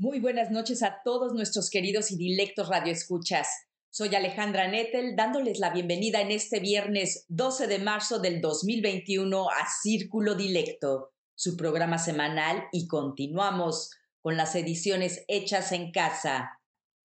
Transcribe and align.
Muy 0.00 0.20
buenas 0.20 0.52
noches 0.52 0.84
a 0.84 1.00
todos 1.02 1.32
nuestros 1.32 1.70
queridos 1.70 2.12
y 2.12 2.16
dilectos 2.16 2.68
radioescuchas. 2.68 3.48
Soy 3.90 4.14
Alejandra 4.14 4.68
Nettel 4.68 5.16
dándoles 5.16 5.58
la 5.58 5.70
bienvenida 5.70 6.20
en 6.20 6.30
este 6.30 6.60
viernes 6.60 7.24
12 7.26 7.66
de 7.66 7.80
marzo 7.80 8.20
del 8.20 8.40
2021 8.40 9.50
a 9.50 9.66
Círculo 9.82 10.36
Dilecto, 10.36 11.10
su 11.34 11.56
programa 11.56 11.98
semanal 11.98 12.62
y 12.70 12.86
continuamos 12.86 13.90
con 14.22 14.36
las 14.36 14.54
ediciones 14.54 15.24
hechas 15.26 15.72
en 15.72 15.90
casa. 15.90 16.60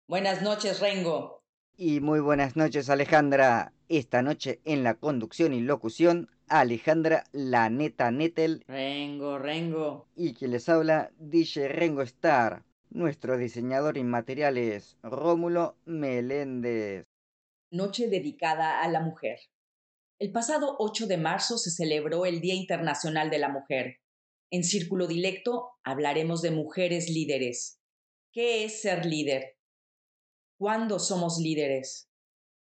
Buenas 0.08 0.44
noches, 0.44 0.80
Rengo. 0.80 1.42
Y 1.76 2.00
muy 2.00 2.20
buenas 2.20 2.56
noches, 2.56 2.92
Alejandra. 2.92 3.74
Esta 3.90 4.22
noche 4.22 4.62
en 4.66 4.84
la 4.84 4.94
conducción 4.94 5.54
y 5.54 5.62
locución, 5.62 6.30
Alejandra 6.48 7.24
La 7.32 7.72
Neta 7.72 8.12
Nettel. 8.12 8.64
Rengo, 8.68 9.40
Rengo. 9.40 10.10
Y 10.16 10.36
quien 10.36 10.52
les 10.52 10.70
habla, 10.70 11.12
DJ 11.18 11.70
Rengo 11.70 12.04
Star. 12.04 12.64
Nuestro 12.94 13.40
diseñador 13.40 13.98
inmaterial 13.98 14.56
es 14.56 14.98
Rómulo 15.02 15.80
Meléndez. 15.84 17.08
Noche 17.72 18.08
dedicada 18.08 18.84
a 18.84 18.88
la 18.88 19.00
mujer. 19.00 19.40
El 20.20 20.32
pasado 20.32 20.76
8 20.78 21.08
de 21.08 21.18
marzo 21.18 21.58
se 21.58 21.72
celebró 21.72 22.28
el 22.28 22.40
Día 22.40 22.54
Internacional 22.54 23.32
de 23.32 23.40
la 23.40 23.50
Mujer. 23.50 23.98
En 24.52 24.64
Círculo 24.64 25.08
Dilecto 25.08 25.72
hablaremos 25.84 26.44
de 26.44 26.52
mujeres 26.52 27.10
líderes. 27.10 27.80
¿Qué 28.32 28.64
es 28.64 28.82
ser 28.82 29.08
líder? 29.08 29.58
¿Cuándo 30.60 31.00
somos 31.00 31.40
líderes? 31.40 32.12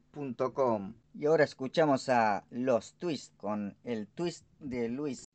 Y 1.15 1.27
ahora 1.27 1.43
escuchamos 1.43 2.09
a 2.09 2.45
Los 2.51 2.95
Twists 2.95 3.33
con 3.37 3.77
el 3.83 4.07
twist 4.07 4.45
de 4.61 4.89
Luis. 4.89 5.29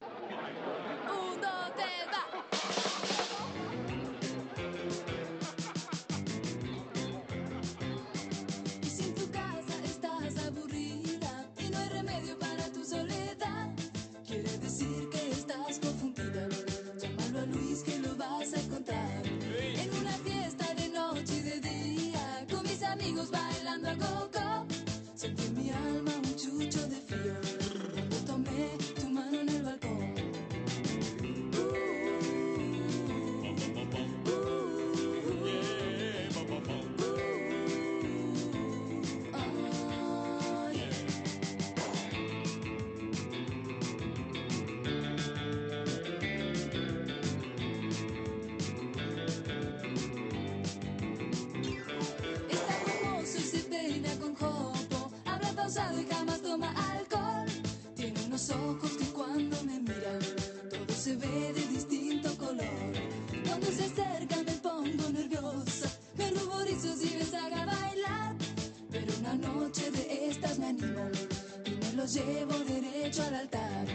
Llevo 72.25 72.53
derecho 72.59 73.24
al 73.24 73.35
altar. 73.35 73.85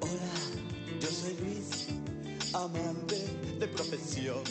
Hola, 0.00 0.34
yo 1.00 1.08
soy 1.08 1.36
Luis, 1.40 1.88
amante 2.54 3.16
de 3.58 3.68
profesión. 3.68 4.42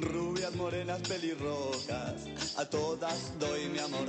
Rubias, 0.00 0.54
morenas, 0.54 1.00
pelirrojas, 1.08 2.56
a 2.56 2.64
todas 2.64 3.38
doy 3.38 3.68
mi 3.68 3.78
amor. 3.78 4.08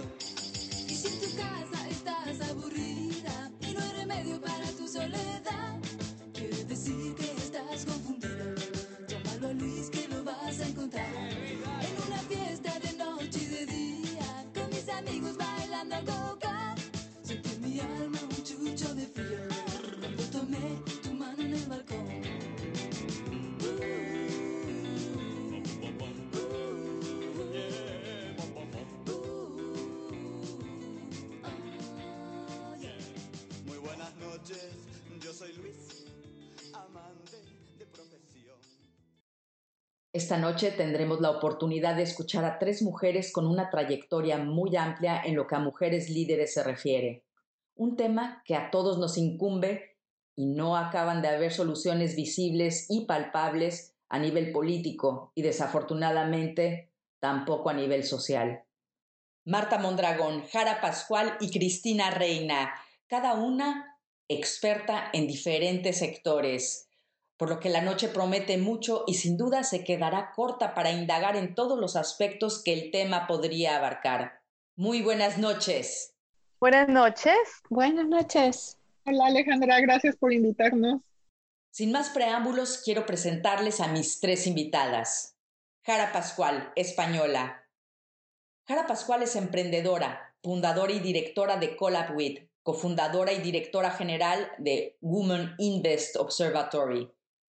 Esta 40.13 40.37
noche 40.37 40.69
tendremos 40.69 41.21
la 41.21 41.31
oportunidad 41.31 41.95
de 41.95 42.03
escuchar 42.03 42.45
a 42.45 42.59
tres 42.59 42.83
mujeres 42.83 43.33
con 43.33 43.47
una 43.47 43.71
trayectoria 43.71 44.37
muy 44.37 44.75
amplia 44.75 45.19
en 45.25 45.35
lo 45.35 45.47
que 45.47 45.55
a 45.55 45.59
mujeres 45.59 46.07
líderes 46.07 46.53
se 46.53 46.63
refiere. 46.63 47.23
Un 47.75 47.95
tema 47.95 48.43
que 48.45 48.55
a 48.55 48.69
todos 48.69 48.99
nos 48.99 49.17
incumbe 49.17 49.97
y 50.35 50.45
no 50.45 50.77
acaban 50.77 51.23
de 51.23 51.29
haber 51.29 51.51
soluciones 51.51 52.15
visibles 52.15 52.85
y 52.89 53.05
palpables 53.05 53.95
a 54.07 54.19
nivel 54.19 54.51
político 54.51 55.31
y 55.33 55.41
desafortunadamente 55.41 56.91
tampoco 57.19 57.71
a 57.71 57.73
nivel 57.73 58.03
social. 58.03 58.65
Marta 59.45 59.79
Mondragón, 59.79 60.45
Jara 60.45 60.79
Pascual 60.79 61.37
y 61.39 61.49
Cristina 61.49 62.11
Reina, 62.11 62.71
cada 63.07 63.33
una 63.33 63.97
experta 64.27 65.09
en 65.11 65.25
diferentes 65.25 65.97
sectores, 65.97 66.87
por 67.43 67.49
lo 67.49 67.59
que 67.59 67.67
la 67.67 67.81
noche 67.81 68.07
promete 68.07 68.57
mucho 68.57 69.03
y 69.05 69.15
sin 69.15 69.35
duda 69.35 69.65
se 69.65 69.83
quedará 69.83 70.31
corta 70.33 70.73
para 70.73 70.91
indagar 70.91 71.35
en 71.35 71.55
todos 71.55 71.77
los 71.77 71.97
aspectos 71.97 72.63
que 72.63 72.71
el 72.71 72.89
tema 72.89 73.27
podría 73.27 73.75
abarcar. 73.75 74.39
Muy 74.77 75.01
buenas 75.01 75.37
noches. 75.37 76.15
Buenas 76.61 76.87
noches. 76.87 77.35
Buenas 77.69 78.07
noches. 78.07 78.77
Hola 79.05 79.25
Alejandra, 79.25 79.81
gracias 79.81 80.15
por 80.15 80.31
invitarnos. 80.31 81.01
Sin 81.69 81.91
más 81.91 82.11
preámbulos, 82.11 82.81
quiero 82.85 83.05
presentarles 83.05 83.81
a 83.81 83.89
mis 83.89 84.21
tres 84.21 84.47
invitadas. 84.47 85.35
Jara 85.85 86.13
Pascual, 86.13 86.71
española, 86.77 87.67
Jara 88.69 88.87
Pascual 88.87 89.21
es 89.21 89.35
emprendedora, 89.35 90.33
fundadora 90.41 90.93
y 90.93 91.01
directora 91.01 91.57
de 91.57 91.75
CollabWith, 91.75 92.47
cofundadora 92.61 93.33
y 93.33 93.41
directora 93.41 93.91
general 93.91 94.49
de 94.59 94.97
Women 95.01 95.55
Invest 95.57 96.15
Observatory, 96.15 97.11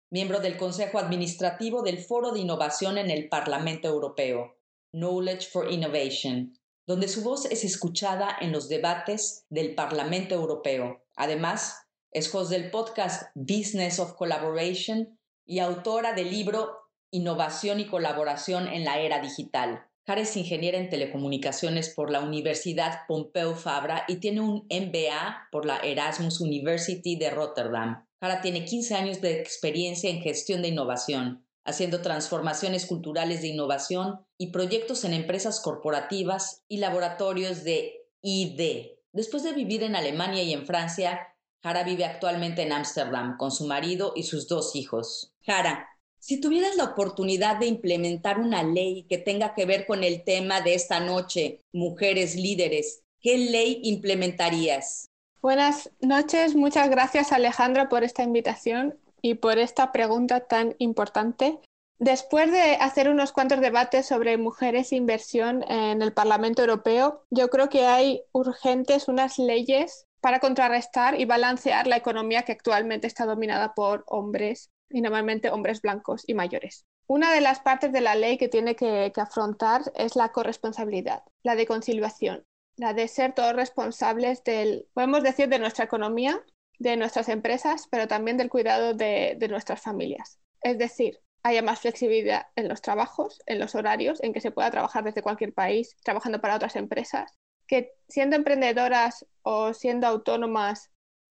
miembro 0.09 0.39
del 0.39 0.57
Consejo 0.57 0.99
Administrativo 0.99 1.81
del 1.81 1.99
Foro 1.99 2.31
de 2.31 2.39
Innovación 2.39 2.97
en 2.97 3.09
el 3.09 3.29
Parlamento 3.29 3.87
Europeo, 3.87 4.57
Knowledge 4.91 5.47
for 5.49 5.71
Innovation, 5.71 6.57
donde 6.87 7.07
su 7.07 7.23
voz 7.23 7.45
es 7.45 7.63
escuchada 7.63 8.35
en 8.41 8.51
los 8.51 8.69
debates 8.69 9.45
del 9.49 9.75
Parlamento 9.75 10.35
Europeo. 10.35 11.03
Además, 11.15 11.75
es 12.11 12.33
host 12.33 12.51
del 12.51 12.71
podcast 12.71 13.29
Business 13.35 13.99
of 13.99 14.13
Collaboration 14.13 15.19
y 15.45 15.59
autora 15.59 16.13
del 16.13 16.31
libro 16.31 16.77
Innovación 17.11 17.79
y 17.79 17.87
Colaboración 17.87 18.67
en 18.67 18.85
la 18.85 18.99
Era 18.99 19.19
Digital 19.19 19.89
Jara 20.09 20.21
es 20.21 20.35
ingeniera 20.37 20.79
en 20.79 20.89
telecomunicaciones 20.89 21.93
por 21.93 22.09
la 22.09 22.21
Universidad 22.21 23.01
Pompeu 23.07 23.53
Fabra 23.53 24.05
y 24.07 24.15
tiene 24.15 24.41
un 24.41 24.65
MBA 24.67 25.49
por 25.51 25.67
la 25.67 25.77
Erasmus 25.77 26.41
University 26.41 27.15
de 27.15 27.29
Rotterdam. 27.29 28.07
Jara 28.19 28.41
tiene 28.41 28.65
15 28.65 28.95
años 28.95 29.21
de 29.21 29.39
experiencia 29.39 30.09
en 30.09 30.21
gestión 30.21 30.61
de 30.61 30.67
innovación, 30.67 31.45
haciendo 31.63 32.01
transformaciones 32.01 32.85
culturales 32.85 33.41
de 33.41 33.47
innovación 33.47 34.25
y 34.37 34.51
proyectos 34.51 35.03
en 35.05 35.13
empresas 35.13 35.61
corporativas 35.61 36.63
y 36.67 36.77
laboratorios 36.77 37.63
de 37.63 38.05
ID. 38.21 38.87
Después 39.13 39.43
de 39.43 39.53
vivir 39.53 39.83
en 39.83 39.95
Alemania 39.95 40.43
y 40.43 40.53
en 40.53 40.65
Francia, 40.65 41.19
Jara 41.61 41.83
vive 41.83 42.05
actualmente 42.05 42.61
en 42.61 42.71
Ámsterdam 42.71 43.37
con 43.37 43.51
su 43.51 43.65
marido 43.65 44.13
y 44.15 44.23
sus 44.23 44.47
dos 44.47 44.75
hijos. 44.75 45.33
Jara, 45.45 45.87
si 46.19 46.41
tuvieras 46.41 46.75
la 46.75 46.83
oportunidad 46.83 47.57
de 47.57 47.67
implementar 47.67 48.39
una 48.39 48.63
ley 48.63 49.05
que 49.07 49.17
tenga 49.17 49.53
que 49.53 49.65
ver 49.65 49.85
con 49.85 50.03
el 50.03 50.23
tema 50.23 50.61
de 50.61 50.73
esta 50.73 50.99
noche, 50.99 51.63
mujeres 51.71 52.35
líderes, 52.35 53.03
¿qué 53.21 53.37
ley 53.37 53.79
implementarías? 53.83 55.08
Buenas 55.41 55.89
noches, 56.01 56.53
muchas 56.53 56.89
gracias 56.89 57.31
Alejandra 57.31 57.87
por 57.87 58.03
esta 58.03 58.23
invitación 58.23 58.99
y 59.21 59.35
por 59.35 59.57
esta 59.57 59.93
pregunta 59.93 60.41
tan 60.41 60.75
importante. 60.79 61.59
Después 61.97 62.51
de 62.51 62.75
hacer 62.75 63.09
unos 63.09 63.31
cuantos 63.31 63.61
debates 63.61 64.05
sobre 64.05 64.37
mujeres 64.37 64.91
e 64.91 64.97
inversión 64.97 65.63
en 65.69 66.01
el 66.01 66.11
Parlamento 66.11 66.61
Europeo, 66.61 67.25
yo 67.29 67.49
creo 67.49 67.69
que 67.69 67.85
hay 67.85 68.21
urgentes 68.33 69.07
unas 69.07 69.39
leyes 69.39 70.07
para 70.19 70.41
contrarrestar 70.41 71.19
y 71.19 71.23
balancear 71.23 71.87
la 71.87 71.95
economía 71.95 72.43
que 72.43 72.51
actualmente 72.51 73.07
está 73.07 73.25
dominada 73.25 73.73
por 73.73 74.03
hombres 74.07 74.71
y 74.89 74.99
normalmente 74.99 75.51
hombres 75.51 75.81
blancos 75.81 76.23
y 76.27 76.33
mayores. 76.33 76.85
Una 77.07 77.31
de 77.33 77.41
las 77.41 77.59
partes 77.59 77.91
de 77.91 78.01
la 78.01 78.15
ley 78.15 78.37
que 78.37 78.49
tiene 78.49 78.75
que, 78.75 79.11
afrontar 79.15 79.81
es 79.95 80.15
la 80.15 80.33
corresponsabilidad, 80.33 81.23
la 81.43 81.55
de 81.55 81.65
conciliación, 81.65 82.45
la 82.79 82.93
de 82.93 83.09
ser 83.09 83.33
todos 83.33 83.53
responsables 83.53 84.41
del, 84.45 84.87
podemos 84.93 85.21
decir, 85.21 85.49
de 85.49 85.59
nuestra 85.59 85.83
economía, 85.83 86.41
de 86.79 86.95
nuestras 86.95 87.27
empresas, 87.27 87.87
pero 87.91 88.07
también 88.07 88.37
del 88.37 88.49
cuidado 88.49 88.93
de, 88.93 89.35
de 89.37 89.47
nuestras 89.49 89.81
familias. 89.81 90.39
Es 90.61 90.77
decir, 90.77 91.19
haya 91.43 91.61
más 91.61 91.81
flexibilidad 91.81 92.47
en 92.55 92.69
los 92.69 92.81
trabajos, 92.81 93.41
en 93.47 93.59
los 93.59 93.75
horarios, 93.75 94.23
en 94.23 94.31
que 94.31 94.39
se 94.39 94.51
pueda 94.51 94.71
trabajar 94.71 95.03
desde 95.03 95.21
cualquier 95.21 95.53
país, 95.53 95.97
trabajando 96.03 96.39
para 96.39 96.55
otras 96.55 96.77
empresas, 96.77 97.37
que 97.67 97.91
siendo 98.07 98.37
emprendedoras 98.37 99.25
o 99.41 99.73
siendo 99.73 100.07
autónomas 100.07 100.89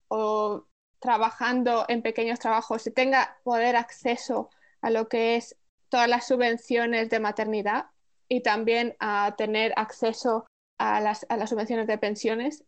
o 0.08 0.66
trabajando 1.00 1.86
en 1.90 2.02
pequeños 2.02 2.40
trabajos 2.40 2.82
se 2.82 2.90
tenga 2.90 3.38
poder 3.44 3.76
acceso 3.76 4.50
a 4.82 4.90
lo 4.90 5.08
que 5.10 5.36
es 5.36 5.56
todas 5.90 6.10
las 6.10 6.26
subvenciones 6.26 7.12
de 7.12 7.20
maternidad 7.20 7.86
y 8.28 8.42
también 8.42 8.96
a 9.00 9.36
tener 9.38 9.74
acceso 9.76 10.48
a 10.78 11.02
las, 11.02 11.26
a 11.30 11.38
las 11.38 11.50
subvenciones 11.50 11.88
de 11.88 11.98
pensiones 11.98 12.66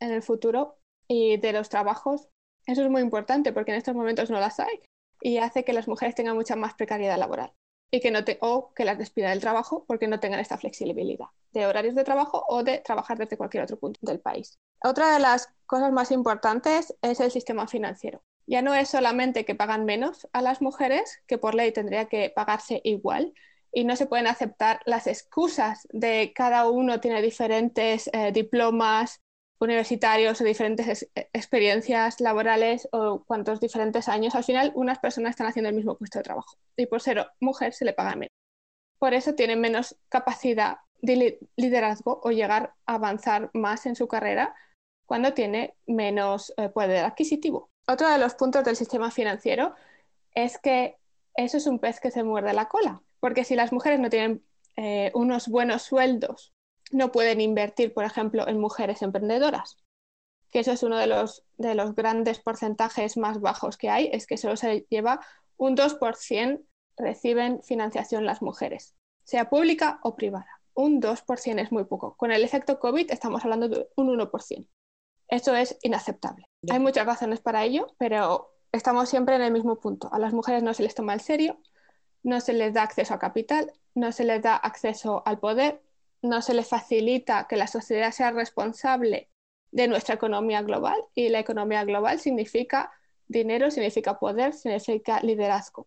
en 0.00 0.12
el 0.12 0.22
futuro 0.22 0.78
y 1.08 1.36
de 1.36 1.52
los 1.52 1.68
trabajos. 1.68 2.28
Eso 2.66 2.82
es 2.82 2.90
muy 2.90 3.02
importante 3.02 3.52
porque 3.52 3.72
en 3.72 3.78
estos 3.78 3.94
momentos 3.94 4.30
no 4.30 4.40
las 4.40 4.60
hay 4.60 4.80
y 5.20 5.38
hace 5.38 5.64
que 5.64 5.72
las 5.72 5.88
mujeres 5.88 6.14
tengan 6.14 6.36
mucha 6.36 6.56
más 6.56 6.74
precariedad 6.74 7.18
laboral 7.18 7.52
y 7.90 8.00
que 8.00 8.10
no 8.10 8.20
o 8.40 8.72
que 8.74 8.84
las 8.84 8.98
despida 8.98 9.30
del 9.30 9.40
trabajo 9.40 9.84
porque 9.86 10.06
no 10.06 10.20
tengan 10.20 10.40
esta 10.40 10.58
flexibilidad 10.58 11.26
de 11.52 11.66
horarios 11.66 11.94
de 11.94 12.04
trabajo 12.04 12.44
o 12.48 12.62
de 12.62 12.78
trabajar 12.78 13.18
desde 13.18 13.36
cualquier 13.36 13.64
otro 13.64 13.78
punto 13.78 13.98
del 14.02 14.20
país. 14.20 14.58
Otra 14.82 15.12
de 15.12 15.18
las 15.18 15.52
cosas 15.66 15.92
más 15.92 16.12
importantes 16.12 16.94
es 17.02 17.20
el 17.20 17.30
sistema 17.30 17.66
financiero. 17.66 18.22
Ya 18.46 18.62
no 18.62 18.74
es 18.74 18.88
solamente 18.88 19.44
que 19.44 19.54
pagan 19.54 19.84
menos 19.84 20.28
a 20.32 20.42
las 20.42 20.62
mujeres, 20.62 21.22
que 21.26 21.38
por 21.38 21.54
ley 21.54 21.72
tendría 21.72 22.06
que 22.06 22.30
pagarse 22.34 22.80
igual, 22.84 23.34
y 23.72 23.84
no 23.84 23.96
se 23.96 24.06
pueden 24.06 24.26
aceptar 24.26 24.80
las 24.84 25.06
excusas 25.06 25.86
de 25.92 26.32
cada 26.34 26.68
uno 26.68 27.00
tiene 27.00 27.22
diferentes 27.22 28.10
eh, 28.12 28.32
diplomas 28.32 29.20
universitarios 29.60 30.40
o 30.40 30.44
diferentes 30.44 31.10
experiencias 31.32 32.20
laborales 32.20 32.88
o 32.92 33.24
cuantos 33.24 33.60
diferentes 33.60 34.08
años. 34.08 34.34
Al 34.34 34.44
final, 34.44 34.72
unas 34.74 34.98
personas 34.98 35.30
están 35.30 35.46
haciendo 35.46 35.68
el 35.68 35.76
mismo 35.76 35.96
puesto 35.96 36.18
de 36.18 36.24
trabajo 36.24 36.56
y 36.76 36.86
por 36.86 37.02
ser 37.02 37.26
mujer 37.40 37.74
se 37.74 37.84
le 37.84 37.92
paga 37.92 38.16
menos. 38.16 38.32
Por 38.98 39.14
eso 39.14 39.34
tienen 39.34 39.60
menos 39.60 39.96
capacidad 40.08 40.78
de 41.02 41.38
liderazgo 41.56 42.20
o 42.22 42.30
llegar 42.30 42.74
a 42.86 42.94
avanzar 42.94 43.50
más 43.52 43.86
en 43.86 43.96
su 43.96 44.08
carrera 44.08 44.54
cuando 45.06 45.34
tiene 45.34 45.74
menos 45.86 46.52
eh, 46.56 46.68
poder 46.68 47.04
adquisitivo. 47.04 47.70
Otro 47.86 48.08
de 48.08 48.18
los 48.18 48.34
puntos 48.34 48.64
del 48.64 48.76
sistema 48.76 49.10
financiero 49.10 49.74
es 50.34 50.58
que 50.58 50.96
eso 51.34 51.56
es 51.56 51.66
un 51.66 51.78
pez 51.78 52.00
que 52.00 52.10
se 52.10 52.22
muerde 52.22 52.52
la 52.52 52.68
cola, 52.68 53.02
porque 53.20 53.44
si 53.44 53.54
las 53.54 53.72
mujeres 53.72 54.00
no 54.00 54.10
tienen 54.10 54.44
eh, 54.76 55.10
unos 55.14 55.48
buenos 55.48 55.82
sueldos, 55.82 56.52
no 56.90 57.12
pueden 57.12 57.40
invertir, 57.40 57.94
por 57.94 58.04
ejemplo, 58.04 58.48
en 58.48 58.58
mujeres 58.58 59.02
emprendedoras, 59.02 59.76
que 60.50 60.60
eso 60.60 60.72
es 60.72 60.82
uno 60.82 60.98
de 60.98 61.06
los, 61.06 61.44
de 61.56 61.74
los 61.74 61.94
grandes 61.94 62.40
porcentajes 62.40 63.16
más 63.16 63.40
bajos 63.40 63.76
que 63.76 63.90
hay, 63.90 64.10
es 64.12 64.26
que 64.26 64.36
solo 64.36 64.56
se 64.56 64.86
lleva 64.90 65.20
un 65.56 65.76
2% 65.76 66.64
reciben 66.96 67.62
financiación 67.62 68.26
las 68.26 68.42
mujeres, 68.42 68.96
sea 69.24 69.48
pública 69.48 70.00
o 70.02 70.16
privada 70.16 70.60
un 70.74 71.00
2% 71.00 71.60
es 71.60 71.72
muy 71.72 71.84
poco. 71.84 72.16
Con 72.16 72.32
el 72.32 72.42
efecto 72.42 72.78
COVID 72.78 73.10
estamos 73.10 73.44
hablando 73.44 73.68
de 73.68 73.88
un 73.96 74.08
1%. 74.08 74.68
Esto 75.28 75.54
es 75.54 75.78
inaceptable. 75.82 76.44
Hay 76.70 76.80
muchas 76.80 77.06
razones 77.06 77.40
para 77.40 77.64
ello, 77.64 77.94
pero 77.98 78.52
estamos 78.72 79.08
siempre 79.08 79.36
en 79.36 79.42
el 79.42 79.52
mismo 79.52 79.78
punto. 79.78 80.12
A 80.12 80.18
las 80.18 80.32
mujeres 80.32 80.62
no 80.62 80.74
se 80.74 80.82
les 80.82 80.94
toma 80.94 81.12
en 81.12 81.20
serio, 81.20 81.60
no 82.22 82.40
se 82.40 82.52
les 82.52 82.74
da 82.74 82.82
acceso 82.82 83.14
a 83.14 83.18
capital, 83.18 83.72
no 83.94 84.12
se 84.12 84.24
les 84.24 84.42
da 84.42 84.56
acceso 84.56 85.22
al 85.26 85.38
poder, 85.38 85.80
no 86.22 86.42
se 86.42 86.54
les 86.54 86.68
facilita 86.68 87.46
que 87.48 87.56
la 87.56 87.66
sociedad 87.66 88.12
sea 88.12 88.30
responsable 88.30 89.28
de 89.72 89.88
nuestra 89.88 90.14
economía 90.14 90.62
global 90.62 90.96
y 91.14 91.28
la 91.28 91.38
economía 91.38 91.84
global 91.84 92.18
significa 92.18 92.92
dinero, 93.28 93.70
significa 93.70 94.18
poder, 94.18 94.52
significa 94.52 95.20
liderazgo. 95.20 95.86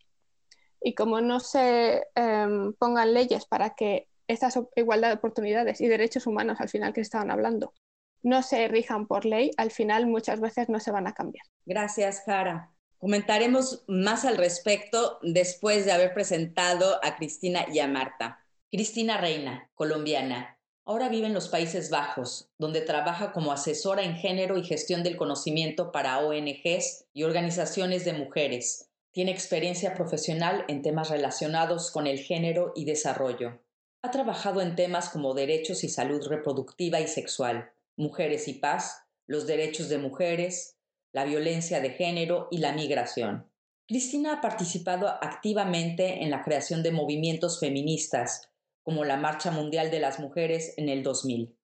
Y 0.81 0.95
como 0.95 1.21
no 1.21 1.39
se 1.39 2.07
em, 2.15 2.73
pongan 2.73 3.13
leyes 3.13 3.45
para 3.45 3.71
que 3.71 4.07
esta 4.27 4.49
igualdad 4.75 5.09
de 5.09 5.15
oportunidades 5.15 5.81
y 5.81 5.87
derechos 5.87 6.27
humanos 6.27 6.59
al 6.59 6.69
final 6.69 6.93
que 6.93 7.01
estaban 7.01 7.31
hablando 7.31 7.73
no 8.21 8.41
se 8.41 8.67
rijan 8.69 9.05
por 9.05 9.25
ley, 9.25 9.51
al 9.57 9.69
final 9.69 10.07
muchas 10.07 10.39
veces 10.39 10.69
no 10.69 10.79
se 10.79 10.91
van 10.91 11.07
a 11.07 11.13
cambiar. 11.13 11.45
Gracias, 11.65 12.23
Jara. 12.25 12.72
Comentaremos 13.03 13.83
más 13.87 14.23
al 14.23 14.37
respecto 14.37 15.19
después 15.23 15.83
de 15.83 15.91
haber 15.91 16.13
presentado 16.13 17.01
a 17.03 17.17
Cristina 17.17 17.65
y 17.69 17.79
a 17.79 17.87
Marta. 17.89 18.39
Cristina 18.71 19.17
Reina, 19.17 19.69
colombiana. 19.75 20.57
Ahora 20.85 21.09
vive 21.09 21.27
en 21.27 21.33
los 21.33 21.49
Países 21.49 21.89
Bajos, 21.89 22.49
donde 22.57 22.79
trabaja 22.79 23.33
como 23.33 23.51
asesora 23.51 24.03
en 24.03 24.15
género 24.15 24.57
y 24.57 24.63
gestión 24.63 25.03
del 25.03 25.17
conocimiento 25.17 25.91
para 25.91 26.19
ONGs 26.19 27.07
y 27.11 27.23
organizaciones 27.23 28.05
de 28.05 28.13
mujeres. 28.13 28.89
Tiene 29.11 29.31
experiencia 29.31 29.95
profesional 29.95 30.63
en 30.69 30.81
temas 30.81 31.09
relacionados 31.09 31.91
con 31.91 32.07
el 32.07 32.19
género 32.19 32.71
y 32.73 32.85
desarrollo. 32.85 33.59
Ha 34.01 34.11
trabajado 34.11 34.61
en 34.61 34.77
temas 34.77 35.09
como 35.09 35.33
derechos 35.33 35.83
y 35.83 35.89
salud 35.89 36.25
reproductiva 36.25 37.01
y 37.01 37.09
sexual, 37.09 37.69
mujeres 37.97 38.47
y 38.47 38.53
paz, 38.53 39.03
los 39.27 39.45
derechos 39.45 39.89
de 39.89 39.97
mujeres, 39.97 40.72
la 41.13 41.25
violencia 41.25 41.79
de 41.79 41.91
género 41.91 42.47
y 42.51 42.57
la 42.57 42.73
migración. 42.73 43.49
Cristina 43.87 44.33
ha 44.33 44.41
participado 44.41 45.07
activamente 45.07 46.23
en 46.23 46.31
la 46.31 46.43
creación 46.43 46.81
de 46.83 46.91
movimientos 46.91 47.59
feministas, 47.59 48.49
como 48.81 49.05
la 49.05 49.15
Marcha 49.15 49.51
Mundial 49.51 49.91
de 49.91 49.99
las 49.99 50.19
Mujeres 50.19 50.73
en 50.77 50.89
el 50.89 51.03
2000, 51.03 51.55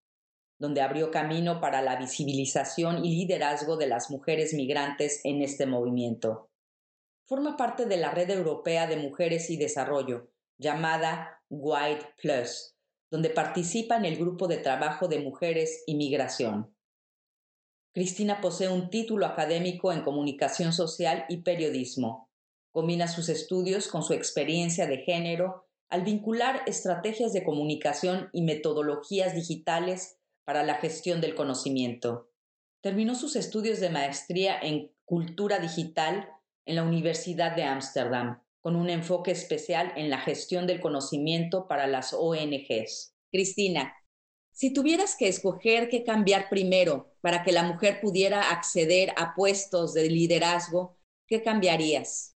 donde 0.60 0.82
abrió 0.82 1.10
camino 1.10 1.60
para 1.60 1.82
la 1.82 1.96
visibilización 1.96 3.04
y 3.04 3.16
liderazgo 3.16 3.76
de 3.76 3.88
las 3.88 4.12
mujeres 4.12 4.54
migrantes 4.54 5.22
en 5.24 5.42
este 5.42 5.66
movimiento. 5.66 6.52
Forma 7.26 7.58
parte 7.58 7.86
de 7.86 7.98
la 7.98 8.12
Red 8.12 8.30
Europea 8.30 8.86
de 8.86 8.98
Mujeres 8.98 9.50
y 9.50 9.58
Desarrollo, 9.58 10.32
llamada 10.58 11.42
White 11.50 12.06
Plus, 12.22 12.76
donde 13.10 13.30
participa 13.30 13.98
en 13.98 14.06
el 14.06 14.18
grupo 14.18 14.48
de 14.48 14.58
trabajo 14.58 15.08
de 15.08 15.20
mujeres 15.20 15.84
y 15.88 15.96
migración. 15.96 16.76
Cristina 17.92 18.40
posee 18.40 18.70
un 18.70 18.90
título 18.90 19.26
académico 19.26 19.92
en 19.92 20.04
comunicación 20.04 20.74
social 20.74 21.26
y 21.28 21.38
periodismo. 21.38 22.30
Combina 22.72 23.08
sus 23.08 23.30
estudios 23.30 23.88
con 23.88 24.04
su 24.04 24.14
experiencia 24.14 24.86
de 24.86 25.00
género 25.00 25.66
al 25.90 26.04
vincular 26.04 26.62
estrategias 26.68 27.34
de 27.34 27.44
comunicación 27.44 28.30
y 28.32 28.44
metodologías 28.44 29.34
digitales 29.34 30.20
para 30.46 30.64
la 30.64 30.76
gestión 30.76 31.20
del 31.20 31.34
conocimiento. 31.34 32.30
Terminó 32.82 33.16
sus 33.16 33.36
estudios 33.36 33.80
de 33.80 33.90
maestría 33.90 34.60
en 34.60 34.92
cultura 35.04 35.58
digital 35.58 36.30
en 36.66 36.76
la 36.76 36.84
Universidad 36.84 37.56
de 37.56 37.64
Ámsterdam 37.64 38.44
con 38.62 38.76
un 38.76 38.90
enfoque 38.90 39.32
especial 39.32 39.94
en 39.96 40.10
la 40.10 40.20
gestión 40.20 40.68
del 40.68 40.80
conocimiento 40.80 41.68
para 41.68 41.88
las 41.88 42.14
ONGs. 42.14 43.16
Cristina, 43.32 43.94
si 44.60 44.74
tuvieras 44.74 45.16
que 45.16 45.30
escoger 45.30 45.88
qué 45.88 46.04
cambiar 46.04 46.50
primero 46.50 47.14
para 47.22 47.44
que 47.44 47.54
la 47.54 47.64
mujer 47.64 48.02
pudiera 48.02 48.52
acceder 48.52 49.14
a 49.16 49.34
puestos 49.34 49.94
de 49.94 50.10
liderazgo, 50.10 50.98
¿qué 51.28 51.42
cambiarías? 51.42 52.36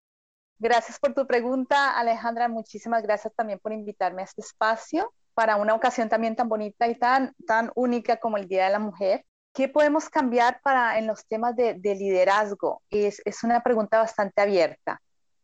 Gracias 0.57 0.99
por 0.99 1.13
tu 1.13 1.27
pregunta, 1.27 1.99
Alejandra. 1.99 2.47
Muchísimas 2.47 3.03
gracias 3.03 3.33
también 3.35 3.59
por 3.59 3.73
invitarme 3.73 4.21
a 4.21 4.25
este 4.25 4.39
espacio 4.39 5.13
para 5.33 5.57
una 5.57 5.75
ocasión 5.75 6.07
también 6.07 6.37
tan 6.37 6.47
bonita 6.47 6.87
y 6.87 6.95
tan, 6.95 7.35
tan 7.45 7.71
única 7.75 8.15
como 8.15 8.37
el 8.37 8.47
Día 8.47 8.63
de 8.63 8.71
la 8.71 8.79
Mujer. 8.79 9.25
¿Qué 9.53 9.67
podemos 9.67 10.07
cambiar 10.07 10.61
para 10.63 10.97
en 10.99 11.07
los 11.07 11.27
temas 11.27 11.57
de, 11.57 11.73
de 11.73 11.95
liderazgo? 11.95 12.81
Es 12.89 13.21
una 13.43 13.61
pregunta 13.63 13.97
bastante 13.97 14.39
abierta. 14.39 15.01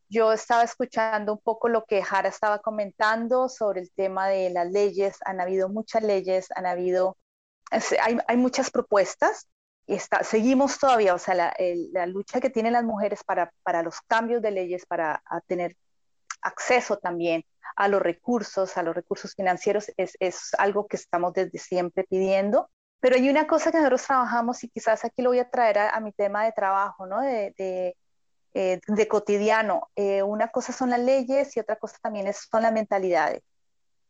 Yo 0.09 0.33
estaba 0.33 0.63
escuchando 0.63 1.33
un 1.33 1.39
poco 1.39 1.69
lo 1.69 1.85
que 1.85 2.01
Jara 2.01 2.29
estaba 2.29 2.59
comentando 2.59 3.47
sobre 3.47 3.81
el 3.81 3.91
tema 3.91 4.27
de 4.27 4.49
las 4.49 4.71
leyes. 4.71 5.17
Han 5.23 5.39
habido 5.39 5.69
muchas 5.69 6.01
leyes, 6.01 6.47
han 6.55 6.65
habido, 6.65 7.15
hay, 8.27 8.37
muchas 8.37 8.71
propuestas. 8.71 9.47
Y 9.85 9.93
está, 9.93 10.23
seguimos 10.23 10.79
todavía, 10.79 11.13
o 11.13 11.19
sea, 11.19 11.35
la, 11.35 12.05
lucha 12.07 12.41
que 12.41 12.49
tienen 12.49 12.73
las 12.73 12.83
mujeres 12.83 13.23
para, 13.23 13.51
para 13.63 13.83
los 13.83 14.01
cambios 14.01 14.41
de 14.41 14.51
leyes, 14.51 14.85
para 14.87 15.21
tener 15.47 15.75
acceso 16.41 16.97
también 16.97 17.43
a 17.75 17.87
los 17.87 18.01
recursos, 18.01 18.77
a 18.77 18.83
los 18.83 18.95
recursos 18.95 19.35
financieros, 19.35 19.91
es, 19.97 20.17
es 20.19 20.53
algo 20.57 20.87
que 20.87 20.97
estamos 20.97 21.33
desde 21.33 21.59
siempre 21.59 22.03
pidiendo. 22.03 22.69
Pero 22.99 23.15
hay 23.15 23.29
una 23.29 23.47
cosa 23.47 23.71
que 23.71 23.77
nosotros 23.77 24.05
trabajamos 24.05 24.63
y 24.63 24.69
quizás 24.69 25.05
aquí 25.05 25.21
lo 25.21 25.29
voy 25.29 25.39
a 25.39 25.49
traer 25.49 25.77
a, 25.79 25.89
a 25.91 25.99
mi 25.99 26.11
tema 26.11 26.45
de 26.45 26.51
trabajo, 26.51 27.05
¿no? 27.05 27.21
De, 27.21 27.53
de, 27.57 27.95
eh, 28.53 28.79
de 28.87 29.07
cotidiano. 29.07 29.89
Eh, 29.95 30.23
una 30.23 30.49
cosa 30.49 30.73
son 30.73 30.89
las 30.89 30.99
leyes 30.99 31.55
y 31.55 31.59
otra 31.59 31.75
cosa 31.77 31.97
también 32.01 32.31
son 32.33 32.63
las 32.63 32.73
mentalidades. 32.73 33.41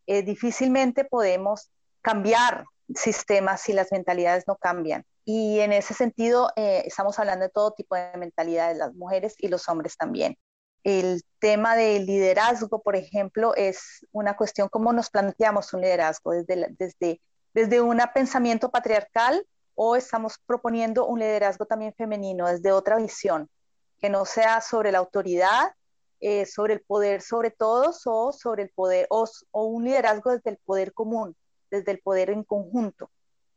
Eh, 0.08 0.24
difícilmente 0.24 1.04
podemos 1.04 1.70
cambiar 2.02 2.66
sistemas 2.96 3.62
si 3.62 3.74
las 3.74 3.92
mentalidades 3.92 4.46
no 4.48 4.56
cambian. 4.56 5.06
Y 5.24 5.60
en 5.60 5.74
ese 5.74 5.94
sentido 5.94 6.52
eh, 6.56 6.84
estamos 6.86 7.20
hablando 7.20 7.46
de 7.46 7.52
todo 7.52 7.74
tipo 7.74 7.96
de 7.96 8.18
mentalidades, 8.18 8.78
las 8.78 8.94
mujeres 8.96 9.36
y 9.38 9.48
los 9.48 9.70
hombres 9.70 9.96
también. 9.98 10.36
El 10.84 11.22
tema 11.40 11.76
del 11.76 12.06
liderazgo, 12.08 12.82
por 12.82 12.96
ejemplo, 12.96 13.54
es 13.56 14.06
una 14.12 14.36
cuestión 14.36 14.70
cómo 14.70 14.94
nos 14.94 15.10
planteamos 15.10 15.74
un 15.74 15.82
liderazgo 15.82 16.32
desde, 16.32 16.68
desde, 16.80 17.22
desde 17.54 17.82
un 17.82 18.02
pensamiento 18.14 18.72
patriarcal 18.72 19.46
o 19.76 19.96
estamos 19.96 20.40
proponiendo 20.46 21.06
un 21.06 21.20
liderazgo 21.20 21.66
también 21.66 21.94
femenino 21.94 22.48
desde 22.48 22.72
otra 22.72 22.96
visión 22.96 23.48
que 24.00 24.10
no 24.10 24.26
sea 24.26 24.62
sobre 24.62 24.92
la 24.92 25.00
autoridad, 25.00 25.74
eh, 26.22 26.46
sobre 26.46 26.74
el 26.74 26.82
poder 26.82 27.22
sobre 27.22 27.50
todos 27.50 28.02
o 28.06 28.34
sobre 28.34 28.64
el 28.64 28.70
poder 28.70 29.08
o, 29.10 29.26
o, 29.52 29.64
un 29.66 29.86
liderazgo 29.86 30.32
desde 30.32 30.50
el 30.50 30.58
poder 30.58 30.94
común, 30.94 31.36
desde 31.72 31.92
el 31.92 32.00
poder 32.00 32.30
en 32.30 32.44
conjunto. 32.44 33.10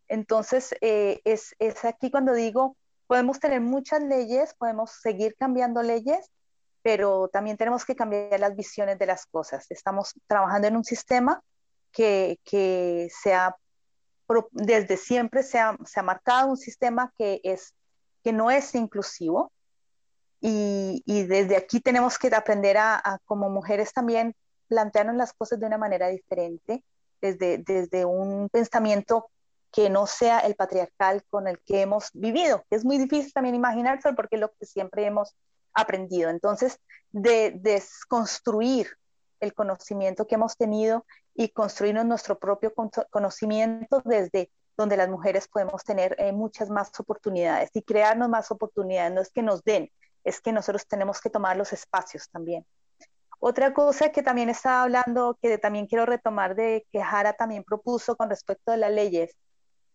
Entonces, 0.07 0.75
eh, 0.81 1.21
es, 1.25 1.57
es 1.59 1.85
aquí 1.85 2.11
cuando 2.11 2.35
digo, 2.35 2.77
podemos 3.09 3.41
tener 3.41 3.61
muchas 3.61 4.03
leyes, 4.03 4.55
podemos 4.55 4.93
seguir 4.93 5.35
cambiando 5.37 5.83
leyes, 5.83 6.31
pero 6.83 7.29
también 7.29 7.57
tenemos 7.57 7.85
que 7.85 7.97
cambiar 7.97 8.39
las 8.39 8.55
visiones 8.55 8.99
de 8.99 9.07
las 9.07 9.27
cosas. 9.27 9.67
Estamos 9.71 10.15
trabajando 10.27 10.69
en 10.69 10.77
un 10.77 10.85
sistema 10.85 11.43
que, 11.91 12.39
que 12.45 13.09
se 13.11 13.35
ha, 13.35 13.57
desde 14.51 14.97
siempre 14.97 15.43
se 15.43 15.59
ha, 15.59 15.77
se 15.85 16.01
ha 16.01 16.03
marcado 16.03 16.49
un 16.49 16.57
sistema 16.57 17.13
que, 17.17 17.41
es, 17.43 17.75
que 18.23 18.33
no 18.33 18.51
es 18.51 18.75
inclusivo, 18.75 19.53
y, 20.43 21.03
y, 21.07 21.23
desde 21.23 21.57
aquí 21.57 21.81
tenemos 21.81 22.19
que 22.19 22.29
aprender 22.35 22.77
a, 22.77 22.97
a, 22.97 23.19
como 23.25 23.49
mujeres 23.49 23.93
también, 23.93 24.35
plantearnos 24.69 25.17
las 25.17 25.33
cosas 25.33 25.61
de 25.61 25.67
una 25.67 25.79
manera 25.79 26.09
diferente, 26.09 26.83
desde, 27.21 27.59
desde 27.59 28.05
un 28.05 28.49
pensamiento 28.51 29.31
que 29.71 29.89
no 29.89 30.07
sea 30.07 30.41
el 30.41 30.55
patriarcal 30.55 31.25
con 31.31 31.49
el 31.49 31.59
que 31.61 31.81
hemos 31.81 32.11
vivido. 32.13 32.65
Es 32.71 32.85
muy 32.85 32.99
difícil 32.99 33.33
también 33.33 33.55
imaginarse 33.55 34.13
porque 34.13 34.37
es 34.37 34.41
lo 34.41 34.53
que 34.53 34.67
siempre 34.67 35.07
hemos 35.07 35.35
aprendido. 35.73 36.29
Entonces, 36.29 36.79
de 37.11 37.53
desconstruir 37.55 38.89
el 39.41 39.55
conocimiento 39.55 40.27
que 40.27 40.35
hemos 40.35 40.57
tenido 40.57 41.07
y 41.35 41.49
construirnos 41.49 42.05
nuestro 42.05 42.39
propio 42.39 42.75
conocimiento 43.11 44.03
desde 44.05 44.51
donde 44.77 44.97
las 44.97 45.09
mujeres 45.09 45.49
podemos 45.49 45.85
tener 45.85 46.17
eh, 46.19 46.33
muchas 46.33 46.69
más 46.71 46.91
oportunidades 46.99 47.71
y 47.75 47.83
crearnos 47.83 48.29
más 48.29 48.51
oportunidades. 48.51 49.13
No 49.13 49.21
es 49.21 49.31
que 49.31 49.43
nos 49.43 49.63
den, 49.65 49.91
es 50.25 50.41
que 50.41 50.53
nosotros 50.53 50.87
tenemos 50.87 51.21
que 51.21 51.31
tomar 51.31 51.57
los 51.57 51.73
espacios 51.73 52.29
también. 52.31 52.65
Otra 53.41 53.75
cosa 53.75 54.11
que 54.11 54.23
también 54.23 54.51
estaba 54.51 54.83
hablando, 54.83 55.37
que 55.43 55.59
también 55.59 55.87
quiero 55.87 56.07
retomar 56.07 56.55
de 56.55 56.87
que 56.93 57.03
Jara 57.03 57.33
también 57.33 57.65
propuso 57.65 58.17
con 58.17 58.31
respecto 58.31 58.71
a 58.71 58.77
las 58.77 58.93
leyes, 58.93 59.37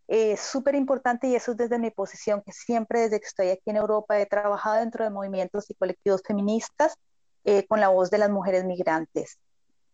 es 0.07 0.39
súper 0.39 0.75
importante 0.75 1.27
y 1.27 1.35
eso 1.35 1.51
es 1.51 1.57
desde 1.57 1.79
mi 1.79 1.91
posición, 1.91 2.41
que 2.45 2.51
siempre 2.51 3.01
desde 3.01 3.19
que 3.19 3.27
estoy 3.27 3.49
aquí 3.49 3.69
en 3.69 3.77
Europa 3.77 4.19
he 4.19 4.25
trabajado 4.25 4.77
dentro 4.77 5.03
de 5.03 5.09
movimientos 5.09 5.69
y 5.69 5.75
colectivos 5.75 6.21
feministas 6.25 6.95
eh, 7.43 7.65
con 7.67 7.79
la 7.79 7.89
voz 7.89 8.09
de 8.09 8.17
las 8.17 8.29
mujeres 8.29 8.63
migrantes. 8.65 9.37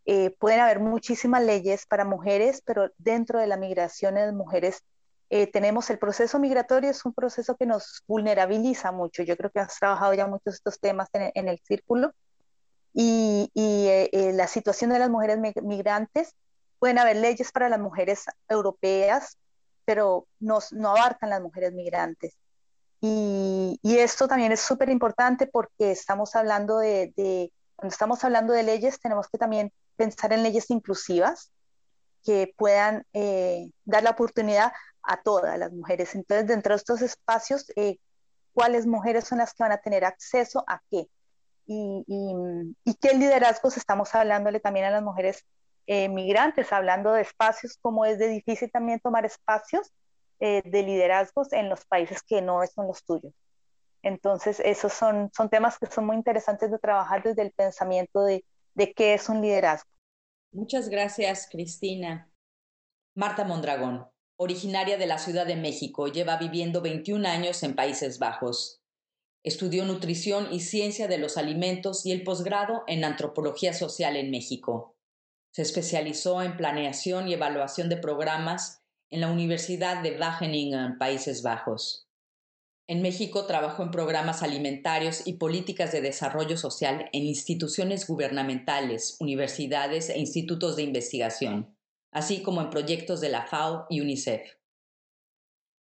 Eh, 0.06 0.36
pueden 0.40 0.60
haber 0.60 0.80
muchísimas 0.80 1.44
leyes 1.44 1.86
para 1.86 2.06
mujeres, 2.06 2.62
pero 2.66 2.90
dentro 2.98 3.40
de 3.40 3.48
la 3.48 3.58
migración 3.58 4.16
de 4.16 4.32
mujeres 4.32 4.84
eh, 5.36 5.48
tenemos 5.48 5.90
el 5.90 5.98
proceso 5.98 6.38
migratorio, 6.38 6.92
es 6.92 7.06
un 7.06 7.14
proceso 7.16 7.56
que 7.56 7.66
nos 7.66 8.04
vulnerabiliza 8.08 8.92
mucho. 8.92 9.24
Yo 9.24 9.36
creo 9.36 9.50
que 9.50 9.62
has 9.62 9.80
trabajado 9.80 10.14
ya 10.14 10.28
muchos 10.28 10.54
de 10.54 10.58
estos 10.58 10.80
temas 10.80 11.10
en, 11.12 11.32
en 11.34 11.48
el 11.48 11.60
círculo. 11.68 12.14
Y, 12.94 13.50
y 13.56 13.88
eh, 13.88 14.10
eh, 14.14 14.34
la 14.34 14.46
situación 14.46 14.92
de 14.92 15.00
las 15.00 15.10
mujeres 15.10 15.40
migrantes, 15.64 16.36
pueden 16.78 17.00
haber 17.00 17.16
leyes 17.16 17.52
para 17.52 17.68
las 17.68 17.80
mujeres 17.80 18.26
europeas, 18.48 19.40
pero 19.86 20.28
no, 20.40 20.60
no 20.70 20.90
abarcan 20.90 21.32
las 21.32 21.42
mujeres 21.42 21.74
migrantes. 21.74 22.36
Y, 23.02 23.80
y 23.82 23.98
esto 23.98 24.28
también 24.28 24.52
es 24.52 24.60
súper 24.60 24.90
importante 24.90 25.48
porque 25.48 25.90
estamos 25.90 26.36
hablando 26.36 26.78
de, 26.78 27.12
de, 27.18 27.52
cuando 27.76 27.92
estamos 27.92 28.24
hablando 28.24 28.54
de 28.54 28.62
leyes, 28.62 29.00
tenemos 29.00 29.30
que 29.30 29.40
también 29.40 29.72
pensar 29.96 30.32
en 30.32 30.44
leyes 30.44 30.70
inclusivas 30.70 31.50
que 32.24 32.54
puedan 32.56 33.04
eh, 33.14 33.72
dar 33.84 34.04
la 34.04 34.12
oportunidad 34.12 34.72
a 35.04 35.22
todas 35.22 35.58
las 35.58 35.72
mujeres. 35.72 36.16
Entonces, 36.16 36.48
dentro 36.48 36.74
de 36.74 36.78
estos 36.78 37.02
espacios, 37.02 37.72
eh, 37.76 37.98
¿cuáles 38.54 38.86
mujeres 38.86 39.26
son 39.26 39.40
las 39.40 39.54
que 39.54 39.64
van 39.64 39.72
a 39.72 39.78
tener 39.78 40.06
acceso 40.06 40.64
a 40.68 40.82
qué? 40.90 41.08
Y, 41.66 42.04
y, 42.08 42.34
y 42.84 42.96
qué 42.96 43.14
liderazgos 43.14 43.78
estamos 43.78 44.14
hablándole 44.16 44.60
también 44.60 44.86
a 44.86 44.92
las 44.92 45.04
mujeres 45.04 45.46
eh, 45.88 46.10
migrantes, 46.10 46.72
hablando 46.72 47.12
de 47.14 47.22
espacios, 47.22 47.78
como 47.82 48.06
es 48.06 48.18
de 48.20 48.30
difícil 48.30 48.72
también 48.72 49.00
tomar 49.00 49.26
espacios 49.26 49.92
eh, 50.40 50.62
de 50.66 50.84
liderazgos 50.84 51.54
en 51.54 51.70
los 51.70 51.86
países 51.86 52.22
que 52.24 52.42
no 52.42 52.60
son 52.68 52.88
los 52.88 53.04
tuyos. 53.04 53.34
Entonces, 54.02 54.60
esos 54.60 54.92
son, 54.94 55.32
son 55.34 55.50
temas 55.50 55.80
que 55.80 55.88
son 55.88 56.06
muy 56.06 56.18
interesantes 56.18 56.70
de 56.70 56.80
trabajar 56.80 57.24
desde 57.24 57.42
el 57.42 57.52
pensamiento 57.52 58.24
de, 58.24 58.44
de 58.74 58.94
qué 58.94 59.14
es 59.14 59.30
un 59.30 59.42
liderazgo. 59.42 59.90
Muchas 60.52 60.90
gracias, 60.90 61.48
Cristina. 61.50 62.30
Marta 63.16 63.46
Mondragón, 63.46 64.08
originaria 64.38 64.98
de 64.98 65.06
la 65.06 65.18
Ciudad 65.18 65.46
de 65.46 65.56
México, 65.56 66.08
lleva 66.08 66.38
viviendo 66.38 66.82
21 66.82 67.28
años 67.28 67.64
en 67.64 67.76
Países 67.76 68.20
Bajos. 68.20 68.82
Estudió 69.44 69.86
nutrición 69.86 70.48
y 70.52 70.62
ciencia 70.62 71.08
de 71.08 71.18
los 71.18 71.38
alimentos 71.38 72.06
y 72.06 72.12
el 72.12 72.24
posgrado 72.24 72.84
en 72.88 73.04
antropología 73.04 73.74
social 73.74 74.16
en 74.16 74.32
México. 74.32 74.96
Se 75.52 75.62
especializó 75.62 76.42
en 76.42 76.58
planeación 76.58 77.28
y 77.28 77.34
evaluación 77.34 77.90
de 77.90 77.98
programas 77.98 78.82
en 79.12 79.22
la 79.22 79.32
Universidad 79.32 80.02
de 80.02 80.18
Wageningen, 80.18 80.98
Países 80.98 81.44
Bajos. 81.44 82.08
En 82.88 83.02
México 83.02 83.46
trabajó 83.46 83.84
en 83.84 83.92
programas 83.92 84.44
alimentarios 84.44 85.26
y 85.26 85.34
políticas 85.34 85.92
de 85.92 86.02
desarrollo 86.02 86.58
social 86.58 87.10
en 87.14 87.24
instituciones 87.24 88.08
gubernamentales, 88.08 89.16
universidades 89.20 90.10
e 90.10 90.20
institutos 90.20 90.76
de 90.76 90.84
investigación. 90.84 91.73
Así 92.14 92.42
como 92.42 92.62
en 92.62 92.70
proyectos 92.70 93.20
de 93.22 93.30
la 93.30 93.46
FAO 93.46 93.86
y 93.90 94.02
UNICEF. 94.02 94.42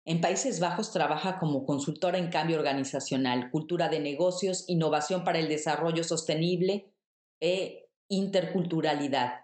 En 0.07 0.21
Países 0.21 0.59
Bajos 0.59 0.91
trabaja 0.91 1.39
como 1.39 1.65
consultora 1.65 2.19
en 2.19 2.29
cambio 2.29 2.57
organizacional, 2.57 3.49
cultura 3.49 3.89
de 3.89 3.99
negocios, 3.99 4.65
innovación 4.67 5.23
para 5.23 5.39
el 5.39 5.47
desarrollo 5.47 6.03
sostenible 6.03 6.93
e 7.39 7.89
interculturalidad. 8.07 9.41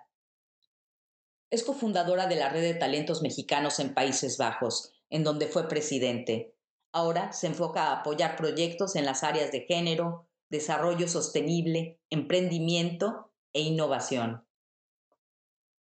Es 1.49 1.63
cofundadora 1.63 2.27
de 2.27 2.35
la 2.35 2.49
Red 2.49 2.61
de 2.61 2.73
Talentos 2.75 3.21
Mexicanos 3.21 3.79
en 3.79 3.93
Países 3.93 4.37
Bajos, 4.37 4.93
en 5.09 5.23
donde 5.23 5.47
fue 5.47 5.67
presidente. 5.67 6.55
Ahora 6.91 7.33
se 7.33 7.47
enfoca 7.47 7.85
a 7.87 7.99
apoyar 7.99 8.35
proyectos 8.35 8.95
en 8.95 9.05
las 9.05 9.23
áreas 9.23 9.51
de 9.51 9.61
género, 9.61 10.27
desarrollo 10.49 11.07
sostenible, 11.07 11.99
emprendimiento 12.09 13.31
e 13.53 13.61
innovación. 13.61 14.45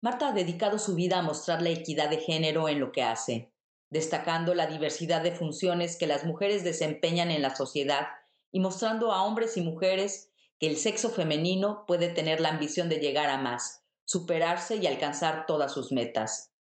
Marta 0.03 0.29
ha 0.29 0.33
dedicado 0.33 0.79
su 0.79 0.95
vida 0.95 1.19
a 1.19 1.23
mostrar 1.23 1.61
la 1.61 1.71
equidad 1.71 2.09
de 2.09 2.19
género 2.19 2.69
en 2.69 2.81
lo 2.81 2.91
que 2.91 3.03
hace, 3.03 3.53
destacando 3.91 4.55
la 4.55 4.67
diversidad 4.67 5.23
de 5.23 5.33
funciones 5.33 5.97
que 5.99 6.07
las 6.07 6.25
mujeres 6.25 6.65
desempeñan 6.65 7.31
en 7.31 7.43
la 7.43 7.55
sociedad 7.55 8.09
y 8.51 8.61
mostrando 8.61 9.13
a 9.13 9.25
hombres 9.25 9.57
y 9.57 9.61
mujeres 9.61 10.31
que 10.59 10.69
el 10.69 10.77
sexo 10.77 11.11
femenino 11.11 11.85
puede 11.87 12.09
tener 12.09 12.41
la 12.41 12.49
ambición 12.49 12.89
de 12.89 12.99
llegar 12.99 13.29
a 13.29 13.39
más, 13.39 13.85
superarse 14.05 14.77
y 14.77 14.87
alcanzar 14.87 15.45
todas 15.47 15.73
sus 15.73 15.93
metas. 15.93 16.53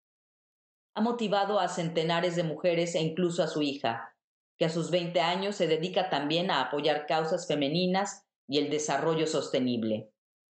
Ha 0.94 1.00
motivado 1.00 1.60
a 1.60 1.68
centenares 1.68 2.36
de 2.36 2.42
mujeres 2.42 2.94
e 2.94 3.00
incluso 3.00 3.42
a 3.42 3.48
su 3.48 3.62
hija, 3.62 4.14
que 4.58 4.66
a 4.66 4.70
sus 4.70 4.90
20 4.90 5.20
años 5.20 5.56
se 5.56 5.66
dedica 5.66 6.10
también 6.10 6.50
a 6.50 6.60
apoyar 6.60 7.06
causas 7.06 7.46
femeninas 7.46 8.26
y 8.46 8.58
el 8.58 8.68
desarrollo 8.68 9.26
sostenible. 9.26 10.10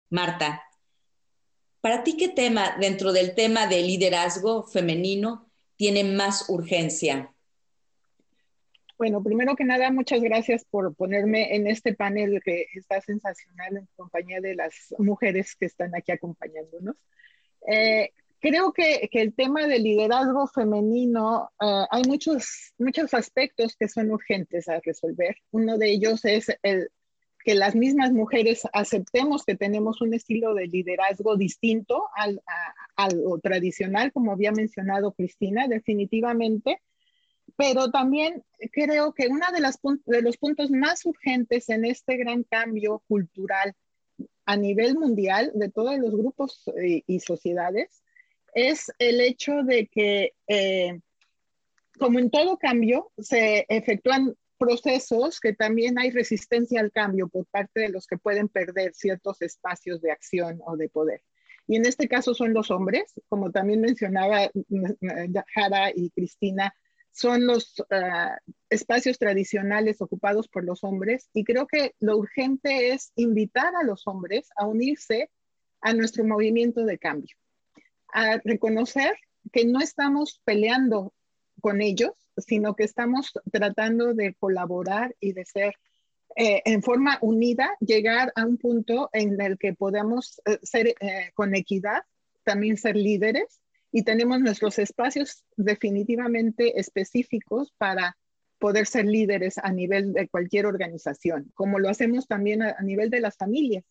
Marta, 0.09 0.64
¿para 1.85 2.03
ti 2.03 2.17
qué 2.17 2.29
tema 2.29 2.75
dentro 2.79 3.13
del 3.13 3.35
tema 3.35 3.67
de 3.67 3.83
liderazgo 3.83 4.63
femenino 4.63 5.51
tiene 5.75 6.03
más 6.03 6.49
urgencia? 6.49 7.31
Bueno, 8.97 9.21
primero 9.21 9.55
que 9.55 9.65
nada, 9.65 9.91
muchas 9.91 10.19
gracias 10.19 10.65
por 10.65 10.95
ponerme 10.95 11.55
en 11.55 11.67
este 11.67 11.93
panel 11.93 12.41
que 12.43 12.65
está 12.73 13.01
sensacional 13.01 13.77
en 13.77 13.87
compañía 13.95 14.41
de 14.41 14.55
las 14.55 14.95
mujeres 14.97 15.55
que 15.55 15.67
están 15.67 15.93
aquí 15.93 16.11
acompañándonos. 16.11 16.95
Eh, 17.67 18.09
creo 18.39 18.73
que, 18.73 19.07
que, 19.11 19.21
el 19.21 19.35
tema 19.35 19.67
del 19.67 19.83
liderazgo 19.83 20.47
femenino, 20.47 21.51
uh, 21.61 21.85
hay 21.91 22.01
muchos, 22.07 22.73
muchos 22.79 23.13
aspectos 23.13 23.75
que 23.79 23.89
son 23.89 24.09
urgentes 24.09 24.67
a 24.69 24.79
resolver. 24.83 25.35
Uno 25.51 25.77
de 25.77 25.91
ellos 25.91 26.25
es 26.25 26.47
el, 26.63 26.89
que 27.45 27.53
las 27.53 27.75
mismas 27.75 28.11
mujeres 28.11 28.67
aceptemos 28.73 29.45
que 29.45 29.55
tenemos 29.55 30.01
un 30.01 30.15
estilo 30.15 30.55
de 30.55 30.65
liderazgo 30.65 31.37
distinto 31.37 32.05
al, 32.15 32.41
tradicional, 33.43 34.11
como 34.11 34.31
había 34.31 34.51
mencionado 34.51 35.13
Cristina, 35.13 35.67
definitivamente. 35.67 36.81
Pero 37.55 37.91
también 37.91 38.43
creo 38.71 39.13
que 39.13 39.27
uno 39.27 39.45
de, 39.53 40.21
los 40.21 40.37
puntos 40.37 40.71
más 40.71 41.05
urgentes 41.05 41.69
en 41.69 41.85
este 41.85 42.17
gran 42.17 42.43
cambio 42.43 43.03
cultural 43.07 43.75
a 44.47 44.57
nivel 44.57 44.95
mundial 44.95 45.51
de 45.53 45.69
todos 45.69 45.99
los 45.99 46.17
grupos 46.17 46.63
y, 46.83 47.03
y 47.05 47.19
sociedades 47.19 48.01
es 48.55 48.91
el 48.97 49.21
hecho 49.21 49.61
de 49.61 49.85
que, 49.85 50.33
eh, 50.47 50.99
como 51.99 52.17
en 52.17 52.31
todo 52.31 52.57
cambio, 52.57 53.11
se 53.19 53.67
efectúan 53.69 54.35
procesos 54.57 55.39
que 55.39 55.53
también 55.53 55.99
hay 55.99 56.11
resistencia 56.11 56.79
al 56.79 56.91
cambio 56.91 57.27
por 57.27 57.45
parte 57.47 57.81
de 57.81 57.89
los 57.89 58.07
que 58.07 58.17
pueden 58.17 58.49
perder 58.49 58.93
ciertos 58.93 59.41
espacios 59.41 60.01
de 60.01 60.11
acción 60.11 60.59
o 60.65 60.77
de 60.77 60.89
poder. 60.89 61.21
Y 61.67 61.75
en 61.77 61.85
este 61.85 62.07
caso 62.07 62.33
son 62.33 62.53
los 62.53 62.69
hombres, 62.71 63.13
como 63.27 63.51
también 63.51 63.81
mencionaba 63.81 64.51
Jara 65.53 65.91
y 65.95 66.11
Cristina, 66.11 66.73
son 67.11 67.47
los 67.47 67.79
uh, 67.79 68.53
espacios 68.69 69.17
tradicionales 69.17 70.01
ocupados 70.01 70.49
por 70.49 70.65
los 70.65 70.83
hombres 70.83 71.29
y 71.33 71.45
creo 71.45 71.65
que 71.65 71.95
lo 71.99 72.17
urgente 72.17 72.89
es 72.89 73.13
invitar 73.15 73.73
a 73.75 73.83
los 73.83 74.05
hombres 74.05 74.49
a 74.57 74.67
unirse 74.67 75.31
a 75.79 75.93
nuestro 75.93 76.25
movimiento 76.25 76.83
de 76.83 76.97
cambio, 76.97 77.37
a 78.11 78.37
reconocer 78.43 79.15
que 79.53 79.65
no 79.65 79.79
estamos 79.79 80.41
peleando 80.43 81.13
con 81.61 81.81
ellos, 81.81 82.11
sino 82.37 82.75
que 82.75 82.83
estamos 82.83 83.33
tratando 83.51 84.13
de 84.13 84.33
colaborar 84.35 85.15
y 85.19 85.33
de 85.33 85.45
ser 85.45 85.75
eh, 86.35 86.61
en 86.65 86.83
forma 86.83 87.17
unida, 87.21 87.69
llegar 87.79 88.33
a 88.35 88.45
un 88.45 88.57
punto 88.57 89.09
en 89.13 89.39
el 89.39 89.57
que 89.57 89.73
podamos 89.73 90.41
eh, 90.45 90.59
ser 90.63 90.87
eh, 90.99 91.31
con 91.33 91.55
equidad, 91.55 92.03
también 92.43 92.77
ser 92.77 92.97
líderes 92.97 93.61
y 93.91 94.03
tenemos 94.03 94.41
nuestros 94.41 94.77
espacios 94.79 95.45
definitivamente 95.55 96.79
específicos 96.79 97.71
para 97.77 98.17
poder 98.59 98.85
ser 98.85 99.05
líderes 99.05 99.57
a 99.57 99.71
nivel 99.71 100.11
de 100.11 100.27
cualquier 100.27 100.65
organización, 100.65 101.51
como 101.53 101.79
lo 101.79 101.89
hacemos 101.89 102.27
también 102.27 102.63
a, 102.63 102.75
a 102.77 102.81
nivel 102.83 103.09
de 103.09 103.21
las 103.21 103.37
familias. 103.37 103.85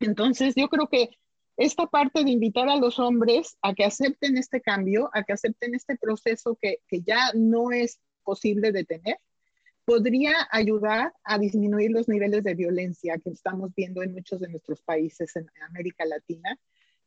Entonces, 0.00 0.54
yo 0.56 0.68
creo 0.68 0.88
que 0.88 1.10
esta 1.56 1.86
parte 1.86 2.24
de 2.24 2.30
invitar 2.30 2.68
a 2.68 2.76
los 2.76 2.98
hombres 2.98 3.56
a 3.62 3.74
que 3.74 3.84
acepten 3.84 4.38
este 4.38 4.60
cambio, 4.60 5.10
a 5.12 5.22
que 5.22 5.34
acepten 5.34 5.74
este 5.74 5.96
proceso 5.96 6.58
que, 6.60 6.78
que 6.88 7.02
ya 7.02 7.32
no 7.34 7.70
es 7.70 8.00
posible 8.22 8.72
detener, 8.72 9.18
podría 9.84 10.32
ayudar 10.50 11.12
a 11.24 11.38
disminuir 11.38 11.90
los 11.90 12.08
niveles 12.08 12.44
de 12.44 12.54
violencia 12.54 13.18
que 13.18 13.30
estamos 13.30 13.74
viendo 13.74 14.02
en 14.02 14.12
muchos 14.12 14.40
de 14.40 14.48
nuestros 14.48 14.80
países 14.82 15.34
en 15.36 15.46
América 15.62 16.04
Latina 16.04 16.58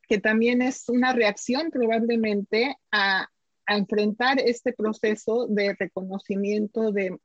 que 0.08 0.20
también 0.20 0.62
es 0.62 0.88
una 0.90 1.14
reacción 1.14 1.72
probablemente 1.72 2.76
a, 2.92 3.30
a 3.66 3.78
enfrentar 3.78 4.40
este 4.40 4.74
proceso 4.74 5.48
de 5.48 5.76
reconocimiento 5.78 6.92
de 6.92 7.18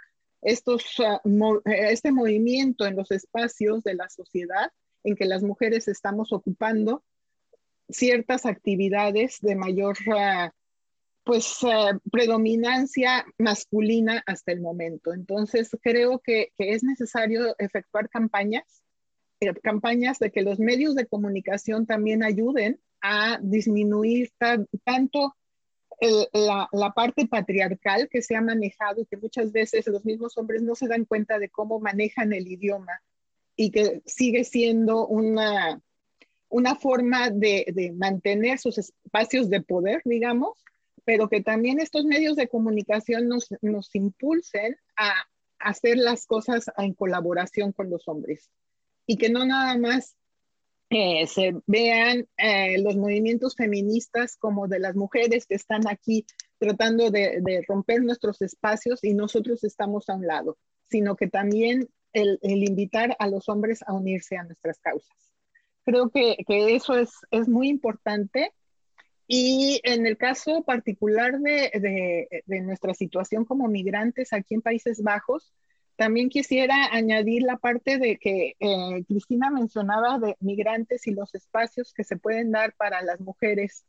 estos, 0.43 0.97
mo 1.25 1.61
este 1.65 2.13
movimiento 2.13 2.87
en 2.87 2.97
los 2.97 3.11
espacios 3.11 3.83
de 3.83 3.95
la 3.95 4.09
sociedad 4.09 4.73
en 5.05 5.15
que 5.17 5.27
las 5.27 5.43
mujeres 5.43 5.89
estamos 5.89 6.33
ocupando 6.33 7.05
ciertas 7.93 8.47
actividades 8.47 9.39
de 9.41 9.57
mayor 9.57 9.97
uh, 10.07 10.51
pues 11.25 11.63
uh, 11.63 11.99
predominancia 12.11 13.25
masculina 13.39 14.23
hasta 14.27 14.53
el 14.53 14.61
momento. 14.61 15.13
Entonces 15.13 15.71
creo 15.83 16.19
que, 16.19 16.53
es 16.59 16.83
necesario 16.83 17.55
efectuar 17.59 18.09
campañas 18.09 18.83
campañas 19.63 20.19
de 20.19 20.31
que 20.31 20.43
los 20.43 20.59
medios 20.59 20.95
de 20.95 21.07
comunicación 21.07 21.87
también 21.87 22.23
ayuden 22.23 22.79
a 23.01 23.39
disminuir 23.41 24.31
tanto 24.85 25.35
la, 26.33 26.69
la, 26.73 26.93
parte 26.93 27.27
patriarcal 27.27 28.09
que 28.11 28.21
se 28.21 28.37
ha 28.37 28.43
manejado 28.43 29.01
y 29.01 29.07
que 29.07 29.17
muchas 29.17 29.51
veces 29.51 29.87
los 29.87 30.05
mismos 30.05 30.37
hombres 30.37 30.63
no 30.63 30.75
se 30.75 30.89
dan 30.89 31.07
cuenta 31.07 31.39
de 31.39 31.49
cómo 31.49 31.81
manejan 31.81 32.35
el 32.35 32.49
idioma 32.49 33.01
y 33.57 33.71
que 33.71 34.03
sigue 34.07 34.45
siendo 34.45 35.07
una, 35.07 35.81
una 36.51 36.75
forma 36.75 37.31
de, 37.31 37.67
de 37.73 37.93
mantener 37.93 38.59
sus 38.59 38.77
espacios 38.77 39.49
de 39.49 39.63
poder, 39.63 40.03
digamos, 40.05 40.63
pero 41.05 41.29
que 41.29 41.43
también 41.43 41.81
estos 41.81 42.05
medios 42.05 42.37
de 42.37 42.49
comunicación 42.49 43.29
nos, 43.29 43.49
nos 43.63 43.95
impulsen 43.95 44.77
a 44.97 45.13
hacer 45.59 45.97
las 45.97 46.27
cosas 46.27 46.67
en 46.77 46.95
colaboración 46.95 47.73
con 47.73 47.91
los 47.91 48.07
hombres 48.09 48.51
y 49.07 49.17
que 49.17 49.31
no 49.31 49.45
nada 49.45 49.79
más 49.79 50.17
eh, 50.91 51.27
se 51.27 51.55
vean 51.67 52.29
eh, 52.37 52.81
los 52.83 52.97
movimientos 52.97 53.55
feministas 53.55 54.37
como 54.37 54.67
de 54.67 54.81
las 54.81 54.97
mujeres 54.97 55.47
que 55.47 55.55
están 55.55 55.87
aquí 55.89 56.27
tratando 56.59 57.11
de, 57.11 57.65
romper 57.69 58.03
nuestros 58.03 58.43
espacios 58.43 59.05
y 59.05 59.15
nosotros 59.15 59.63
estamos 59.65 60.09
a 60.09 60.17
un 60.17 60.27
lado, 60.27 60.59
sino 60.89 61.15
que 61.17 61.29
también 61.29 61.89
el 62.13 62.39
invitar 62.43 63.17
a 63.21 63.29
los 63.29 63.49
hombres 63.49 63.85
a 63.87 63.93
unirse 63.93 64.37
a 64.37 64.43
nuestras 64.43 64.81
causas. 64.81 65.30
Creo 65.91 66.09
que, 66.11 66.37
que 66.47 66.77
eso 66.77 66.95
es, 66.95 67.11
es, 67.33 67.49
muy 67.49 67.69
importante 67.69 68.53
y 69.27 69.81
en 69.83 70.07
el 70.07 70.17
caso 70.17 70.63
particular 70.63 71.41
de, 71.41 71.73
de, 71.75 72.45
de 72.47 72.61
nuestra 72.61 72.95
situación 72.95 73.45
como 73.45 73.67
migrantes 73.67 74.33
aquí 74.33 74.55
en 74.55 74.63
Países 74.63 75.03
Bajos, 75.03 75.53
también 75.97 76.29
quisiera 76.29 76.77
añadir 76.93 77.43
la 77.43 77.57
parte 77.57 77.99
de 77.99 78.19
que 78.19 78.55
eh, 78.61 79.05
Cristina 79.09 79.51
mencionaba 79.51 80.21
de 80.21 80.37
migrantes 80.39 81.09
y 81.09 81.11
los 81.11 81.35
espacios 81.35 81.93
que 81.93 82.05
se 82.05 82.17
pueden 82.17 82.53
dar 82.53 82.73
para 82.77 83.03
las 83.03 83.19
mujeres 83.19 83.85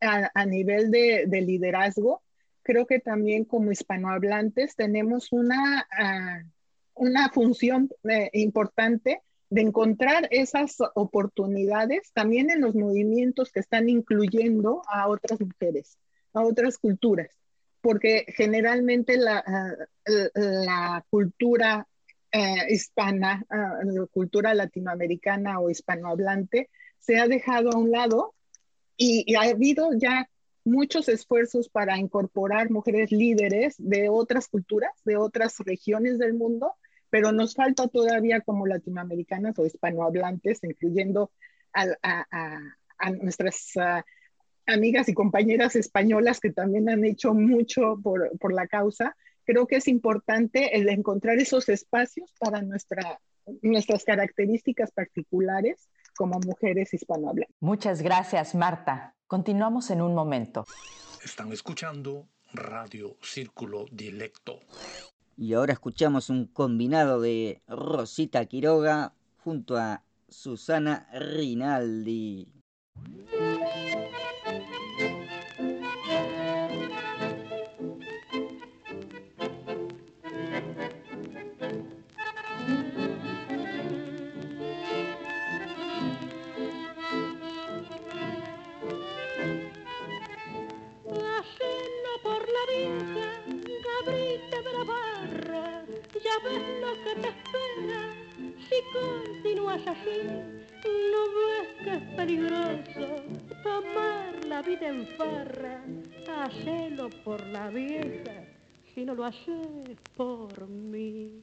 a, 0.00 0.30
a 0.32 0.46
nivel 0.46 0.90
de, 0.90 1.26
de, 1.26 1.40
liderazgo. 1.42 2.22
Creo 2.62 2.86
que 2.86 2.98
también 2.98 3.44
como 3.44 3.72
hispanohablantes 3.72 4.74
tenemos 4.74 5.32
una, 5.32 5.86
uh, 6.00 6.48
una 6.94 7.28
función 7.28 7.90
eh, 8.08 8.30
importante 8.32 9.20
de 9.52 9.60
encontrar 9.60 10.28
esas 10.30 10.76
oportunidades 10.94 12.10
también 12.12 12.50
en 12.50 12.60
los 12.60 12.74
movimientos 12.74 13.52
que 13.52 13.60
están 13.60 13.88
incluyendo 13.88 14.82
a 14.88 15.08
otras 15.08 15.40
mujeres, 15.40 15.98
a 16.32 16.42
otras 16.42 16.78
culturas 16.78 17.30
porque 17.82 18.24
generalmente 18.28 19.16
la, 19.16 19.44
la 20.34 21.04
cultura 21.10 21.86
eh, 22.34 22.72
hispana, 22.72 23.44
uh, 23.50 23.86
la 23.90 24.06
cultura 24.06 24.54
latinoamericana 24.54 25.60
o 25.60 25.68
hispanohablante, 25.68 26.70
se 26.98 27.18
ha 27.18 27.26
dejado 27.26 27.70
a 27.70 27.76
un 27.76 27.90
lado 27.90 28.34
y, 28.96 29.34
ha 29.34 29.42
habido 29.42 29.90
ya 29.98 30.30
muchos 30.64 31.10
esfuerzos 31.10 31.68
para 31.68 31.98
incorporar 31.98 32.70
mujeres 32.70 33.10
líderes 33.10 33.74
de 33.76 34.08
otras 34.08 34.48
culturas, 34.48 34.92
de 35.04 35.16
otras 35.16 35.58
regiones 35.58 36.18
del 36.18 36.32
mundo, 36.32 36.74
pero 37.12 37.30
nos 37.30 37.54
falta 37.54 37.88
todavía 37.88 38.40
como 38.40 38.66
latinoamericanas 38.66 39.58
o 39.58 39.66
hispanohablantes, 39.66 40.60
incluyendo 40.64 41.30
a, 41.74 41.84
nuestras 43.20 43.72
ah, 43.76 44.02
amigas 44.66 45.10
y 45.10 45.14
compañeras 45.14 45.76
españolas 45.76 46.40
que 46.40 46.52
también 46.52 46.88
han 46.88 47.04
hecho 47.04 47.34
mucho 47.34 47.98
por, 48.02 48.30
por, 48.38 48.54
la 48.54 48.66
causa. 48.66 49.14
Creo 49.44 49.66
que 49.66 49.76
es 49.76 49.88
importante 49.88 50.78
el 50.78 50.88
encontrar 50.88 51.36
esos 51.36 51.68
espacios 51.68 52.32
para 52.40 52.62
nuestra, 52.62 53.20
nuestras 53.60 54.04
características 54.04 54.90
particulares 54.90 55.90
como 56.16 56.40
mujeres 56.40 56.94
hispanohablantes. 56.94 57.54
Muchas 57.60 58.00
gracias, 58.00 58.54
Marta. 58.54 59.14
Continuamos 59.26 59.90
en 59.90 60.00
un 60.00 60.14
momento. 60.14 60.64
Están 61.22 61.52
escuchando 61.52 62.26
Radio 62.54 63.18
Círculo 63.20 63.84
Directo. 63.92 64.60
Y 65.42 65.54
ahora 65.54 65.72
escuchamos 65.72 66.30
un 66.30 66.46
combinado 66.46 67.20
de 67.20 67.62
Rosita 67.66 68.44
Quiroga 68.46 69.12
junto 69.42 69.76
a 69.76 70.04
Susana 70.28 71.08
Rinaldi. 71.12 72.46
Sabes 96.32 96.62
lo 96.80 96.92
que 97.04 97.20
te 97.20 97.28
espera 97.28 98.00
si 98.68 98.78
continúas 98.92 99.80
así. 99.86 100.18
No 101.12 101.22
ves 101.36 101.68
que 101.84 101.94
es 101.94 102.16
peligroso 102.16 103.22
tomar 103.62 104.44
la 104.46 104.62
vida 104.62 104.88
en 104.88 105.06
farra, 105.16 105.84
hacelo 106.44 107.10
por 107.24 107.44
la 107.46 107.68
vieja 107.68 108.44
si 108.94 109.04
no 109.04 109.14
lo 109.14 109.24
haces 109.24 109.98
por 110.16 110.68
mí. 110.68 111.42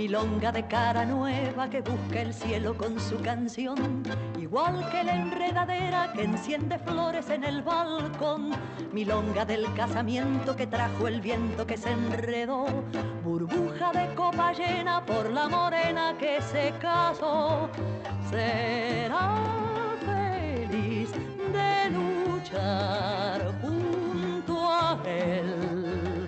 Milonga 0.00 0.50
de 0.50 0.66
cara 0.66 1.04
nueva 1.04 1.68
que 1.68 1.82
busca 1.82 2.22
el 2.22 2.32
cielo 2.32 2.74
con 2.74 2.98
su 2.98 3.20
canción, 3.20 4.02
igual 4.38 4.88
que 4.90 5.04
la 5.04 5.14
enredadera 5.14 6.10
que 6.14 6.22
enciende 6.22 6.78
flores 6.78 7.28
en 7.28 7.44
el 7.44 7.60
balcón, 7.60 8.52
milonga 8.92 9.44
del 9.44 9.70
casamiento 9.74 10.56
que 10.56 10.66
trajo 10.66 11.06
el 11.06 11.20
viento 11.20 11.66
que 11.66 11.76
se 11.76 11.90
enredó, 11.90 12.64
burbuja 13.22 13.92
de 13.92 14.14
copa 14.14 14.54
llena 14.54 15.04
por 15.04 15.28
la 15.28 15.48
morena 15.48 16.16
que 16.18 16.40
se 16.40 16.72
casó, 16.80 17.68
será 18.30 19.36
feliz 20.06 21.10
de 21.52 21.90
luchar 21.90 23.52
junto 23.60 24.66
a 24.66 24.98
él. 25.04 26.26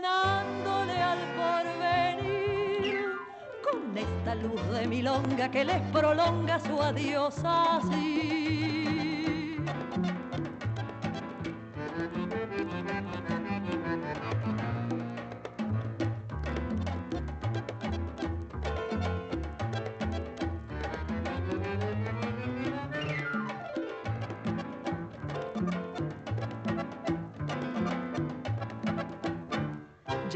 Ganándole 0.00 1.02
al 1.02 1.18
porvenir, 1.38 3.06
con 3.64 3.96
esta 3.96 4.34
luz 4.34 4.62
de 4.70 4.86
milonga 4.86 5.50
que 5.50 5.64
les 5.64 5.80
prolonga 5.90 6.60
su 6.60 6.82
adiós 6.82 7.34
así. 7.44 8.75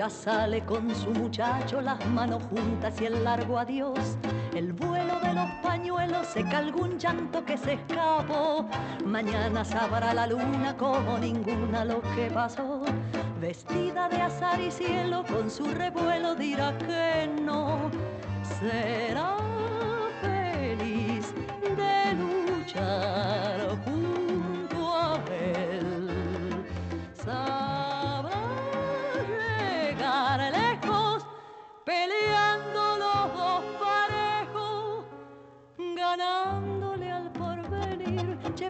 Ya 0.00 0.08
sale 0.08 0.64
con 0.64 0.94
su 0.94 1.10
muchacho 1.10 1.82
las 1.82 2.02
manos 2.06 2.42
juntas 2.44 2.98
y 3.02 3.04
el 3.04 3.22
largo 3.22 3.58
adiós. 3.58 4.16
El 4.54 4.72
vuelo 4.72 5.20
de 5.20 5.34
los 5.34 5.50
pañuelos 5.62 6.26
seca 6.26 6.56
algún 6.56 6.98
llanto 6.98 7.44
que 7.44 7.58
se 7.58 7.74
escapó. 7.74 8.64
Mañana 9.04 9.62
sabrá 9.62 10.14
la 10.14 10.26
luna 10.26 10.74
como 10.78 11.18
ninguna 11.18 11.84
lo 11.84 12.00
que 12.14 12.30
pasó. 12.32 12.80
Vestida 13.42 14.08
de 14.08 14.22
azar 14.22 14.58
y 14.58 14.70
cielo 14.70 15.22
con 15.28 15.50
su 15.50 15.66
revuelo 15.66 16.34
dirá 16.34 16.78
que 16.78 17.28
no. 17.42 17.90
Será 18.58 19.36
feliz 20.22 21.34
de 21.76 22.14
luchar 22.14 23.59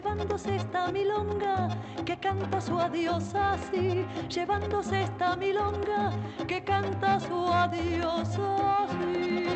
llevándose 0.01 0.55
esta 0.55 0.91
milonga 0.91 1.77
que 2.05 2.17
canta 2.17 2.59
su 2.59 2.79
adiós 2.79 3.23
así, 3.35 4.03
llevándose 4.33 5.03
esta 5.03 5.35
milonga 5.35 6.11
que 6.47 6.63
canta 6.63 7.19
su 7.19 7.47
adiós 7.47 8.27
así. 8.39 9.51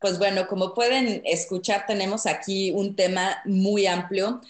Pues 0.00 0.18
bueno, 0.18 0.48
como 0.48 0.74
pueden 0.74 1.22
escuchar, 1.24 1.84
tenemos 1.86 2.26
aquí 2.26 2.72
un 2.72 2.96
tema 2.96 3.38
muy 3.44 3.86
amplio 3.86 4.40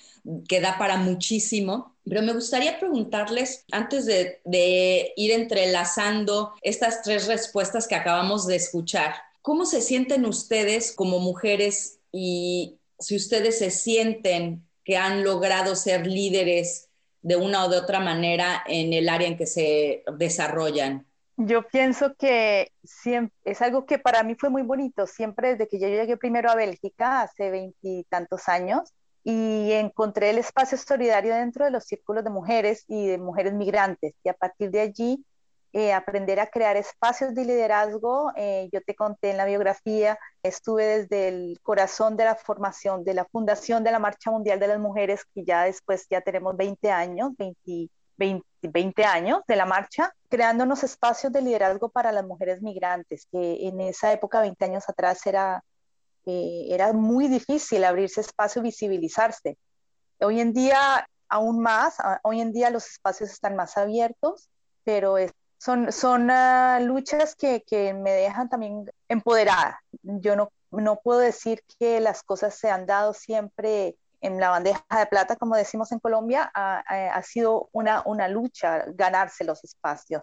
que 0.48 0.60
da 0.60 0.78
para 0.78 0.96
muchísimo. 0.96 1.94
Pero 2.08 2.22
me 2.22 2.32
gustaría 2.32 2.78
preguntarles, 2.78 3.64
antes 3.70 4.06
de, 4.06 5.12
ir 5.16 5.30
entrelazando 5.32 6.54
estas 6.62 7.02
tres 7.02 7.26
respuestas 7.26 7.86
que 7.86 7.94
acabamos 7.94 8.46
de 8.46 8.56
escuchar, 8.56 9.14
¿cómo 9.42 9.64
se 9.64 9.80
sienten 9.80 10.24
ustedes 10.26 10.92
como 10.94 11.18
mujeres 11.18 12.00
y 12.12 12.78
si 12.98 13.16
ustedes 13.16 13.58
se 13.58 13.70
sienten 13.70 14.66
que 14.84 14.96
han 14.96 15.24
logrado 15.24 15.76
ser 15.76 16.06
líderes 16.06 16.88
de 17.22 17.36
una 17.36 17.64
o 17.64 17.68
de 17.68 17.78
otra 17.78 18.00
manera 18.00 18.62
en 18.66 18.92
el 18.92 19.08
área 19.08 19.28
en 19.28 19.36
que 19.36 19.46
se 19.46 20.02
desarrollan? 20.16 21.06
Yo 21.36 21.62
pienso 21.68 22.14
que 22.16 22.72
es 23.44 23.62
algo 23.62 23.86
que 23.86 23.98
para 23.98 24.24
mí 24.24 24.34
fue 24.34 24.50
muy 24.50 24.62
bonito, 24.62 25.06
siempre 25.06 25.50
desde 25.50 25.68
que 25.68 25.78
yo 25.78 25.86
llegué 25.86 26.16
primero 26.16 26.50
a 26.50 26.56
Bélgica 26.56 27.22
hace 27.22 27.50
veintitantos 27.50 28.48
años, 28.48 28.92
y 29.24 29.72
encontré 29.72 30.30
el 30.30 30.38
espacio 30.38 30.78
solidario 30.78 31.34
dentro 31.34 31.64
de 31.64 31.70
los 31.70 31.84
círculos 31.84 32.24
de 32.24 32.30
mujeres 32.30 32.84
y 32.88 33.08
de 33.08 33.18
mujeres 33.18 33.52
migrantes. 33.52 34.14
Y 34.24 34.30
a 34.30 34.32
partir 34.32 34.70
de 34.70 34.80
allí, 34.80 35.24
eh, 35.72 35.92
aprender 35.92 36.40
a 36.40 36.46
crear 36.46 36.76
espacios 36.76 37.34
de 37.34 37.44
liderazgo. 37.44 38.32
Eh, 38.36 38.68
yo 38.72 38.80
te 38.82 38.94
conté 38.94 39.30
en 39.30 39.36
la 39.36 39.44
biografía, 39.44 40.18
estuve 40.42 40.84
desde 40.84 41.28
el 41.28 41.60
corazón 41.62 42.16
de 42.16 42.24
la 42.24 42.34
formación 42.34 43.04
de 43.04 43.14
la 43.14 43.24
fundación 43.26 43.84
de 43.84 43.92
la 43.92 43.98
Marcha 43.98 44.30
Mundial 44.30 44.58
de 44.58 44.68
las 44.68 44.78
Mujeres, 44.78 45.24
que 45.34 45.44
ya 45.44 45.64
después 45.64 46.06
ya 46.10 46.20
tenemos 46.20 46.56
20 46.56 46.90
años, 46.90 47.32
20, 47.36 47.90
20, 48.16 48.46
20 48.62 49.04
años 49.04 49.40
de 49.46 49.56
la 49.56 49.66
marcha, 49.66 50.12
creando 50.28 50.64
unos 50.64 50.82
espacios 50.84 51.32
de 51.32 51.42
liderazgo 51.42 51.88
para 51.88 52.12
las 52.12 52.24
mujeres 52.24 52.62
migrantes, 52.62 53.26
que 53.30 53.68
en 53.68 53.80
esa 53.80 54.12
época, 54.12 54.40
20 54.40 54.64
años 54.64 54.88
atrás, 54.88 55.26
era 55.26 55.62
era 56.30 56.92
muy 56.92 57.28
difícil 57.28 57.84
abrirse 57.84 58.20
espacio 58.20 58.60
y 58.60 58.64
visibilizarse. 58.64 59.56
Hoy 60.20 60.40
en 60.40 60.52
día, 60.52 61.08
aún 61.28 61.60
más, 61.60 61.96
hoy 62.22 62.40
en 62.40 62.52
día 62.52 62.70
los 62.70 62.86
espacios 62.86 63.30
están 63.30 63.56
más 63.56 63.76
abiertos, 63.76 64.48
pero 64.84 65.16
son, 65.58 65.92
son 65.92 66.30
ah, 66.30 66.78
luchas 66.80 67.34
que, 67.36 67.62
que, 67.64 67.92
me 67.94 68.12
dejan 68.12 68.48
también 68.48 68.90
empoderada. 69.08 69.80
Yo 70.02 70.36
no, 70.36 70.50
no 70.70 70.96
puedo 70.96 71.20
decir 71.20 71.62
que 71.78 72.00
las 72.00 72.22
cosas 72.22 72.54
se 72.54 72.70
han 72.70 72.86
dado 72.86 73.12
siempre 73.14 73.96
en 74.20 74.40
la 74.40 74.50
bandeja 74.50 74.82
de 74.98 75.06
plata, 75.06 75.36
como 75.36 75.54
decimos 75.56 75.92
en 75.92 76.00
Colombia, 76.00 76.50
ha, 76.54 76.78
ha 77.14 77.22
sido 77.22 77.68
una, 77.72 78.02
una 78.04 78.28
lucha 78.28 78.84
ganarse 78.88 79.44
los 79.44 79.62
espacios. 79.64 80.22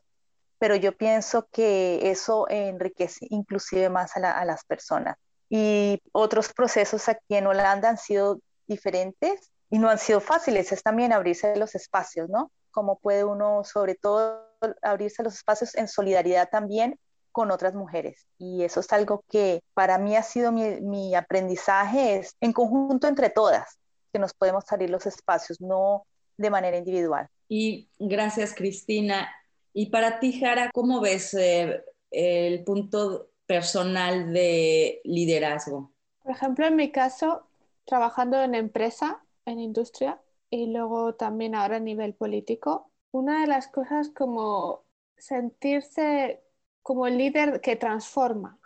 pero 0.60 0.76
yo 0.76 0.92
pienso 0.98 1.48
que 1.52 2.10
eso 2.12 2.48
enriquece 2.50 3.28
inclusive 3.30 3.90
más 3.90 4.16
a, 4.18 4.20
la- 4.20 4.40
a 4.40 4.46
las 4.46 4.64
personas. 4.66 5.18
Y 5.50 6.02
otros 6.14 6.54
procesos 6.54 7.08
aquí 7.10 7.36
en 7.36 7.48
Holanda 7.48 7.90
han 7.90 7.98
sido 7.98 8.40
diferentes 8.68 9.52
y 9.70 9.78
no 9.80 9.90
han 9.90 10.00
sido 10.00 10.22
fáciles, 10.22 10.72
es 10.72 10.82
también 10.84 11.14
abrirse 11.14 11.56
los 11.56 11.76
espacios, 11.76 12.30
¿no? 12.30 12.52
Cómo 12.72 12.98
puede 13.00 13.24
uno, 13.24 13.64
sobre 13.64 13.96
todo, 13.96 14.48
abrirse 14.82 15.24
los 15.24 15.36
espacios 15.36 15.76
en 15.76 15.88
solidaridad 15.88 16.50
también 16.50 17.00
con 17.32 17.52
otras 17.52 17.76
mujeres. 17.76 18.28
Y 18.38 18.64
eso 18.64 18.80
es 18.80 18.92
algo 18.94 19.24
que 19.30 19.62
para 19.74 19.98
mí 19.98 20.16
ha 20.16 20.24
sido 20.24 20.52
mi, 20.52 20.80
mi 20.82 21.16
aprendizaje, 21.16 22.18
es 22.18 22.36
en 22.40 22.54
conjunto 22.54 23.08
entre 23.08 23.30
todas, 23.30 23.78
que 24.14 24.20
nos 24.20 24.34
podemos 24.34 24.64
abrir 24.72 24.90
los 24.90 25.06
espacios, 25.06 25.60
no 25.60 26.06
de 26.38 26.50
manera 26.50 26.78
individual. 26.78 27.28
Y 27.50 27.90
gracias, 28.00 28.54
Cristina. 28.54 29.30
Y 29.74 29.88
para 29.88 30.20
ti, 30.20 30.40
Jara, 30.40 30.72
¿cómo 30.74 31.02
ves 31.02 31.34
eh, 31.34 31.84
el 32.12 32.64
punto 32.64 33.28
personal 33.46 34.32
de 34.34 35.02
liderazgo? 35.04 35.92
Por 36.24 36.32
ejemplo, 36.32 36.66
en 36.66 36.76
mi 36.76 36.92
caso, 36.92 37.46
trabajando 37.86 38.42
en 38.42 38.56
empresa, 38.56 39.24
en 39.46 39.60
industria 39.60 40.20
y 40.50 40.68
luego 40.68 41.16
también 41.16 41.56
ahora 41.56 41.78
a 41.78 41.82
nivel 41.82 42.14
político, 42.14 42.90
una 43.18 43.42
de 43.42 43.48
las 43.48 43.68
cosas 43.68 44.10
como 44.10 44.86
sentirse 45.18 46.44
como 46.84 47.08
el 47.08 47.18
líder 47.18 47.62
que 47.62 47.76
transforma 47.76 48.60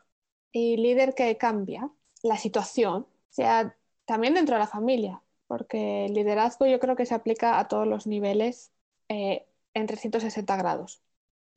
y 0.51 0.77
líder 0.77 1.15
que 1.15 1.37
cambia 1.37 1.91
la 2.23 2.37
situación, 2.37 3.07
sea 3.29 3.77
también 4.05 4.33
dentro 4.35 4.55
de 4.55 4.59
la 4.61 4.67
familia, 4.67 5.23
porque 5.47 6.05
el 6.07 6.13
liderazgo 6.15 6.67
yo 6.67 6.79
creo 6.79 6.95
que 6.97 7.05
se 7.07 7.15
aplica 7.15 7.59
a 7.59 7.67
todos 7.69 7.87
los 7.87 8.07
niveles 8.07 8.73
eh, 9.09 9.47
en 9.75 9.87
360 9.87 10.57
grados. 10.57 11.01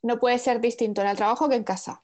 No 0.03 0.21
puede 0.21 0.39
ser 0.41 0.61
distinto 0.63 1.03
en 1.03 1.09
el 1.09 1.17
trabajo 1.19 1.49
que 1.51 1.57
en 1.57 1.65
casa 1.65 2.03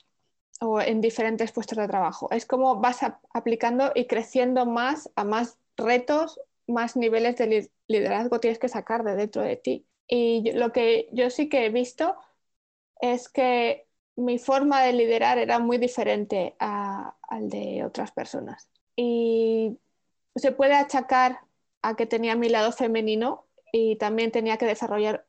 o 0.60 0.80
en 0.82 1.02
diferentes 1.02 1.52
puestos 1.52 1.78
de 1.78 1.88
trabajo. 1.88 2.30
Es 2.32 2.46
como 2.46 2.80
vas 2.80 3.00
aplicando 3.34 3.92
y 3.96 4.06
creciendo 4.08 4.66
más 4.66 5.10
a 5.16 5.24
más 5.24 5.58
retos, 5.78 6.40
más 6.68 6.96
niveles 6.96 7.38
de 7.38 7.48
li- 7.48 7.72
liderazgo 7.88 8.40
tienes 8.40 8.60
que 8.60 8.70
sacar 8.70 9.04
de 9.04 9.16
dentro 9.16 9.42
de 9.42 9.56
ti. 9.58 9.87
Y 10.08 10.52
lo 10.52 10.72
que 10.72 11.08
yo 11.12 11.30
sí 11.30 11.48
que 11.48 11.66
he 11.66 11.70
visto 11.70 12.16
es 13.00 13.28
que 13.28 13.86
mi 14.16 14.38
forma 14.38 14.82
de 14.82 14.92
liderar 14.92 15.38
era 15.38 15.58
muy 15.58 15.78
diferente 15.78 16.56
a- 16.58 17.16
al 17.28 17.48
de 17.50 17.84
otras 17.84 18.12
personas. 18.12 18.70
Y 18.96 19.78
se 20.36 20.52
puede 20.52 20.74
achacar 20.74 21.40
a 21.82 21.96
que 21.96 22.06
tenía 22.06 22.36
mi 22.36 22.48
lado 22.48 22.72
femenino 22.72 23.46
y 23.72 23.96
también 23.96 24.32
tenía 24.32 24.58
que 24.58 24.66
desarrollar 24.66 25.26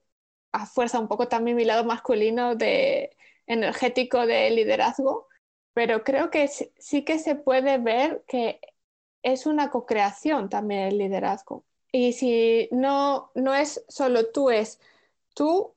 a 0.51 0.65
fuerza 0.65 0.99
un 0.99 1.07
poco 1.07 1.27
también 1.27 1.57
mi 1.57 1.65
lado 1.65 1.83
masculino 1.85 2.55
de 2.55 3.15
energético 3.47 4.25
de 4.25 4.49
liderazgo, 4.51 5.27
pero 5.73 6.03
creo 6.03 6.29
que 6.31 6.47
sí 6.47 7.03
que 7.05 7.19
se 7.19 7.35
puede 7.35 7.77
ver 7.79 8.23
que 8.27 8.59
es 9.23 9.45
una 9.45 9.69
co-creación 9.71 10.49
también 10.49 10.81
el 10.83 10.97
liderazgo. 10.97 11.65
Y 11.91 12.13
si 12.13 12.69
no, 12.71 13.31
no 13.35 13.53
es 13.53 13.83
solo 13.87 14.31
tú, 14.31 14.49
es 14.49 14.79
tú, 15.33 15.75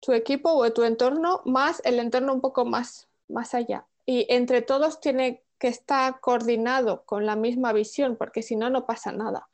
tu 0.00 0.12
equipo 0.12 0.50
o 0.52 0.72
tu 0.72 0.82
entorno, 0.84 1.42
más 1.44 1.80
el 1.84 1.98
entorno 2.00 2.32
un 2.32 2.40
poco 2.40 2.64
más, 2.64 3.08
más 3.28 3.54
allá. 3.54 3.86
Y 4.04 4.26
entre 4.28 4.62
todos 4.62 5.00
tiene 5.00 5.44
que 5.58 5.68
estar 5.68 6.20
coordinado 6.20 7.04
con 7.04 7.24
la 7.24 7.36
misma 7.36 7.72
visión, 7.72 8.16
porque 8.16 8.42
si 8.42 8.56
no, 8.56 8.70
no 8.70 8.86
pasa 8.86 9.12
nada. 9.12 9.48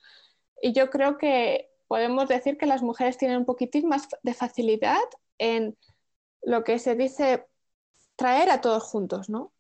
Y 0.62 0.72
yo 0.72 0.88
creo 0.90 1.18
que 1.18 1.70
podemos 1.86 2.28
decir 2.28 2.56
que 2.56 2.66
las 2.66 2.82
mujeres 2.82 3.18
tienen 3.18 3.38
un 3.38 3.44
poquitín 3.44 3.88
más 3.88 4.08
de 4.22 4.34
facilidad 4.34 4.98
en 5.38 5.76
lo 6.42 6.64
que 6.64 6.78
se 6.78 6.94
dice 6.94 7.46
traer 8.16 8.50
a 8.50 8.60
todos 8.60 8.82
juntos, 8.84 9.28
¿no? 9.28 9.52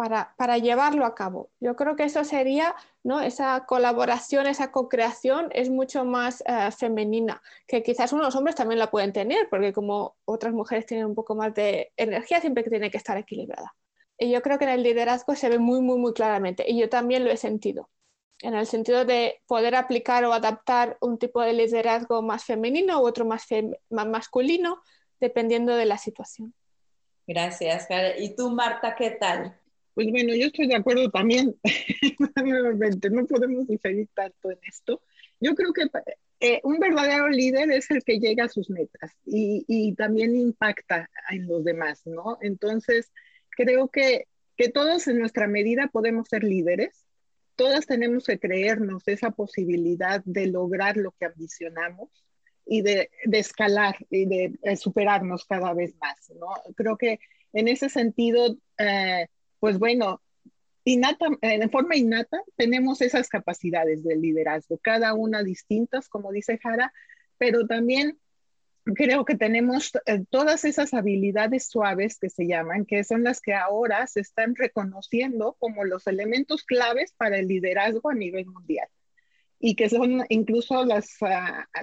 Para, 0.00 0.56
llevarlo 0.56 1.04
a 1.04 1.14
cabo. 1.14 1.50
Yo 1.60 1.76
creo 1.76 1.94
que 1.94 2.04
eso 2.04 2.24
sería, 2.24 2.74
¿no? 3.02 3.20
Esa 3.20 3.66
colaboración, 3.66 4.46
esa 4.46 4.72
co-creación 4.72 5.50
es 5.52 5.68
mucho 5.68 6.06
más 6.06 6.42
eh, 6.46 6.70
femenina, 6.70 7.42
que 7.66 7.82
quizás 7.82 8.14
unos 8.14 8.34
hombres 8.34 8.56
también 8.56 8.78
la 8.78 8.90
pueden 8.90 9.12
tener, 9.12 9.50
porque 9.50 9.74
como 9.74 10.16
otras 10.24 10.54
mujeres 10.54 10.86
tienen 10.86 11.04
un 11.04 11.14
poco 11.14 11.34
más 11.34 11.52
de 11.54 11.92
energía, 11.98 12.40
siempre 12.40 12.64
que 12.64 12.70
tiene 12.70 12.90
que 12.90 12.96
estar 12.96 13.18
equilibrada. 13.18 13.74
Y 14.16 14.30
yo 14.30 14.40
creo 14.40 14.58
que 14.58 14.64
en 14.64 14.70
el 14.70 14.82
liderazgo 14.82 15.34
se 15.34 15.50
ve 15.50 15.58
muy, 15.58 15.82
muy, 15.82 15.98
muy 15.98 16.14
claramente, 16.14 16.64
y 16.66 16.80
yo 16.80 16.88
también 16.88 17.22
lo 17.22 17.30
he 17.30 17.36
sentido 17.36 17.90
en 18.42 18.54
el 18.54 18.66
sentido 18.66 19.04
de 19.04 19.42
poder 19.46 19.74
aplicar 19.74 20.24
o 20.24 20.32
adaptar 20.32 20.96
un 21.02 21.18
tipo 21.18 21.42
de 21.42 21.52
liderazgo 21.52 22.22
más 22.22 22.44
femenino 22.44 23.02
u 23.02 23.06
otro 23.06 23.26
más, 23.26 23.46
masculino, 23.90 24.80
dependiendo 25.20 25.74
de 25.74 25.84
la 25.84 25.98
situación. 25.98 26.54
Gracias, 27.26 27.86
Jara. 27.86 28.18
¿Y 28.18 28.34
tú, 28.34 28.50
Marta, 28.50 28.94
qué 28.96 29.10
tal? 29.10 29.59
Pues 30.00 30.12
bueno, 30.12 30.34
yo 30.34 30.46
estoy 30.46 30.66
de 30.66 30.76
acuerdo 30.76 31.10
también, 31.10 31.54
nuevamente, 32.42 33.10
no 33.10 33.26
podemos 33.26 33.66
diferir 33.66 34.08
tanto 34.14 34.50
en 34.50 34.58
esto. 34.66 35.02
Yo 35.40 35.54
creo 35.54 35.74
que 35.74 35.90
eh, 36.40 36.58
un 36.64 36.78
verdadero 36.78 37.28
líder 37.28 37.70
es 37.70 37.90
el 37.90 38.02
que 38.02 38.18
llega 38.18 38.44
a 38.44 38.48
sus 38.48 38.70
metas 38.70 39.12
y, 39.26 39.62
y 39.68 39.94
también 39.94 40.34
impacta 40.34 41.10
en 41.28 41.46
los 41.46 41.64
demás, 41.64 42.00
¿no? 42.06 42.38
Entonces, 42.40 43.12
creo 43.50 43.88
que, 43.88 44.26
que 44.56 44.70
todos 44.70 45.06
en 45.06 45.18
nuestra 45.18 45.46
medida 45.48 45.90
podemos 45.92 46.28
ser 46.28 46.44
líderes, 46.44 47.06
todas 47.54 47.84
tenemos 47.84 48.24
que 48.24 48.38
creernos 48.38 49.06
esa 49.06 49.32
posibilidad 49.32 50.22
de 50.24 50.46
lograr 50.46 50.96
lo 50.96 51.10
que 51.10 51.26
ambicionamos 51.26 52.08
y 52.64 52.80
de, 52.80 53.10
de 53.26 53.38
escalar 53.38 53.98
y 54.08 54.24
de, 54.24 54.76
superarnos 54.78 55.44
cada 55.44 55.74
vez 55.74 55.94
más, 56.00 56.30
¿no? 56.40 56.46
Creo 56.74 56.96
que 56.96 57.20
en 57.52 57.68
ese 57.68 57.90
sentido, 57.90 58.56
eh, 58.78 59.26
pues 59.60 59.78
bueno, 59.78 60.20
innata, 60.84 61.26
en 61.42 61.70
forma 61.70 61.96
innata 61.96 62.42
tenemos 62.56 63.00
esas 63.00 63.28
capacidades 63.28 64.02
de 64.02 64.16
liderazgo, 64.16 64.78
cada 64.78 65.14
una 65.14 65.42
distintas, 65.42 66.08
como 66.08 66.32
dice 66.32 66.58
Jara, 66.58 66.92
pero 67.38 67.66
también 67.66 68.18
creo 68.94 69.24
que 69.24 69.36
tenemos 69.36 69.92
eh, 70.06 70.24
todas 70.30 70.64
esas 70.64 70.94
habilidades 70.94 71.68
suaves 71.68 72.18
que 72.18 72.30
se 72.30 72.46
llaman, 72.46 72.86
que 72.86 73.04
son 73.04 73.22
las 73.22 73.40
que 73.40 73.54
ahora 73.54 74.06
se 74.06 74.20
están 74.20 74.54
reconociendo 74.56 75.56
como 75.58 75.84
los 75.84 76.06
elementos 76.06 76.64
claves 76.64 77.12
para 77.16 77.38
el 77.38 77.48
liderazgo 77.48 78.10
a 78.10 78.14
nivel 78.14 78.46
mundial. 78.46 78.88
Y 79.58 79.74
que 79.74 79.90
son 79.90 80.24
incluso 80.30 80.86
las, 80.86 81.20
uh, 81.20 81.26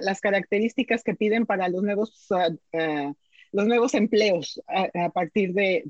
las 0.00 0.20
características 0.20 1.04
que 1.04 1.14
piden 1.14 1.46
para 1.46 1.68
los 1.68 1.82
nuevos, 1.82 2.26
uh, 2.30 3.14
los 3.52 3.66
nuevos 3.66 3.94
empleos 3.94 4.60
a, 4.66 5.10
partir 5.10 5.52
de, 5.52 5.82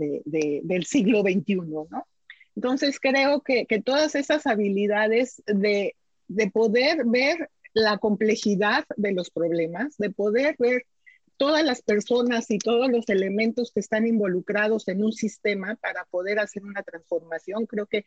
del 0.62 0.85
siglo 0.85 1.23
XXI, 1.23 1.57
¿no? 1.57 2.07
Entonces 2.57 2.99
creo 2.99 3.40
que, 3.40 3.66
que 3.66 3.81
todas 3.81 4.14
esas 4.14 4.47
habilidades 4.47 5.42
de, 5.47 5.94
de 6.27 6.51
poder 6.51 7.05
ver 7.07 7.51
la 7.73 7.99
complejidad 7.99 8.85
de 8.97 9.12
los 9.12 9.31
problemas, 9.31 9.97
de 9.97 10.11
poder 10.11 10.57
ver 10.59 10.85
todas 11.37 11.64
las 11.64 11.83
personas 11.83 12.51
y 12.51 12.59
todos 12.59 12.90
los 12.90 13.09
elementos 13.09 13.71
que 13.73 13.81
están 13.81 14.07
involucrados 14.07 14.88
en 14.88 15.05
un 15.05 15.12
sistema 15.12 15.77
para 15.77 16.05
poder 16.07 16.40
hacer 16.40 16.64
una 16.64 16.83
transformación, 16.83 17.66
creo 17.66 17.87
que 17.87 18.05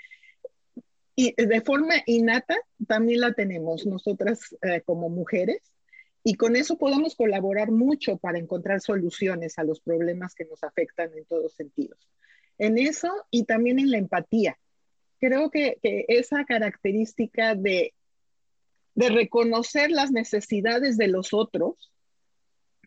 y 1.15 1.33
de 1.35 1.61
forma 1.61 1.95
innata 2.05 2.55
también 2.87 3.19
la 3.19 3.33
tenemos 3.33 3.85
nosotras 3.85 4.55
eh, 4.61 4.81
como 4.85 5.09
mujeres 5.09 5.61
y 6.23 6.35
con 6.35 6.55
eso 6.55 6.77
podemos 6.77 7.15
colaborar 7.15 7.71
mucho 7.71 8.17
para 8.17 8.37
encontrar 8.37 8.81
soluciones 8.81 9.57
a 9.57 9.63
los 9.63 9.81
problemas 9.81 10.35
que 10.35 10.45
nos 10.45 10.63
afectan 10.63 11.11
en 11.17 11.25
todos 11.25 11.53
sentidos. 11.53 12.09
En 12.57 12.77
eso 12.77 13.11
y 13.31 13.45
también 13.45 13.79
en 13.79 13.89
la 13.89 13.97
empatía. 13.97 14.57
Creo 15.19 15.49
que, 15.49 15.77
que 15.81 16.05
esa 16.07 16.45
característica 16.45 17.55
de, 17.55 17.93
de 18.95 19.09
reconocer 19.09 19.89
las 19.91 20.11
necesidades 20.11 20.97
de 20.97 21.07
los 21.07 21.33
otros, 21.33 21.91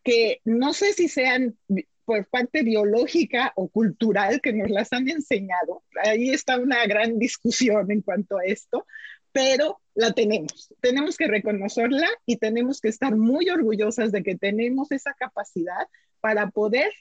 que 0.02 0.40
no 0.44 0.72
sé 0.72 0.92
si 0.92 1.08
sean 1.08 1.56
por 2.04 2.26
parte 2.26 2.62
biológica 2.62 3.52
o 3.56 3.68
cultural 3.68 4.40
que 4.40 4.52
nos 4.52 4.70
las 4.70 4.92
han 4.92 5.08
enseñado. 5.08 5.82
Ahí 6.04 6.30
está 6.30 6.58
una 6.58 6.86
gran 6.86 7.18
discusión 7.18 7.90
en 7.90 8.02
cuanto 8.02 8.38
a 8.38 8.44
esto, 8.44 8.86
pero 9.34 9.80
la 9.96 10.12
tenemos. 10.12 10.72
Tenemos 10.80 11.16
que 11.16 11.26
reconocerla 11.26 12.06
y 12.24 12.36
tenemos 12.36 12.80
que 12.80 12.88
estar 12.88 13.16
muy 13.16 13.50
orgullosas 13.50 14.12
de 14.12 14.22
que 14.22 14.36
tenemos 14.36 14.92
esa 14.92 15.12
capacidad 15.14 15.88
para 16.20 16.50
poder 16.50 16.92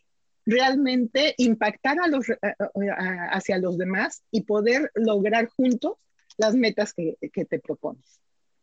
realmente 0.43 1.35
impactar 1.37 1.99
a 2.01 2.07
los, 2.07 2.25
hacia 3.29 3.59
los 3.59 3.77
demás 3.77 4.23
y 4.31 4.41
poder 4.41 4.91
lograr 4.95 5.47
juntos 5.47 5.93
las 6.37 6.55
metas 6.55 6.93
que, 6.93 7.17
que 7.31 7.45
te 7.45 7.59
propones. 7.59 8.19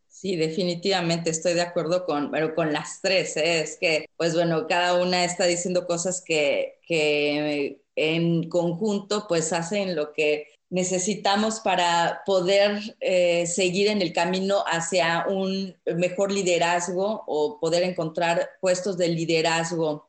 Sí, 0.08 0.34
definitivamente 0.34 1.30
estoy 1.30 1.54
de 1.54 1.60
acuerdo 1.60 2.04
con, 2.04 2.32
pero 2.32 2.56
con 2.56 2.72
las 2.72 3.00
tres. 3.00 3.36
¿eh? 3.36 3.60
Es 3.60 3.78
que, 3.78 4.06
pues 4.16 4.34
bueno, 4.34 4.66
cada 4.66 5.00
una 5.00 5.24
está 5.24 5.44
diciendo 5.44 5.86
cosas 5.86 6.24
que, 6.26 6.80
que 6.82 7.80
en 7.94 8.48
conjunto 8.48 9.26
pues 9.28 9.52
hacen 9.52 9.94
lo 9.94 10.12
que 10.12 10.48
necesitamos 10.70 11.60
para 11.60 12.22
poder 12.24 12.96
eh, 13.00 13.46
seguir 13.46 13.88
en 13.88 14.00
el 14.00 14.12
camino 14.12 14.64
hacia 14.66 15.26
un 15.28 15.76
mejor 15.96 16.32
liderazgo 16.32 17.24
o 17.26 17.58
poder 17.60 17.82
encontrar 17.82 18.48
puestos 18.60 18.96
de 18.96 19.08
liderazgo 19.08 20.08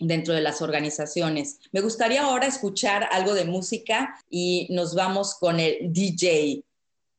dentro 0.00 0.34
de 0.34 0.40
las 0.40 0.62
organizaciones. 0.62 1.60
Me 1.70 1.80
gustaría 1.80 2.22
ahora 2.22 2.46
escuchar 2.46 3.08
algo 3.12 3.34
de 3.34 3.44
música 3.44 4.18
y 4.30 4.66
nos 4.70 4.94
vamos 4.94 5.36
con 5.38 5.60
el 5.60 5.92
DJ 5.92 6.64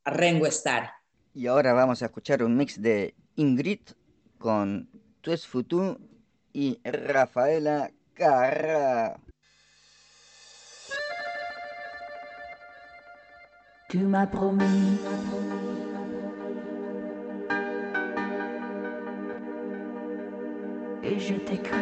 Rengo 0.05 0.47
Star. 0.47 0.91
Y 1.35 1.47
ahora 1.47 1.73
vamos 1.73 2.01
a 2.01 2.05
escuchar 2.05 2.43
un 2.43 2.57
mix 2.57 2.81
de 2.81 3.13
Ingrid 3.35 3.79
con 4.37 4.89
Tues 5.21 5.47
Futu 5.47 5.97
y 6.51 6.79
Rafaela 6.83 7.91
Carra. 8.13 9.19
Tu 13.93 13.99
m'as 13.99 14.25
promis 14.25 14.97
et 21.03 21.19
je 21.19 21.35
t'ai 21.35 21.57
cru. 21.57 21.77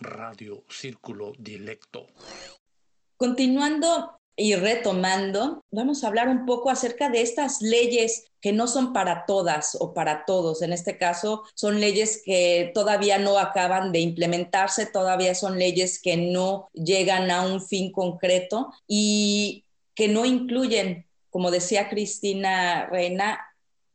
Radio 0.00 0.62
Círculo 0.68 1.32
Dilecto. 1.38 2.06
Continuando 3.16 4.18
y 4.36 4.56
retomando, 4.56 5.62
vamos 5.70 6.04
a 6.04 6.08
hablar 6.08 6.28
un 6.28 6.44
poco 6.44 6.68
acerca 6.68 7.08
de 7.08 7.22
estas 7.22 7.62
leyes 7.62 8.26
que 8.42 8.52
no 8.52 8.66
son 8.66 8.92
para 8.92 9.24
todas 9.24 9.74
o 9.80 9.94
para 9.94 10.26
todos. 10.26 10.60
En 10.60 10.74
este 10.74 10.98
caso, 10.98 11.44
son 11.54 11.80
leyes 11.80 12.20
que 12.22 12.72
todavía 12.74 13.18
no 13.18 13.38
acaban 13.38 13.90
de 13.90 14.00
implementarse, 14.00 14.84
todavía 14.84 15.34
son 15.34 15.58
leyes 15.58 15.98
que 15.98 16.18
no 16.18 16.68
llegan 16.74 17.30
a 17.30 17.40
un 17.40 17.62
fin 17.62 17.90
concreto 17.90 18.70
y 18.86 19.64
que 19.94 20.08
no 20.08 20.26
incluyen, 20.26 21.06
como 21.30 21.50
decía 21.50 21.88
Cristina 21.88 22.84
Reina, 22.86 23.40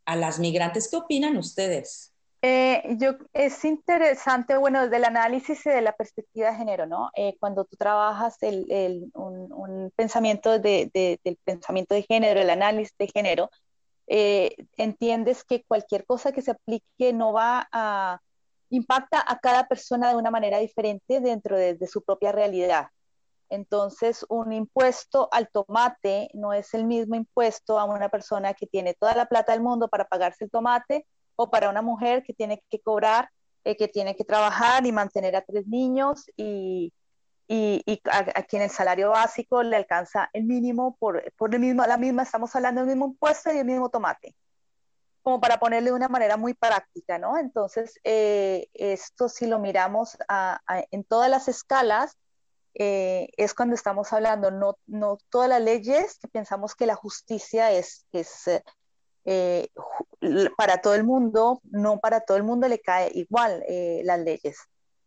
a 0.06 0.16
las 0.16 0.40
migrantes. 0.40 0.88
¿Qué 0.88 0.96
opinan 0.96 1.38
ustedes? 1.38 2.14
Eh, 2.50 2.96
yo, 2.98 3.18
es 3.34 3.66
interesante, 3.66 4.56
bueno, 4.58 4.84
desde 4.84 4.96
el 4.98 5.04
análisis 5.06 5.66
y 5.66 5.70
de 5.70 5.82
la 5.82 5.92
perspectiva 5.94 6.50
de 6.52 6.56
género, 6.58 6.86
¿no? 6.86 7.10
Eh, 7.14 7.36
cuando 7.42 7.66
tú 7.66 7.76
trabajas 7.76 8.38
el, 8.42 9.12
un, 9.16 9.92
pensamiento 9.98 10.58
de, 10.58 10.90
de- 10.94 11.20
del 11.26 11.38
pensamiento 11.44 11.94
de 11.94 12.04
género, 12.04 12.40
el 12.40 12.50
análisis 12.50 12.96
de 12.98 13.08
género, 13.08 13.50
eh, 14.08 14.56
entiendes 14.78 15.44
que 15.44 15.64
cualquier 15.66 16.06
cosa 16.06 16.32
que 16.32 16.42
se 16.42 16.52
aplique 16.52 17.12
no 17.14 17.34
va 17.34 17.68
a, 17.74 18.22
impacta 18.70 19.22
a 19.28 19.40
cada 19.40 19.68
persona 19.68 20.10
de 20.10 20.16
una 20.16 20.32
manera 20.32 20.60
diferente 20.60 21.20
dentro 21.20 21.58
de, 21.58 21.74
de 21.76 21.88
su 21.88 22.02
propia 22.04 22.32
realidad. 22.32 22.88
Entonces, 23.50 24.26
un 24.30 24.54
impuesto 24.54 25.28
al 25.32 25.50
tomate 25.50 26.30
no 26.34 26.54
es 26.54 26.74
el 26.74 26.86
mismo 26.86 27.16
impuesto 27.16 27.80
a 27.80 27.86
una 27.86 28.10
persona 28.10 28.54
que 28.54 28.68
tiene 28.68 28.94
toda 28.94 29.16
la 29.16 29.26
plata 29.28 29.52
del 29.54 29.62
mundo 29.62 29.90
para 29.90 30.06
pagarse 30.06 30.46
el 30.46 30.52
tomate 30.52 31.06
o 31.38 31.50
para 31.50 31.70
una 31.70 31.82
mujer 31.82 32.24
que 32.24 32.34
tiene 32.34 32.62
que 32.70 32.82
cobrar, 32.82 33.30
eh, 33.64 33.78
que 33.78 33.88
tiene 33.88 34.16
que 34.16 34.26
trabajar 34.26 34.86
y 34.86 34.92
mantener 34.92 35.36
a 35.38 35.42
tres 35.46 35.68
niños 35.68 36.26
y, 36.36 36.92
y, 37.48 37.82
y 37.86 38.02
a, 38.10 38.18
a 38.40 38.44
quien 38.44 38.64
el 38.64 38.70
salario 38.70 39.12
básico 39.12 39.64
le 39.64 39.78
alcanza 39.78 40.30
el 40.34 40.44
mínimo 40.44 40.98
por, 41.00 41.24
por 41.38 41.54
el 41.54 41.62
mismo, 41.62 41.86
la 41.86 41.98
misma, 41.98 42.24
estamos 42.24 42.54
hablando 42.56 42.82
del 42.82 42.90
mismo 42.90 43.06
impuesto 43.08 43.54
y 43.54 43.58
el 43.60 43.66
mismo 43.66 43.90
tomate, 43.90 44.36
como 45.22 45.40
para 45.40 45.60
ponerle 45.60 45.92
de 45.92 45.96
una 45.96 46.10
manera 46.10 46.38
muy 46.38 46.54
práctica, 46.54 47.18
¿no? 47.20 47.38
Entonces, 47.38 48.00
eh, 48.04 48.68
esto 48.74 49.30
si 49.30 49.46
lo 49.46 49.60
miramos 49.60 50.18
a- 50.28 50.60
a- 50.66 50.84
en 50.92 51.04
todas 51.04 51.30
las 51.30 51.48
escalas, 51.48 52.18
eh, 52.80 53.30
es 53.38 53.54
cuando 53.54 53.76
estamos 53.76 54.14
hablando, 54.14 54.52
no, 54.52 54.78
no 54.88 55.18
todas 55.30 55.50
las 55.50 55.62
leyes 55.62 56.18
que 56.20 56.28
pensamos 56.28 56.76
que 56.76 56.86
la 56.86 56.96
justicia 56.96 57.72
es, 57.72 58.06
es 58.12 58.46
eh, 59.30 59.68
para 60.58 60.78
todo 60.82 60.96
el 60.96 61.04
mundo, 61.04 61.60
no 61.70 62.00
para 62.00 62.22
todo 62.22 62.38
el 62.38 62.44
mundo 62.44 62.68
le 62.70 62.80
cae 62.80 63.12
igual 63.14 63.62
eh, 63.68 64.02
las 64.06 64.20
leyes. 64.20 64.58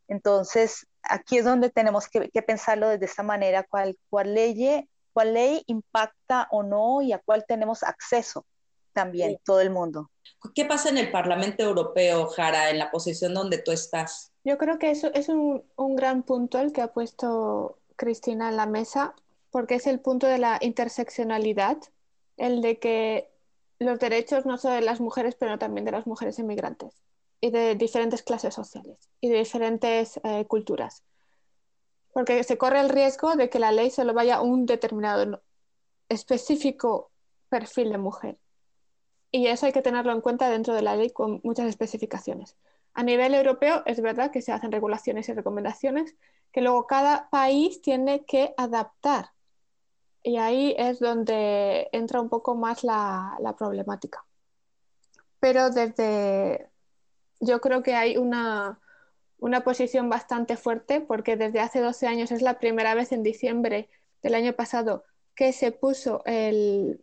Entonces, 0.09 0.87
aquí 1.03 1.39
es 1.39 1.45
donde 1.47 1.71
tenemos 1.71 2.07
que, 2.07 2.29
que 2.29 2.43
pensarlo 2.43 2.89
desde 2.89 3.07
esta 3.07 3.23
manera, 3.23 3.65
cuál, 3.69 3.97
cuál, 4.11 4.35
ley, 4.35 4.87
cuál 5.15 5.33
ley 5.35 5.63
impacta 5.67 6.49
o 6.51 6.63
no 6.63 7.01
y 7.01 7.13
a 7.13 7.19
cuál 7.19 7.47
tenemos 7.49 7.83
acceso 7.83 8.45
también, 8.93 9.31
Sí. 9.31 9.39
todo 9.45 9.61
el 9.61 9.71
mundo. 9.71 10.11
¿Qué 10.55 10.67
pasa 10.67 10.91
en 10.91 10.99
el 10.99 11.11
Parlamento 11.11 11.63
Europeo, 11.63 12.27
Jara, 12.27 12.69
en 12.71 12.79
la 12.79 12.91
posición 12.91 13.33
donde 13.33 13.59
tú 13.59 13.73
estás? 13.73 14.33
Yo 14.45 14.59
creo 14.59 14.79
que 14.79 14.91
eso 14.91 15.11
es 15.15 15.29
un, 15.31 15.65
un 15.77 15.97
gran 15.97 16.25
punto 16.25 16.59
el 16.59 16.73
que 16.73 16.83
ha 16.83 16.93
puesto 16.93 17.79
Cristina 17.97 18.49
en 18.51 18.57
la 18.57 18.67
mesa, 18.67 19.15
porque 19.51 19.77
es 19.77 19.87
el 19.87 20.01
punto 20.01 20.27
de 20.27 20.39
la 20.39 20.59
interseccionalidad, 20.61 21.79
el 22.37 22.61
de 22.63 22.79
que 22.79 23.30
los 23.81 23.99
derechos 23.99 24.47
no 24.47 24.59
solo 24.59 24.75
de 24.75 24.83
las 24.83 25.01
mujeres, 25.01 25.35
pero 25.35 25.59
también 25.59 25.85
de 25.85 25.93
las 25.93 26.07
mujeres 26.07 26.38
inmigrantes 26.38 27.03
y 27.40 27.51
de 27.51 27.75
diferentes 27.75 28.23
clases 28.23 28.55
sociales 28.55 29.09
y 29.21 29.31
de 29.31 29.38
diferentes 29.38 30.21
eh, 30.23 30.45
culturas. 30.47 31.03
Porque 32.12 32.45
se 32.45 32.59
corre 32.59 32.81
el 32.81 32.90
riesgo 32.90 33.37
de 33.37 33.49
que 33.49 33.59
la 33.59 33.73
ley 33.73 33.90
solo 33.90 34.12
vaya 34.12 34.37
a 34.37 34.43
un 34.43 34.66
determinado 34.66 35.43
específico 36.09 37.11
perfil 37.49 37.90
de 37.90 37.99
mujer. 37.99 38.38
Y 39.31 39.47
eso 39.47 39.66
hay 39.66 39.73
que 39.73 39.83
tenerlo 39.83 40.12
en 40.12 40.21
cuenta 40.21 40.51
dentro 40.51 40.75
de 40.75 40.83
la 40.83 40.97
ley 40.97 41.11
con 41.11 41.40
muchas 41.43 41.66
especificaciones. 41.66 42.57
A 42.93 43.03
nivel 43.03 43.35
europeo 43.35 43.83
es 43.87 44.03
verdad 44.03 44.31
que 44.31 44.43
se 44.43 44.53
hacen 44.53 44.73
regulaciones 44.73 45.29
y 45.29 45.33
recomendaciones 45.33 46.16
que 46.53 46.61
luego 46.61 46.87
cada 46.87 47.31
país 47.31 47.81
tiene 47.81 48.25
que 48.25 48.53
adaptar. 48.57 49.31
Y 50.23 50.37
ahí 50.37 50.75
es 50.79 51.01
donde 51.01 51.89
entra 51.93 52.21
un 52.21 52.29
poco 52.29 52.55
más 52.55 52.85
la, 52.85 53.39
problemática. 53.57 54.25
Pero 55.39 55.71
desde, 55.71 56.68
yo 57.41 57.61
creo 57.61 57.83
que 57.83 57.95
hay 57.95 58.16
una, 58.18 58.79
una 59.39 59.62
posición 59.64 60.11
bastante 60.11 60.57
fuerte 60.57 61.01
porque 61.01 61.37
desde 61.37 61.61
hace 61.61 61.81
12 61.81 62.07
años 62.07 62.31
es 62.33 62.43
la 62.43 62.59
primera 62.59 62.95
vez 62.95 63.12
en 63.12 63.23
diciembre 63.23 63.89
del 64.23 64.35
año 64.35 64.53
pasado 64.55 65.05
que 65.35 65.53
se 65.53 65.73
puso 65.73 66.23
el- 66.27 67.03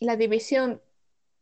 la 0.00 0.16
división 0.16 0.82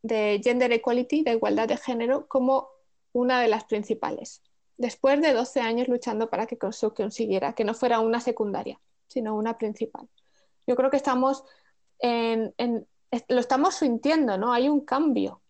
de 0.03 0.39
gender 0.43 0.71
equality, 0.71 1.23
de 1.23 1.31
igualdad 1.31 1.67
de 1.67 1.77
género, 1.77 2.27
como 2.27 2.69
una 3.11 3.41
de 3.41 3.47
las 3.47 3.63
principales. 3.63 4.43
Después 4.77 5.21
de 5.21 5.33
12 5.33 5.61
años 5.61 5.87
luchando 5.87 6.29
para 6.29 6.45
que 6.45 6.57
se 6.71 6.89
consiguiera, 6.91 7.53
que 7.53 7.63
no 7.63 7.73
fuera 7.73 7.99
una 7.99 8.19
secundaria, 8.19 8.79
sino 9.07 9.35
una 9.35 9.57
principal. 9.57 10.07
Yo 10.67 10.75
creo 10.75 10.89
que 10.89 10.97
estamos 10.97 11.43
en, 11.99 12.53
lo 13.29 13.39
estamos 13.39 13.75
sintiendo, 13.75 14.37
¿no? 14.37 14.53
Hay 14.53 14.69
un 14.69 14.81
cambio, 14.81 15.41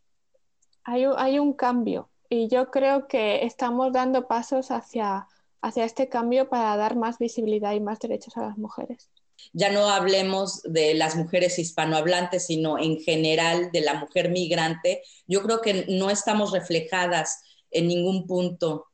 hay, 0.84 1.05
un- 1.07 1.16
hay 1.18 1.39
un 1.39 1.53
cambio 1.53 2.09
y 2.30 2.47
yo 2.49 2.72
creo 2.72 3.07
que 3.07 3.45
estamos 3.45 3.93
dando 3.93 4.28
pasos 4.28 4.72
hacia, 4.72 5.28
hacia 5.61 5.86
este 5.86 6.09
cambio 6.09 6.49
para 6.49 6.76
dar 6.78 6.95
más 6.95 7.18
visibilidad 7.20 7.74
y 7.74 7.80
más 7.80 7.99
derechos 7.99 8.38
a 8.38 8.41
las 8.41 8.57
mujeres. 8.57 9.09
Ya 9.53 9.72
no 9.72 9.89
hablemos 9.89 10.61
de 10.63 10.93
las 10.95 11.16
mujeres 11.16 11.59
hispanohablantes, 11.59 12.45
sino 12.47 12.78
en 12.80 12.99
general 12.99 13.72
de 13.72 13.82
la 13.82 13.95
mujer 13.95 14.30
migrante. 14.30 15.01
Yo 15.28 15.43
creo 15.43 15.61
que 15.61 15.86
no 15.89 16.09
estamos 16.09 16.51
reflejadas 16.51 17.43
en 17.72 17.88
ningún 17.88 18.28
punto. 18.28 18.88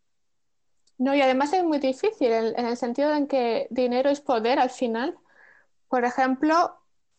No, 0.98 1.16
y 1.16 1.22
además 1.22 1.52
es 1.54 1.64
muy 1.64 1.80
difícil 1.80 2.32
en, 2.32 2.58
en 2.60 2.66
el 2.68 2.78
sentido 2.78 3.14
en 3.14 3.28
que 3.28 3.68
dinero 3.72 4.10
es 4.10 4.22
poder 4.22 4.60
al 4.60 4.70
final. 4.70 5.18
Por 5.92 6.06
ejemplo, 6.06 6.78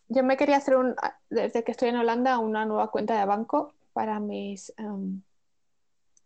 yo 0.08 0.22
me 0.22 0.38
quería 0.38 0.56
hacer 0.56 0.76
un, 0.76 0.96
desde 1.28 1.62
que 1.62 1.72
estoy 1.72 1.90
en 1.90 1.96
Holanda, 1.96 2.38
una 2.38 2.64
nueva 2.64 2.90
cuenta 2.90 3.18
de 3.20 3.26
banco 3.26 3.74
para 3.92 4.18
mis 4.18 4.72
em, 4.78 5.20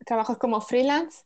trabajos 0.04 0.38
como 0.38 0.60
freelance, 0.60 1.24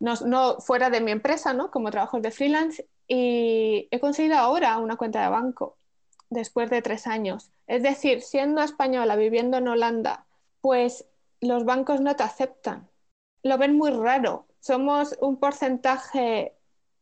no 0.00 0.58
fuera 0.60 0.88
de 0.88 1.02
mi 1.02 1.10
empresa, 1.10 1.52
¿no? 1.52 1.70
Como 1.70 1.90
trabajos 1.90 2.22
de 2.22 2.30
freelance, 2.30 2.88
y 3.06 3.88
he 3.90 4.00
conseguido 4.00 4.38
ahora 4.38 4.78
una 4.78 4.96
cuenta 4.96 5.20
de 5.22 5.28
banco 5.28 5.76
después 6.30 6.70
de 6.70 6.80
tres 6.80 7.06
años. 7.06 7.50
Es 7.66 7.82
decir, 7.82 8.22
siendo 8.22 8.62
española, 8.62 9.16
viviendo 9.16 9.58
en 9.58 9.68
Holanda, 9.68 10.24
pues 10.62 11.04
los 11.42 11.66
bancos 11.66 12.00
no 12.00 12.16
te 12.16 12.22
aceptan. 12.22 12.88
Lo 13.42 13.58
ven 13.58 13.76
muy 13.76 13.90
raro. 13.90 14.46
Somos 14.60 15.14
un 15.20 15.38
porcentaje 15.38 16.54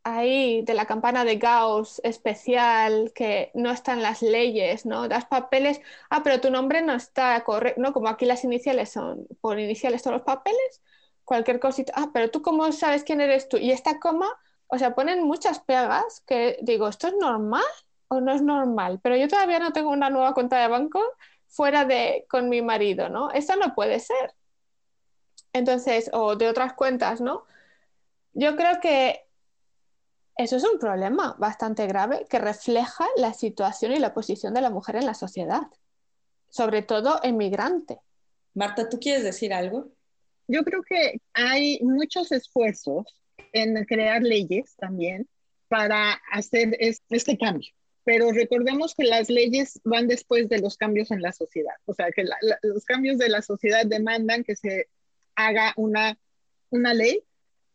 ahí 0.06 0.62
de 0.62 0.74
la 0.74 0.86
campana 0.86 1.24
de 1.24 1.36
Gauss 1.36 2.00
especial 2.04 3.12
que 3.12 3.50
no 3.54 3.70
están 3.70 4.02
las 4.02 4.22
leyes, 4.22 4.86
¿no? 4.86 5.08
Das 5.08 5.24
papeles, 5.26 5.80
ah, 6.10 6.22
pero 6.22 6.40
tu 6.40 6.50
nombre 6.50 6.80
no 6.82 6.94
está 6.94 7.42
correcto, 7.42 7.80
¿no? 7.80 7.92
Como 7.92 8.08
aquí 8.08 8.24
las 8.24 8.44
iniciales 8.44 8.90
son 8.92 9.26
por 9.40 9.58
iniciales 9.58 10.02
todos 10.02 10.18
los 10.18 10.24
papeles, 10.24 10.82
cualquier 11.24 11.58
cosita, 11.58 11.92
ah, 11.96 12.10
pero 12.14 12.30
tú 12.30 12.40
cómo 12.40 12.70
sabes 12.70 13.02
quién 13.02 13.20
eres 13.20 13.48
tú. 13.48 13.56
Y 13.56 13.72
esta 13.72 13.98
coma, 13.98 14.28
o 14.68 14.78
sea, 14.78 14.94
ponen 14.94 15.24
muchas 15.24 15.58
pegas 15.60 16.22
que 16.26 16.58
digo, 16.62 16.88
¿esto 16.88 17.08
es 17.08 17.14
normal 17.20 17.64
o 18.08 18.20
no 18.20 18.32
es 18.32 18.42
normal? 18.42 19.00
Pero 19.02 19.16
yo 19.16 19.26
todavía 19.28 19.58
no 19.58 19.72
tengo 19.72 19.90
una 19.90 20.10
nueva 20.10 20.34
cuenta 20.34 20.60
de 20.60 20.68
banco 20.68 21.02
fuera 21.48 21.84
de 21.84 22.26
con 22.30 22.48
mi 22.48 22.62
marido, 22.62 23.08
¿no? 23.08 23.32
Esto 23.32 23.56
no 23.56 23.74
puede 23.74 23.98
ser. 23.98 24.34
Entonces, 25.52 26.10
o 26.12 26.36
de 26.36 26.48
otras 26.48 26.74
cuentas, 26.74 27.20
¿no? 27.20 27.44
Yo 28.34 28.56
creo 28.56 28.80
que 28.80 29.25
eso 30.36 30.56
es 30.56 30.64
un 30.64 30.78
problema 30.78 31.34
bastante 31.38 31.86
grave 31.86 32.26
que 32.28 32.38
refleja 32.38 33.06
la 33.16 33.32
situación 33.32 33.92
y 33.92 33.98
la 33.98 34.12
posición 34.12 34.52
de 34.52 34.60
la 34.60 34.70
mujer 34.70 34.96
en 34.96 35.06
la 35.06 35.14
sociedad, 35.14 35.62
sobre 36.50 36.82
todo 36.82 37.20
emigrante. 37.22 37.98
Marta, 38.54 38.88
¿tú 38.88 38.98
quieres 38.98 39.24
decir 39.24 39.52
algo? 39.52 39.88
Yo 40.46 40.62
creo 40.62 40.82
que 40.82 41.20
hay 41.32 41.80
muchos 41.82 42.32
esfuerzos 42.32 43.04
en 43.52 43.82
crear 43.86 44.22
leyes 44.22 44.76
también 44.76 45.28
para 45.68 46.20
hacer 46.30 46.76
este 46.78 47.38
cambio. 47.38 47.70
Pero 48.04 48.30
recordemos 48.30 48.94
que 48.94 49.04
las 49.04 49.28
leyes 49.28 49.80
van 49.84 50.06
después 50.06 50.48
de 50.48 50.60
los 50.60 50.76
cambios 50.76 51.10
en 51.10 51.22
la 51.22 51.32
sociedad. 51.32 51.74
O 51.86 51.94
sea, 51.94 52.10
que 52.14 52.22
la, 52.22 52.36
la, 52.40 52.58
los 52.62 52.84
cambios 52.84 53.18
de 53.18 53.28
la 53.28 53.42
sociedad 53.42 53.84
demandan 53.84 54.44
que 54.44 54.54
se 54.54 54.88
haga 55.34 55.72
una, 55.76 56.16
una 56.70 56.94
ley 56.94 57.24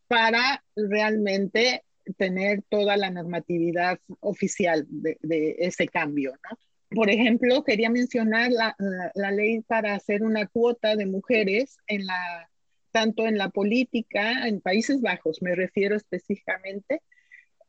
para 0.07 0.63
realmente 0.75 1.83
tener 2.13 2.63
toda 2.69 2.97
la 2.97 3.09
normatividad 3.09 3.99
oficial 4.19 4.85
de, 4.89 5.17
de 5.21 5.55
ese 5.59 5.87
cambio, 5.87 6.31
¿no? 6.31 6.57
Por 6.93 7.09
ejemplo, 7.09 7.63
quería 7.63 7.89
mencionar 7.89 8.51
la, 8.51 8.75
la, 8.77 9.11
la, 9.15 9.31
ley 9.31 9.61
para 9.61 9.95
hacer 9.95 10.23
una 10.23 10.45
cuota 10.47 10.97
de 10.97 11.05
mujeres 11.05 11.77
en 11.87 12.05
la, 12.05 12.49
tanto 12.91 13.27
en 13.27 13.37
la 13.37 13.49
política, 13.49 14.45
en 14.45 14.59
Países 14.59 14.99
Bajos, 14.99 15.41
me 15.41 15.55
refiero 15.55 15.95
específicamente, 15.95 17.01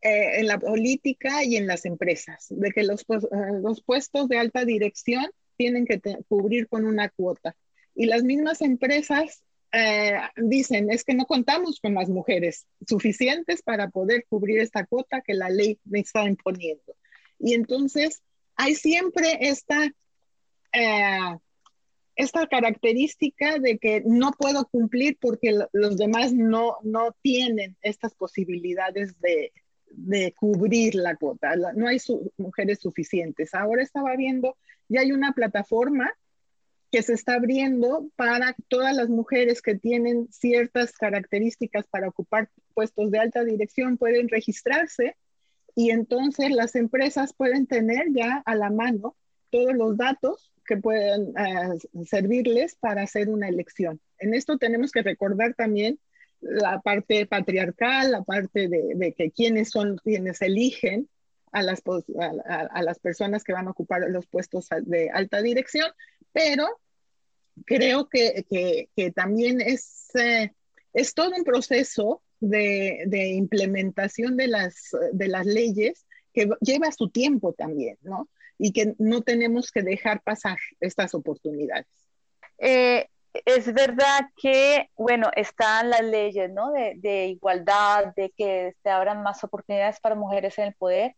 eh, 0.01 0.41
en 0.41 0.49
la 0.49 0.59
política 0.59 1.45
y 1.45 1.57
en 1.57 1.69
las 1.69 1.85
empresas, 1.85 2.49
de 2.51 2.73
que 2.73 2.83
los, 2.83 3.05
pues, 3.05 3.25
los 3.63 3.83
puestos 3.83 4.29
de 4.29 4.39
alta 4.39 4.65
dirección 4.65 5.31
tienen 5.57 5.87
que 5.87 6.01
cubrir 6.27 6.67
con 6.67 6.85
una 6.85 7.09
cuota. 7.09 7.55
Y 7.95 8.07
las 8.07 8.25
mismas 8.25 8.63
empresas 8.63 9.45
eh, 9.73 10.19
dicen, 10.37 10.91
es 10.91 11.03
que 11.03 11.15
no 11.15 11.25
contamos 11.25 11.81
con 11.81 11.95
las 11.95 12.09
mujeres 12.09 12.67
suficientes 12.87 13.63
para 13.63 13.89
poder 13.89 14.27
cubrir 14.29 14.59
esta 14.61 14.85
cuota 14.85 15.23
que 15.23 15.35
la 15.35 15.49
ley 15.49 15.79
me 15.85 16.01
está 16.01 16.25
imponiendo. 16.25 16.95
Y 17.39 17.55
entonces 17.55 18.23
hay 18.55 18.75
siempre 18.75 19.39
esta, 19.41 19.91
eh, 20.73 21.39
esta 22.17 22.47
característica 22.47 23.59
de 23.59 23.79
que 23.79 24.03
no 24.05 24.33
puedo 24.33 24.67
cumplir 24.67 25.17
porque 25.19 25.59
los 25.73 25.97
demás 25.97 26.35
no, 26.35 26.77
no 26.83 27.17
tienen 27.23 27.77
estas 27.81 28.15
posibilidades 28.15 29.19
de, 29.21 29.53
de 29.87 30.35
cubrir 30.39 30.95
la 30.95 31.17
cuota. 31.17 31.57
No 31.75 31.89
hay 31.89 31.99
su 31.99 32.31
mujeres 32.37 32.81
suficientes. 32.81 33.55
Ahora 33.55 33.83
estaba 33.83 34.17
viendo, 34.17 34.57
ya 34.89 35.01
hay 35.01 35.13
una 35.13 35.33
plataforma 35.33 36.13
que 36.93 37.03
se 37.03 37.15
está 37.15 37.35
abriendo 37.35 38.11
para 38.17 38.55
todas 38.69 38.95
las 38.95 39.09
mujeres 39.09 39.63
que 39.63 39.75
tienen 39.75 40.29
ciertas 40.31 40.93
características 40.93 41.87
para 41.87 42.09
ocupar 42.09 42.51
puestos 42.75 43.11
de 43.11 43.19
alta 43.19 43.43
dirección, 43.45 43.97
pueden 43.97 44.29
registrarse 44.29 45.17
y 45.75 45.91
entonces 45.91 46.51
las 46.51 46.77
empresas 46.77 47.33
pueden 47.33 47.67
tener 47.67 48.09
ya 48.13 48.43
a 48.45 48.55
la 48.55 48.69
mano 48.69 49.17
todos 49.49 49.75
los 49.75 49.97
datos 49.97 50.53
que 50.67 50.77
pueden 50.77 51.29
uh, 51.31 52.05
servirles 52.05 52.77
para 52.77 53.03
hacer 53.03 53.31
una 53.31 53.49
elección. 53.49 53.99
En 54.19 54.35
esto 54.35 54.59
tenemos 54.59 54.93
que 54.93 55.03
recordar 55.03 55.55
también 55.55 55.99
la 56.43 56.81
parte 56.81 57.25
patriarcal, 57.25 58.13
la 58.13 58.23
parte 58.23 58.69
de, 58.69 59.15
que 59.17 59.31
quiénes 59.31 59.71
son 59.71 59.97
quienes 59.97 60.43
eligen 60.43 61.09
a 61.53 61.63
las, 61.63 61.83
a, 62.49 62.83
las 62.83 62.99
personas 62.99 63.45
que 63.45 63.53
van 63.53 63.69
a 63.69 63.71
ocupar 63.71 64.03
los 64.09 64.27
puestos 64.27 64.69
de 64.83 65.11
alta 65.11 65.41
dirección, 65.41 65.91
pero 66.33 66.81
creo 67.65 68.09
que, 68.09 68.45
que, 68.95 69.11
también 69.13 69.61
es, 69.61 70.11
eh, 70.15 70.53
es 70.93 71.15
todo 71.15 71.35
un 71.37 71.45
proceso 71.45 72.23
de, 72.41 73.05
de, 73.07 73.29
implementación 73.29 74.37
de 74.37 74.49
las, 74.49 74.91
de 75.13 75.29
las 75.29 75.47
leyes 75.47 76.07
que 76.33 76.49
lleva 76.61 76.91
su 76.93 77.11
tiempo 77.11 77.53
también, 77.53 77.99
¿no? 78.03 78.29
Y 78.59 78.73
que 78.73 78.95
no 78.99 79.23
tenemos 79.23 79.71
que 79.71 79.83
dejar 79.83 80.23
pasar 80.23 80.59
estas 80.81 81.15
oportunidades. 81.15 81.87
Eh, 82.59 83.07
es 83.45 83.73
verdad 83.73 84.29
que, 84.37 84.91
bueno, 84.97 85.31
están 85.35 85.91
las 85.91 86.03
leyes, 86.03 86.51
¿no? 86.51 86.71
De, 86.73 86.95
de, 86.97 87.27
igualdad, 87.27 88.15
de 88.15 88.31
que 88.37 88.75
se 88.83 88.91
abran 88.91 89.23
más 89.23 89.43
oportunidades 89.45 90.01
para 90.01 90.15
mujeres 90.15 90.59
en 90.59 90.67
el 90.67 90.75
poder, 90.75 91.15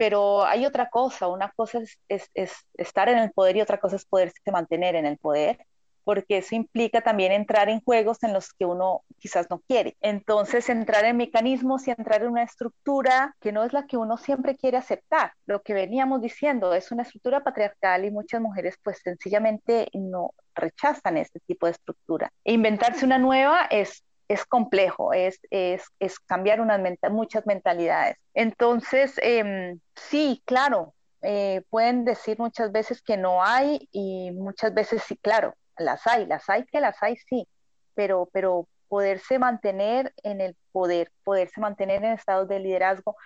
pero 0.00 0.46
hay 0.46 0.64
otra 0.64 0.88
cosa, 0.88 1.28
una 1.28 1.50
cosa 1.50 1.80
es, 1.80 1.98
es, 2.08 2.30
es, 2.32 2.52
estar 2.78 3.10
en 3.10 3.18
el 3.18 3.32
poder 3.32 3.58
y 3.58 3.60
otra 3.60 3.78
cosa 3.78 3.96
es 3.96 4.06
poderse 4.06 4.50
mantener 4.50 4.94
en 4.94 5.04
el 5.04 5.18
poder, 5.18 5.58
porque 6.04 6.38
eso 6.38 6.54
implica 6.54 7.02
también 7.02 7.32
entrar 7.32 7.68
en 7.68 7.82
juegos 7.82 8.22
en 8.22 8.32
los 8.32 8.54
que 8.54 8.64
uno 8.64 9.02
quizás 9.18 9.50
no 9.50 9.58
quiere. 9.58 9.98
Entonces, 10.00 10.70
entrar 10.70 11.04
en 11.04 11.18
mecanismos 11.18 11.86
y 11.86 11.90
entrar 11.90 12.22
en 12.22 12.30
una 12.30 12.44
estructura 12.44 13.36
que 13.40 13.52
no 13.52 13.62
es 13.62 13.74
la 13.74 13.84
que 13.86 13.98
uno 13.98 14.16
siempre 14.16 14.56
quiere 14.56 14.78
aceptar. 14.78 15.34
Lo 15.44 15.60
que 15.60 15.74
veníamos 15.74 16.22
diciendo 16.22 16.72
es 16.72 16.90
una 16.92 17.02
estructura 17.02 17.44
patriarcal 17.44 18.06
y 18.06 18.10
muchas 18.10 18.40
mujeres 18.40 18.78
pues 18.82 19.00
sencillamente 19.04 19.90
no 19.92 20.30
rechazan 20.54 21.18
este 21.18 21.40
tipo 21.40 21.66
de 21.66 21.72
estructura. 21.72 22.32
E 22.42 22.54
inventarse 22.54 23.04
una 23.04 23.18
nueva 23.18 23.66
es 23.70 24.02
es 24.30 24.46
complejo, 24.46 25.12
es, 25.12 25.40
es, 25.50 25.82
es 25.98 26.20
cambiar 26.20 26.60
unas 26.60 26.80
muchas 27.10 27.44
mentalidades. 27.46 28.16
Entonces, 28.32 29.18
eh, 29.24 29.76
sí, 29.96 30.40
claro, 30.46 30.94
eh, 31.22 31.62
pueden 31.68 32.04
decir 32.04 32.38
muchas 32.38 32.70
veces 32.70 33.02
que 33.02 33.16
no 33.16 33.42
hay 33.42 33.88
y 33.90 34.30
muchas 34.30 34.72
veces 34.72 35.02
sí, 35.02 35.16
claro, 35.16 35.54
las 35.76 36.06
hay, 36.06 36.26
las 36.26 36.48
hay 36.48 36.64
que 36.66 36.80
las 36.80 37.02
hay, 37.02 37.16
sí, 37.16 37.48
pero, 37.94 38.28
pero 38.32 38.68
poderse 38.86 39.40
mantener 39.40 40.14
en 40.22 40.40
el 40.40 40.56
poder, 40.70 41.10
poderse 41.24 41.60
mantener 41.60 42.04
en 42.04 42.12
estados 42.12 42.46
de 42.46 42.60
liderazgo 42.60 43.16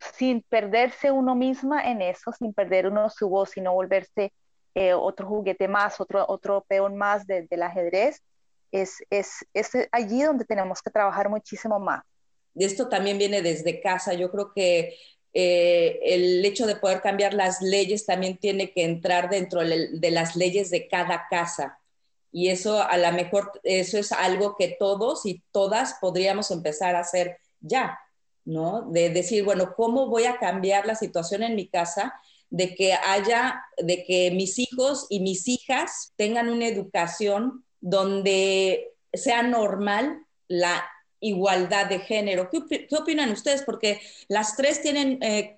sin 0.00 0.42
perderse 0.42 1.12
uno 1.12 1.36
misma 1.36 1.88
en 1.88 2.02
eso, 2.02 2.32
sin 2.32 2.52
perder 2.52 2.88
uno 2.88 3.10
su 3.10 3.28
voz 3.28 3.56
y 3.56 3.60
no 3.60 3.74
volverse 3.74 4.32
eh, 4.74 4.92
otro 4.92 5.28
juguete 5.28 5.68
más, 5.68 6.00
otro, 6.00 6.24
otro 6.26 6.64
peón 6.66 6.96
más 6.96 7.28
de, 7.28 7.42
del 7.42 7.62
ajedrez, 7.62 8.24
es, 8.72 9.02
es, 9.10 9.46
es 9.54 9.70
allí 9.92 10.22
donde 10.22 10.44
tenemos 10.44 10.82
que 10.82 10.90
trabajar 10.90 11.28
muchísimo 11.28 11.78
más. 11.78 12.02
Y 12.54 12.64
esto 12.64 12.88
también 12.88 13.18
viene 13.18 13.42
desde 13.42 13.80
casa. 13.80 14.14
Yo 14.14 14.30
creo 14.30 14.52
que 14.52 14.96
eh, 15.32 16.00
el 16.02 16.44
hecho 16.44 16.66
de 16.66 16.76
poder 16.76 17.00
cambiar 17.00 17.34
las 17.34 17.62
leyes 17.62 18.06
también 18.06 18.36
tiene 18.38 18.72
que 18.72 18.84
entrar 18.84 19.30
dentro 19.30 19.60
de 19.60 20.10
las 20.10 20.36
leyes 20.36 20.70
de 20.70 20.88
cada 20.88 21.26
casa. 21.28 21.78
Y 22.32 22.48
eso 22.48 22.82
a 22.82 22.96
lo 22.96 23.12
mejor, 23.12 23.52
eso 23.64 23.98
es 23.98 24.12
algo 24.12 24.56
que 24.56 24.76
todos 24.78 25.26
y 25.26 25.42
todas 25.50 25.96
podríamos 26.00 26.50
empezar 26.50 26.94
a 26.94 27.00
hacer 27.00 27.38
ya, 27.60 27.98
¿no? 28.44 28.82
De 28.82 29.10
decir, 29.10 29.44
bueno, 29.44 29.74
¿cómo 29.76 30.06
voy 30.08 30.24
a 30.24 30.38
cambiar 30.38 30.86
la 30.86 30.94
situación 30.94 31.42
en 31.42 31.56
mi 31.56 31.68
casa? 31.68 32.14
De 32.48 32.74
que 32.74 32.94
haya, 32.94 33.64
de 33.78 34.04
que 34.04 34.30
mis 34.32 34.58
hijos 34.58 35.06
y 35.10 35.20
mis 35.20 35.46
hijas 35.48 36.12
tengan 36.16 36.48
una 36.48 36.66
educación 36.66 37.64
donde 37.80 38.92
sea 39.12 39.42
normal 39.42 40.24
la 40.48 40.84
igualdad 41.20 41.86
de 41.86 42.00
género. 42.00 42.50
¿Qué, 42.50 42.88
opinan 42.96 43.30
ustedes? 43.30 43.62
Porque 43.62 44.00
las 44.28 44.56
tres 44.56 44.82
tienen 44.82 45.18
eh, 45.22 45.56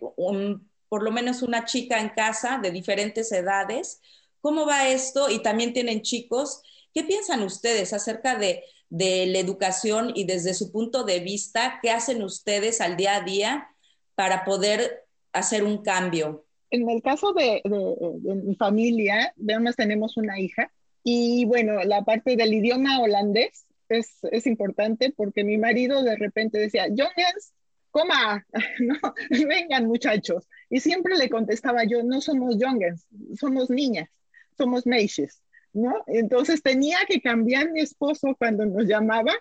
por 0.89 1.03
lo 1.03 1.11
menos 1.11 1.43
una 1.43 1.65
chica 1.65 2.01
en 2.01 2.11
casa 2.11 2.59
de 2.63 2.71
diferentes 2.71 3.31
edades. 3.33 4.01
¿Cómo 4.41 4.67
va 4.67 4.89
esto? 4.89 5.31
Y 5.31 5.41
también 5.41 5.73
tienen 5.73 6.03
chicos. 6.03 6.63
¿Qué 6.93 7.05
piensan 7.05 7.43
ustedes 7.43 7.93
acerca 7.93 8.37
de, 8.37 8.65
de 8.93 9.25
la 9.27 9.39
educación 9.39 10.13
y 10.15 10.25
desde 10.25 10.53
su 10.53 10.71
punto 10.71 11.05
de 11.05 11.21
vista, 11.21 11.79
¿qué 11.81 11.91
hacen 11.91 12.23
ustedes 12.23 12.83
al 12.83 12.99
día 12.99 13.17
a 13.17 13.21
día 13.23 13.69
para 14.15 14.45
poder 14.45 15.07
hacer 15.33 15.65
un 15.65 15.79
cambio? 15.79 16.45
En 16.71 16.89
el 16.91 17.01
caso 17.01 17.33
de 17.33 17.63
mi 17.65 18.55
familia, 18.57 19.35
además 19.43 19.77
tenemos 19.77 20.19
una 20.19 20.39
hija 20.39 20.71
y 21.05 21.45
bueno, 21.47 21.83
la 21.85 22.05
parte 22.05 22.37
del 22.37 22.55
idioma 22.55 23.01
holandés 23.01 23.67
es, 23.89 24.19
es 24.31 24.47
importante 24.47 25.13
porque 25.17 25.45
mi 25.45 25.59
marido 25.59 26.03
de 26.03 26.17
repente 26.17 26.59
decía, 26.59 26.87
Jongens, 26.87 27.53
coma, 27.91 28.45
no, 28.81 28.97
vengan 29.49 29.87
muchachos. 29.87 30.49
Y 30.69 30.81
siempre 30.81 31.17
le 31.17 31.29
contestaba 31.29 31.85
yo, 31.85 32.03
no 32.03 32.21
somos 32.21 32.57
Jongens, 32.61 33.07
somos 33.39 33.71
niñas, 33.71 34.09
somos 34.57 34.87
meisjes, 34.87 35.43
¿no? 35.73 36.03
Entonces 36.07 36.63
tenía 36.63 36.99
que 37.09 37.21
cambiar 37.21 37.71
mi 37.71 37.81
esposo 37.81 38.35
cuando 38.39 38.67
nos 38.67 38.87
llamaba 38.87 39.33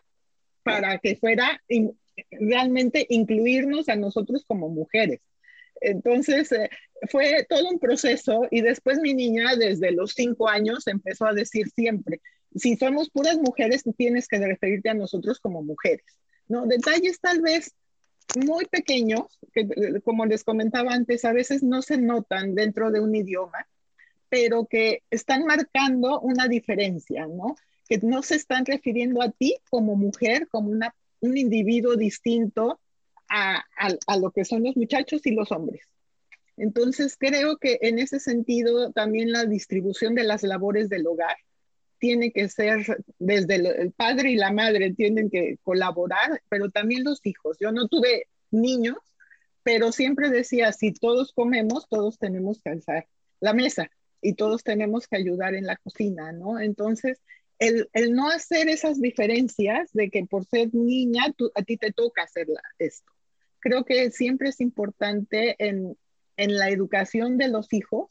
para 0.63 0.99
que 0.99 1.15
fuera 1.15 1.61
realmente 2.31 3.05
incluirnos 3.09 3.89
a 3.89 3.95
nosotros 3.95 4.43
como 4.45 4.69
mujeres. 4.69 5.21
Entonces 5.81 6.51
eh, 6.51 6.69
fue 7.09 7.45
todo 7.49 7.67
un 7.69 7.79
proceso 7.79 8.47
y 8.51 8.61
después 8.61 8.99
mi 8.99 9.13
niña 9.13 9.55
desde 9.55 9.91
los 9.91 10.13
cinco 10.13 10.47
años 10.47 10.87
empezó 10.87 11.25
a 11.25 11.33
decir 11.33 11.69
siempre, 11.69 12.21
si 12.55 12.75
somos 12.75 13.09
puras 13.09 13.37
mujeres, 13.37 13.83
tienes 13.97 14.27
que 14.27 14.37
referirte 14.37 14.89
a 14.89 14.93
nosotros 14.93 15.39
como 15.39 15.63
mujeres, 15.63 16.05
¿no? 16.47 16.67
Detalles 16.67 17.19
tal 17.19 17.41
vez 17.41 17.73
muy 18.45 18.65
pequeños, 18.65 19.39
que 19.53 19.67
como 20.03 20.25
les 20.25 20.43
comentaba 20.43 20.93
antes, 20.93 21.25
a 21.25 21.33
veces 21.33 21.63
no 21.63 21.81
se 21.81 21.97
notan 21.97 22.55
dentro 22.55 22.91
de 22.91 22.99
un 22.99 23.15
idioma, 23.15 23.67
pero 24.29 24.65
que 24.65 25.03
están 25.09 25.45
marcando 25.45 26.19
una 26.21 26.47
diferencia, 26.47 27.25
¿no? 27.25 27.55
Que 27.87 27.97
no 27.97 28.21
se 28.21 28.35
están 28.35 28.65
refiriendo 28.65 29.21
a 29.21 29.31
ti 29.31 29.57
como 29.69 29.95
mujer, 29.95 30.47
como 30.49 30.69
una, 30.69 30.93
un 31.19 31.37
individuo 31.37 31.95
distinto 31.95 32.79
a, 33.31 34.17
lo 34.19 34.31
que 34.31 34.45
son 34.45 34.63
los 34.63 34.75
muchachos 34.75 35.25
y 35.25 35.31
los 35.31 35.51
hombres. 35.51 35.87
Entonces, 36.57 37.15
creo 37.17 37.57
que 37.57 37.79
en 37.81 37.97
ese 37.97 38.19
sentido 38.19 38.91
también 38.91 39.31
la 39.31 39.45
distribución 39.45 40.15
de 40.15 40.23
las 40.23 40.43
labores 40.43 40.89
del 40.89 41.07
hogar 41.07 41.37
tiene 41.97 42.31
que 42.31 42.49
ser 42.49 43.03
desde 43.19 43.55
el, 43.55 43.91
padre 43.93 44.31
y 44.31 44.35
la 44.35 44.51
madre 44.51 44.93
tienen 44.93 45.29
que 45.29 45.57
colaborar, 45.63 46.41
pero 46.49 46.69
también 46.69 47.03
los 47.03 47.25
hijos. 47.25 47.57
Yo 47.59 47.71
no 47.71 47.87
tuve 47.87 48.27
niños, 48.49 48.97
pero 49.63 49.91
siempre 49.91 50.29
decía, 50.29 50.73
si 50.73 50.93
todos 50.93 51.31
comemos, 51.33 51.87
todos 51.87 52.17
tenemos 52.17 52.61
que 52.61 52.71
alzar 52.71 53.07
la 53.39 53.53
mesa 53.53 53.89
y 54.21 54.33
todos 54.33 54.63
tenemos 54.63 55.07
que 55.07 55.17
ayudar 55.17 55.55
en 55.55 55.65
la 55.65 55.77
cocina, 55.77 56.31
¿no? 56.31 56.59
Entonces, 56.59 57.21
el, 57.59 57.87
no 58.11 58.29
hacer 58.29 58.67
esas 58.67 58.99
diferencias 58.99 59.91
de 59.93 60.09
que 60.09 60.25
por 60.25 60.45
ser 60.45 60.73
niña 60.73 61.31
tú, 61.37 61.51
a 61.55 61.61
ti 61.61 61.77
te 61.77 61.91
toca 61.91 62.23
hacer 62.23 62.47
la, 62.47 62.61
esto. 62.79 63.11
Creo 63.61 63.85
que 63.85 64.11
siempre 64.11 64.49
es 64.49 64.59
importante 64.59 65.55
en, 65.59 65.97
en 66.35 66.57
la 66.57 66.69
educación 66.69 67.37
de 67.37 67.47
los 67.47 67.71
hijos 67.71 68.09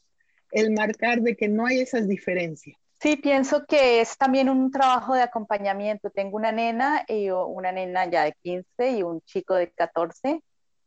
el 0.51 0.71
marcar 0.71 1.21
de 1.21 1.35
que 1.35 1.47
no 1.47 1.65
hay 1.65 1.79
esas 1.79 2.07
diferencias. 2.07 2.77
Sí, 3.01 3.15
pienso 3.15 3.65
que 3.65 3.99
es 3.99 4.15
también 4.15 4.47
un 4.47 4.69
trabajo 4.69 5.15
de 5.15 5.23
acompañamiento. 5.23 6.11
Tengo 6.11 6.37
una 6.37 6.51
nena, 6.51 7.03
y 7.07 7.31
una 7.31 7.71
nena 7.71 8.05
ya 8.05 8.25
de 8.25 8.33
15 8.43 8.91
y 8.91 9.01
un 9.01 9.21
chico 9.21 9.55
de 9.55 9.71
14. 9.71 10.43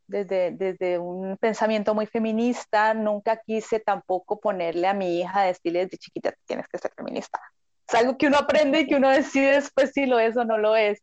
Desde, 0.07 0.51
desde 0.51 0.99
un 0.99 1.35
pensamiento 1.37 1.93
muy 1.93 2.05
feminista, 2.05 2.93
nunca 2.93 3.41
quise 3.43 3.79
tampoco 3.79 4.39
ponerle 4.39 4.87
a 4.87 4.93
mi 4.93 5.19
hija, 5.19 5.41
decirle 5.41 5.85
desde 5.85 5.97
chiquita, 5.97 6.33
tienes 6.45 6.67
que 6.67 6.77
ser 6.77 6.91
feminista. 6.95 7.41
Es 7.87 7.95
algo 7.95 8.17
que 8.17 8.27
uno 8.27 8.37
aprende 8.37 8.81
y 8.81 8.87
que 8.87 8.95
uno 8.95 9.09
decide 9.09 9.53
después 9.53 9.91
si 9.91 10.05
lo 10.05 10.19
es 10.19 10.37
o 10.37 10.45
no 10.45 10.57
lo 10.57 10.75
es. 10.75 11.01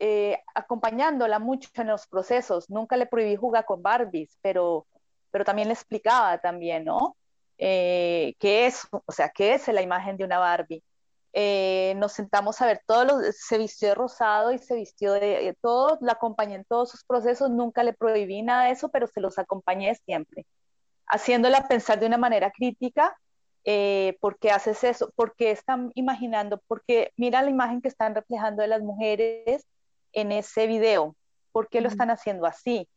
Eh, 0.00 0.38
acompañándola 0.54 1.38
mucho 1.38 1.68
en 1.74 1.88
los 1.88 2.06
procesos. 2.06 2.70
Nunca 2.70 2.96
le 2.96 3.06
prohibí 3.06 3.36
jugar 3.36 3.64
con 3.66 3.82
Barbies, 3.82 4.38
pero, 4.42 4.86
pero 5.30 5.44
también 5.44 5.68
le 5.68 5.74
explicaba 5.74 6.38
también, 6.38 6.84
¿no? 6.84 7.16
eh, 7.60 8.34
qué 8.38 8.66
es, 8.66 8.88
o 8.90 9.12
sea, 9.12 9.28
qué 9.28 9.54
es 9.54 9.68
la 9.68 9.82
imagen 9.82 10.16
de 10.16 10.24
una 10.24 10.38
Barbie. 10.38 10.82
Eh, 11.32 11.94
nos 11.98 12.12
sentamos 12.12 12.60
a 12.60 12.66
ver, 12.66 12.82
todos 12.86 13.06
los, 13.06 13.36
se 13.36 13.58
vistió 13.58 13.88
de 13.88 13.94
rosado 13.94 14.52
y 14.52 14.58
se 14.58 14.74
vistió 14.74 15.12
de, 15.12 15.56
todo, 15.60 15.98
la 16.00 16.12
acompañé 16.12 16.56
en 16.56 16.64
todos 16.64 16.90
sus 16.90 17.04
procesos, 17.04 17.50
nunca 17.50 17.84
le 17.84 17.92
prohibí 17.92 18.42
nada 18.42 18.64
de 18.64 18.72
eso, 18.72 18.88
pero 18.88 19.06
se 19.06 19.20
los 19.20 19.38
acompañé 19.38 19.94
siempre, 19.94 20.46
haciéndola 21.06 21.68
pensar 21.68 22.00
de 22.00 22.06
una 22.06 22.18
manera 22.18 22.50
crítica, 22.50 23.16
eh, 23.64 24.16
¿por 24.20 24.38
qué 24.38 24.50
haces 24.50 24.82
eso? 24.82 25.12
¿Por 25.14 25.36
qué 25.36 25.50
están 25.50 25.92
imaginando? 25.94 26.62
Porque 26.66 27.12
mira 27.16 27.42
la 27.42 27.50
imagen 27.50 27.82
que 27.82 27.88
están 27.88 28.14
reflejando 28.14 28.62
de 28.62 28.68
las 28.68 28.80
mujeres 28.80 29.66
en 30.12 30.32
ese 30.32 30.66
video, 30.66 31.16
¿por 31.52 31.68
qué 31.68 31.80
lo 31.80 31.88
están 31.88 32.10
haciendo 32.10 32.46
así? 32.46 32.88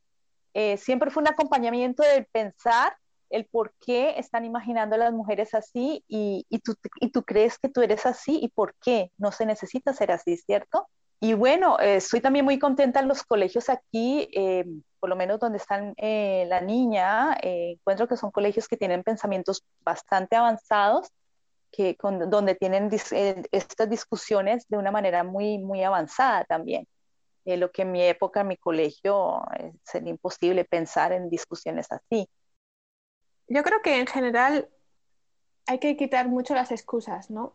Eh, 0.54 0.78
siempre 0.78 1.12
fue 1.12 1.22
un 1.22 1.30
acompañamiento 1.30 2.04
del 2.04 2.26
pensar 2.26 2.96
el 3.30 3.46
por 3.46 3.74
qué 3.84 4.20
están 4.20 4.46
imaginando 4.46 4.96
a 4.96 5.00
las 5.00 5.14
mujeres 5.14 5.56
así 5.56 6.04
y, 6.08 6.46
y, 6.50 6.60
tú, 6.60 6.76
y 7.02 7.10
tú 7.10 7.24
crees 7.24 7.58
que 7.58 7.68
tú 7.68 7.82
eres 7.82 8.06
así 8.06 8.40
y 8.40 8.50
por 8.50 8.76
qué 8.76 9.12
no 9.18 9.32
se 9.32 9.48
necesita 9.48 9.92
ser 9.94 10.12
así, 10.12 10.38
¿cierto? 10.38 10.88
Y 11.24 11.36
bueno, 11.36 11.80
eh, 11.80 11.96
estoy 11.96 12.20
también 12.20 12.44
muy 12.44 12.60
contenta 12.60 13.00
en 13.00 13.08
los 13.08 13.24
colegios 13.24 13.70
aquí, 13.70 14.30
eh, 14.34 14.66
por 15.00 15.10
lo 15.10 15.16
menos 15.16 15.40
donde 15.40 15.58
están 15.58 15.94
eh, 15.96 16.46
la 16.50 16.60
niña, 16.60 17.38
encuentro 17.42 18.10
que 18.10 18.18
son 18.18 18.30
colegios 18.30 18.68
que 18.68 18.76
tienen 18.76 19.04
pensamientos 19.04 19.64
bastante 19.80 20.36
avanzados, 20.36 21.08
que 21.72 21.96
con, 21.96 22.30
donde 22.30 22.56
tienen 22.56 22.90
dis, 22.90 23.14
estas 23.14 23.90
discusiones 23.90 24.68
de 24.68 24.78
una 24.78 24.92
manera 24.92 25.24
muy, 25.24 25.60
muy 25.60 25.82
avanzada 25.82 26.44
también. 26.44 26.88
Lo 27.46 27.72
que 27.72 27.82
en 27.84 27.92
mi 27.92 28.04
época, 28.04 28.42
en 28.42 28.48
mi 28.48 28.58
colegio, 28.58 29.42
sería 29.84 30.10
imposible 30.10 30.66
pensar 30.66 31.12
en 31.12 31.30
discusiones 31.30 31.92
así 31.92 32.30
yo 33.48 33.64
creo 33.64 33.82
que 33.82 34.00
en 34.00 34.08
general 34.08 34.70
hay 35.68 35.80
que 35.80 35.96
quitar 35.96 36.28
mucho 36.28 36.56
las 36.56 36.72
excusas, 36.72 37.30
¿no? 37.30 37.54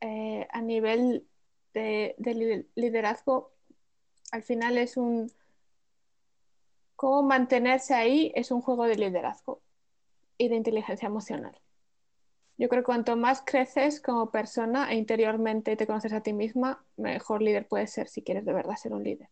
Eh, 0.00 0.46
a 0.50 0.60
nivel 0.62 1.26
de, 1.74 2.14
liderazgo, 2.74 3.52
al 4.32 4.42
final 4.42 4.78
es 4.78 4.96
un... 4.96 5.30
Cómo 6.96 7.22
mantenerse 7.22 7.94
ahí 7.94 8.32
es 8.34 8.50
un 8.50 8.60
juego 8.60 8.84
de 8.84 8.96
liderazgo 8.96 9.62
y 10.36 10.48
de 10.48 10.56
inteligencia 10.56 11.06
emocional. 11.06 11.58
Yo 12.60 12.68
creo 12.68 12.82
que 12.82 12.86
cuanto 12.88 13.16
más 13.16 13.40
creces 13.42 14.02
como 14.02 14.30
persona 14.30 14.92
e 14.92 14.96
interiormente 14.96 15.76
te 15.76 15.86
conoces 15.86 16.12
a 16.12 16.20
ti 16.20 16.34
misma, 16.34 16.84
mejor 16.98 17.40
líder 17.40 17.66
puedes 17.66 17.90
ser 17.90 18.06
si 18.06 18.20
quieres 18.20 18.44
de 18.44 18.52
verdad 18.52 18.76
ser 18.76 18.92
un 18.92 19.02
líder. 19.02 19.30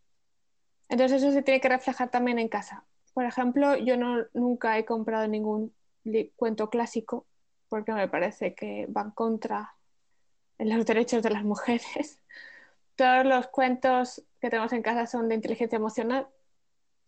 Entonces 0.89 1.23
eso 1.23 1.31
se 1.31 1.43
tiene 1.43 1.61
que 1.61 1.69
reflejar 1.69 2.11
también 2.11 2.39
en 2.39 2.49
casa. 2.49 2.87
Por 3.13 3.27
ejemplo, 3.27 3.77
yo 3.77 3.99
no, 3.99 4.25
nunca 4.33 4.79
he 4.79 4.87
comprado 4.87 5.29
ningún 5.29 5.75
cuento 6.37 6.71
clásico 6.71 7.27
porque 7.69 7.93
me 7.93 8.09
parece 8.09 8.55
que 8.55 8.87
van 8.89 9.11
contra 9.11 9.75
los 10.57 10.87
derechos 10.87 11.23
de 11.23 11.29
las 11.29 11.45
mujeres. 11.45 12.23
Todos 12.97 13.27
los 13.27 13.49
cuentos 13.49 14.25
que 14.41 14.49
tenemos 14.49 14.73
en 14.73 14.81
casa 14.81 15.05
son 15.07 15.29
de 15.29 15.35
inteligencia 15.35 15.77
emocional, 15.77 16.29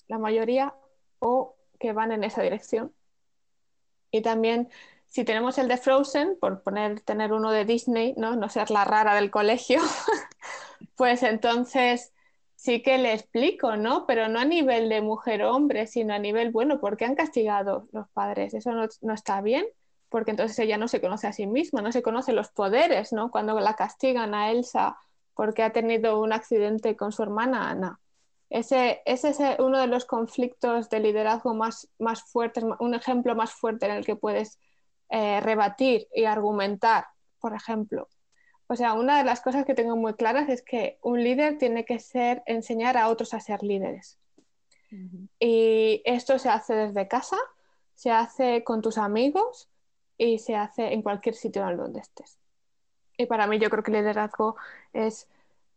la 0.06 0.18
mayoría, 0.18 0.74
o 1.18 1.56
que 1.78 1.94
van 1.94 2.12
en 2.12 2.24
esa 2.24 2.42
dirección. 2.42 2.92
Y 4.10 4.20
también, 4.20 4.68
si 5.10 5.24
tenemos 5.24 5.58
el 5.58 5.66
de 5.66 5.76
Frozen, 5.76 6.38
por 6.40 6.62
poner, 6.62 7.00
tener 7.00 7.32
uno 7.32 7.50
de 7.50 7.64
Disney, 7.64 8.14
no, 8.16 8.36
no 8.36 8.48
ser 8.48 8.70
la 8.70 8.84
rara 8.84 9.16
del 9.16 9.32
colegio, 9.32 9.80
pues 10.96 11.24
entonces 11.24 12.12
sí 12.54 12.80
que 12.80 12.96
le 12.96 13.12
explico, 13.12 13.76
¿no? 13.76 14.06
Pero 14.06 14.28
no 14.28 14.38
a 14.38 14.44
nivel 14.44 14.88
de 14.88 15.00
mujer-hombre, 15.00 15.88
sino 15.88 16.14
a 16.14 16.20
nivel, 16.20 16.52
bueno, 16.52 16.78
¿por 16.78 16.96
qué 16.96 17.06
han 17.06 17.16
castigado 17.16 17.88
los 17.90 18.08
padres? 18.10 18.54
Eso 18.54 18.70
no, 18.70 19.12
está 19.12 19.40
bien, 19.40 19.66
porque 20.08 20.30
entonces 20.30 20.56
ella 20.60 20.78
no 20.78 20.86
se 20.86 21.00
conoce 21.00 21.26
a 21.26 21.32
sí 21.32 21.48
misma, 21.48 21.82
no 21.82 21.90
se 21.90 22.02
conoce 22.02 22.32
los 22.32 22.50
poderes, 22.50 23.12
¿no? 23.12 23.32
Cuando 23.32 23.58
la 23.58 23.74
castigan 23.74 24.32
a 24.32 24.52
Elsa 24.52 24.96
porque 25.34 25.64
ha 25.64 25.72
tenido 25.72 26.20
un 26.20 26.32
accidente 26.32 26.96
con 26.96 27.10
su 27.10 27.24
hermana. 27.24 27.98
Ese, 28.48 29.02
ese 29.06 29.30
es 29.30 29.38
uno 29.58 29.80
de 29.80 29.88
los 29.88 30.04
conflictos 30.04 30.88
de 30.88 31.00
liderazgo 31.00 31.54
más, 31.54 31.88
más 31.98 32.22
fuertes, 32.22 32.64
un 32.78 32.94
ejemplo 32.94 33.34
más 33.34 33.52
fuerte 33.52 33.86
en 33.86 33.92
el 33.92 34.06
que 34.06 34.14
puedes 34.14 34.58
eh, 35.10 35.40
rebatir 35.40 36.08
y 36.14 36.24
argumentar, 36.24 37.06
por 37.40 37.54
ejemplo. 37.54 38.08
O 38.68 38.76
sea, 38.76 38.92
una 38.92 39.18
de 39.18 39.24
las 39.24 39.40
cosas 39.40 39.64
que 39.64 39.74
tengo 39.74 39.96
muy 39.96 40.14
claras 40.14 40.48
es 40.48 40.62
que 40.62 40.98
un 41.02 41.24
líder 41.24 41.58
tiene 41.58 41.84
que 41.84 41.98
ser 41.98 42.44
enseñar 42.46 42.96
a 42.96 43.08
otros 43.08 43.34
a 43.34 43.40
ser 43.40 43.64
líderes. 43.64 44.18
Uh 44.92 44.96
-huh. 44.96 45.28
Y 45.40 46.02
esto 46.04 46.38
se 46.38 46.48
hace 46.48 46.74
desde 46.74 47.08
casa, 47.08 47.36
se 47.96 48.12
hace 48.12 48.62
con 48.62 48.82
tus 48.82 48.98
amigos 48.98 49.68
y 50.16 50.38
se 50.38 50.54
hace 50.54 50.92
en 50.92 51.02
cualquier 51.02 51.34
sitio 51.34 51.68
en 51.68 51.76
donde 51.76 52.00
estés. 52.00 52.38
Y 53.16 53.26
para 53.26 53.46
mí 53.48 53.58
yo 53.58 53.68
creo 53.70 53.82
que 53.82 53.90
el 53.90 53.98
liderazgo 53.98 54.56
es 54.92 55.28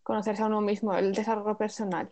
conocerse 0.04 0.44
a 0.44 0.46
uno 0.46 0.62
mismo, 0.62 0.94
el 0.94 1.14
desarrollo 1.14 1.58
personal 1.58 2.12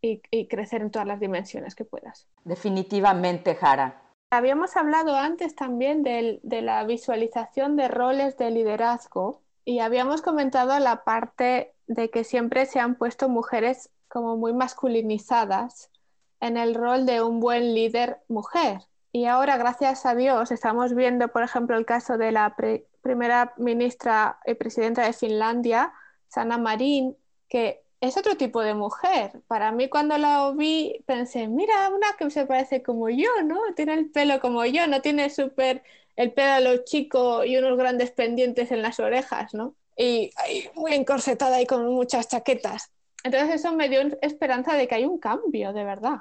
y, 0.00 0.22
y 0.30 0.46
crecer 0.46 0.82
en 0.82 0.90
todas 0.90 1.08
las 1.08 1.18
dimensiones 1.18 1.74
que 1.74 1.84
puedas. 1.84 2.28
Definitivamente, 2.44 3.56
Jara. 3.56 4.01
Habíamos 4.32 4.78
hablado 4.78 5.14
antes 5.14 5.54
también 5.54 6.02
de, 6.02 6.40
la 6.42 6.82
visualización 6.84 7.76
de 7.76 7.88
roles 7.88 8.38
de 8.38 8.50
liderazgo 8.50 9.42
y 9.62 9.80
habíamos 9.80 10.22
comentado 10.22 10.78
la 10.78 11.04
parte 11.04 11.74
de 11.86 12.08
que 12.08 12.24
siempre 12.24 12.64
se 12.64 12.80
han 12.80 12.94
puesto 12.94 13.28
mujeres 13.28 13.90
como 14.08 14.38
muy 14.38 14.54
masculinizadas 14.54 15.90
en 16.40 16.56
el 16.56 16.74
rol 16.74 17.04
de 17.04 17.22
un 17.22 17.40
buen 17.40 17.74
líder 17.74 18.22
mujer. 18.26 18.80
Y 19.12 19.26
ahora, 19.26 19.58
gracias 19.58 20.06
a 20.06 20.14
Dios, 20.14 20.50
estamos 20.50 20.94
viendo, 20.94 21.28
por 21.28 21.42
ejemplo, 21.42 21.76
el 21.76 21.84
caso 21.84 22.16
de 22.16 22.32
la 22.32 22.56
primera 23.02 23.52
ministra 23.58 24.40
y 24.46 24.54
presidenta 24.54 25.04
de 25.04 25.12
Finlandia, 25.12 25.92
Sanna 26.28 26.56
Marin, 26.56 27.18
que 27.50 27.81
es 28.02 28.16
otro 28.16 28.36
tipo 28.36 28.60
de 28.62 28.74
mujer. 28.74 29.30
Para 29.46 29.70
mí 29.70 29.88
cuando 29.88 30.18
la 30.18 30.50
vi 30.50 31.02
pensé, 31.06 31.46
mira, 31.46 31.88
una 31.88 32.08
que 32.18 32.28
se 32.30 32.46
parece 32.46 32.82
como 32.82 33.08
yo, 33.08 33.30
¿no? 33.44 33.60
Tiene 33.76 33.94
el 33.94 34.10
pelo 34.10 34.40
como 34.40 34.64
yo, 34.66 34.88
no 34.88 35.00
tiene 35.00 35.30
súper 35.30 35.84
el 36.16 36.32
pelo 36.32 36.82
chico 36.84 37.44
y 37.44 37.56
unos 37.56 37.78
grandes 37.78 38.10
pendientes 38.10 38.72
en 38.72 38.82
las 38.82 38.98
orejas, 38.98 39.54
¿no? 39.54 39.76
Y, 39.96 40.32
muy 40.74 40.94
encorsetada 40.94 41.62
y 41.62 41.66
con 41.66 41.86
muchas 41.94 42.28
chaquetas. 42.28 42.90
Entonces 43.22 43.54
eso 43.54 43.72
me 43.72 43.88
dio 43.88 44.00
esperanza 44.20 44.74
de 44.74 44.88
que 44.88 44.96
hay 44.96 45.04
un 45.04 45.18
cambio, 45.18 45.72
de 45.72 45.84
verdad. 45.84 46.18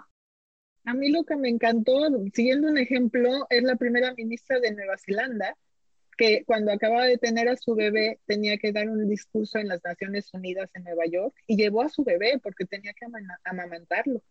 A 0.86 0.94
mí 0.94 1.10
lo 1.10 1.24
que 1.24 1.36
me 1.36 1.50
encantó, 1.50 1.94
siguiendo 2.32 2.68
un 2.68 2.78
ejemplo, 2.78 3.48
es 3.50 3.64
la 3.64 3.76
primera 3.76 4.14
ministra 4.14 4.60
de 4.60 4.72
Nueva 4.72 4.98
Zelanda, 5.04 5.58
que 6.22 6.44
cuando 6.46 6.72
acababa 6.72 7.06
de 7.06 7.18
tener 7.18 7.50
a 7.50 7.58
su 7.58 7.74
bebé 7.74 8.20
tenía 8.28 8.60
que 8.60 8.72
dar 8.72 8.88
un 8.88 9.10
discurso 9.10 9.58
en 9.58 9.68
las 9.68 9.84
Naciones 9.84 10.32
Unidas 10.32 10.70
en 10.76 10.84
Nueva 10.84 11.08
York 11.08 11.34
y 11.48 11.58
llevó 11.58 11.82
a 11.82 11.90
su 11.90 12.04
bebé 12.04 12.40
porque 12.44 12.66
tenía 12.66 12.94
que 12.94 13.08
amamantarlo. 13.44 14.22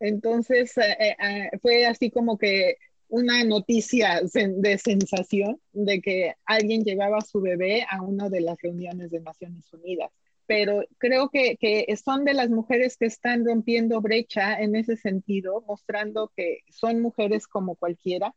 Entonces 0.00 0.76
eh, 0.78 0.96
eh, 0.98 1.16
ah, 1.20 1.56
fue 1.62 1.86
así 1.86 2.10
como 2.10 2.38
que 2.38 2.78
una 3.06 3.44
noticia 3.44 4.20
de 4.20 4.78
sensación 4.78 5.60
de 5.72 6.00
que 6.00 6.34
alguien 6.44 6.82
llevaba 6.82 7.18
a 7.18 7.24
su 7.24 7.40
bebé 7.40 7.86
a 7.88 8.02
una 8.02 8.28
de 8.28 8.40
las 8.40 8.60
reuniones 8.60 9.12
de 9.12 9.20
Naciones 9.20 9.72
Unidas. 9.72 10.10
Pero 10.46 10.82
creo 10.98 11.30
que, 11.30 11.56
que 11.56 11.86
son 12.04 12.24
de 12.24 12.34
las 12.34 12.50
mujeres 12.50 12.96
que 12.96 13.06
están 13.06 13.46
rompiendo 13.46 14.00
brecha 14.00 14.60
en 14.60 14.74
ese 14.74 14.96
sentido, 14.96 15.62
mostrando 15.68 16.32
que 16.36 16.62
son 16.68 17.00
mujeres 17.00 17.46
como 17.46 17.76
cualquiera, 17.76 18.34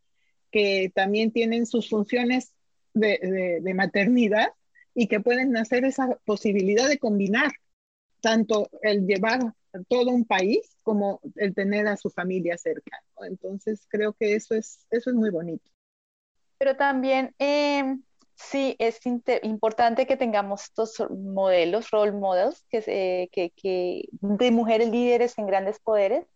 que 0.52 0.92
también 0.94 1.32
tienen 1.32 1.66
sus 1.66 1.90
funciones 1.90 2.54
de, 2.94 3.74
maternidad 3.76 4.54
y 4.94 5.08
que 5.08 5.20
pueden 5.20 5.56
hacer 5.58 5.86
esa 5.86 6.18
posibilidad 6.26 6.88
de 6.88 7.00
combinar 7.00 7.52
tanto 8.22 8.70
el 8.82 9.06
llevar 9.08 9.40
todo 9.88 10.12
un 10.12 10.26
país 10.26 10.78
como 10.84 11.22
el 11.38 11.56
tener 11.56 11.88
a 11.88 11.98
su 11.98 12.10
familia 12.10 12.58
cerca. 12.58 13.02
Entonces 13.22 13.88
creo 13.90 14.14
que 14.14 14.36
eso 14.36 14.54
es, 14.54 14.86
eso 14.92 15.10
es 15.10 15.16
muy 15.16 15.30
bonito. 15.30 15.70
Pero 16.58 16.76
también 16.76 17.34
em, 17.40 18.04
sí 18.36 18.76
es 18.80 19.00
importante 19.44 20.06
que 20.06 20.18
tengamos 20.18 20.64
estos 20.64 21.00
modelos, 21.10 21.90
role 21.90 22.12
models, 22.12 22.66
que, 22.70 23.30
que, 23.32 23.52
que, 23.56 24.10
de 24.12 24.52
mujeres 24.52 24.90
líderes 24.90 25.38
en 25.38 25.48
grandes 25.48 25.80
poderes, 25.80 26.28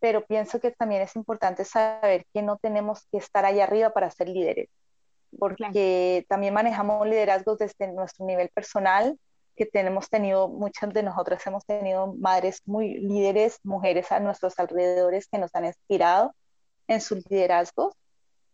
pero 0.00 0.26
pienso 0.26 0.60
que 0.60 0.70
también 0.72 1.02
es 1.02 1.14
importante 1.14 1.64
saber 1.64 2.26
que 2.32 2.42
no 2.42 2.58
tenemos 2.58 3.06
que 3.10 3.18
estar 3.18 3.44
allá 3.44 3.64
arriba 3.64 3.90
para 3.90 4.10
ser 4.10 4.28
líderes 4.28 4.68
porque 5.38 6.24
también 6.28 6.54
manejamos 6.54 7.06
liderazgos 7.06 7.58
desde 7.58 7.92
nuestro 7.92 8.26
nivel 8.26 8.48
personal, 8.50 9.18
que 9.56 9.66
tenemos 9.66 10.10
tenido, 10.10 10.48
muchas 10.48 10.92
de 10.92 11.02
nosotras 11.02 11.46
hemos 11.46 11.64
tenido 11.64 12.14
madres 12.14 12.60
muy 12.66 12.98
líderes, 12.98 13.58
mujeres 13.64 14.12
a 14.12 14.20
nuestros 14.20 14.58
alrededores 14.58 15.26
que 15.28 15.38
nos 15.38 15.54
han 15.54 15.64
inspirado 15.64 16.34
en 16.88 17.00
sus 17.00 17.28
liderazgos, 17.30 17.94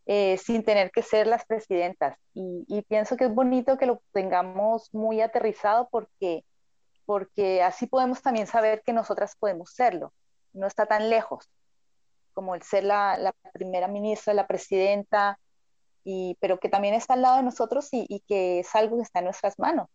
eh, 0.06 0.38
sin 0.38 0.64
tener 0.64 0.90
que 0.90 1.02
ser 1.02 1.26
las 1.26 1.44
presidentas. 1.44 2.16
Y, 2.34 2.64
y, 2.68 2.82
pienso 2.82 3.16
que 3.16 3.24
es 3.24 3.34
bonito 3.34 3.76
que 3.78 3.86
lo 3.86 4.00
tengamos 4.12 4.92
muy 4.94 5.20
aterrizado 5.20 5.88
porque, 5.90 6.44
porque 7.04 7.62
así 7.62 7.86
podemos 7.86 8.22
también 8.22 8.46
saber 8.46 8.82
que 8.84 8.92
nosotras 8.92 9.36
podemos 9.38 9.72
serlo. 9.74 10.12
No 10.52 10.66
está 10.66 10.86
tan 10.86 11.10
lejos 11.10 11.48
como 12.32 12.54
el 12.54 12.62
ser 12.62 12.84
la, 12.84 13.16
la 13.18 13.32
primera 13.52 13.88
ministra, 13.88 14.34
la 14.34 14.46
presidenta, 14.46 15.38
pero 16.40 16.58
que 16.58 16.68
también 16.68 16.94
está 16.94 17.14
al 17.14 17.22
lado 17.22 17.36
de 17.36 17.42
nosotros 17.42 17.88
y, 17.92 18.22
que 18.26 18.60
es 18.60 18.74
algo 18.74 18.96
que 18.96 19.02
está 19.02 19.20
en 19.20 19.26
nuestras 19.26 19.58
manos. 19.58 19.88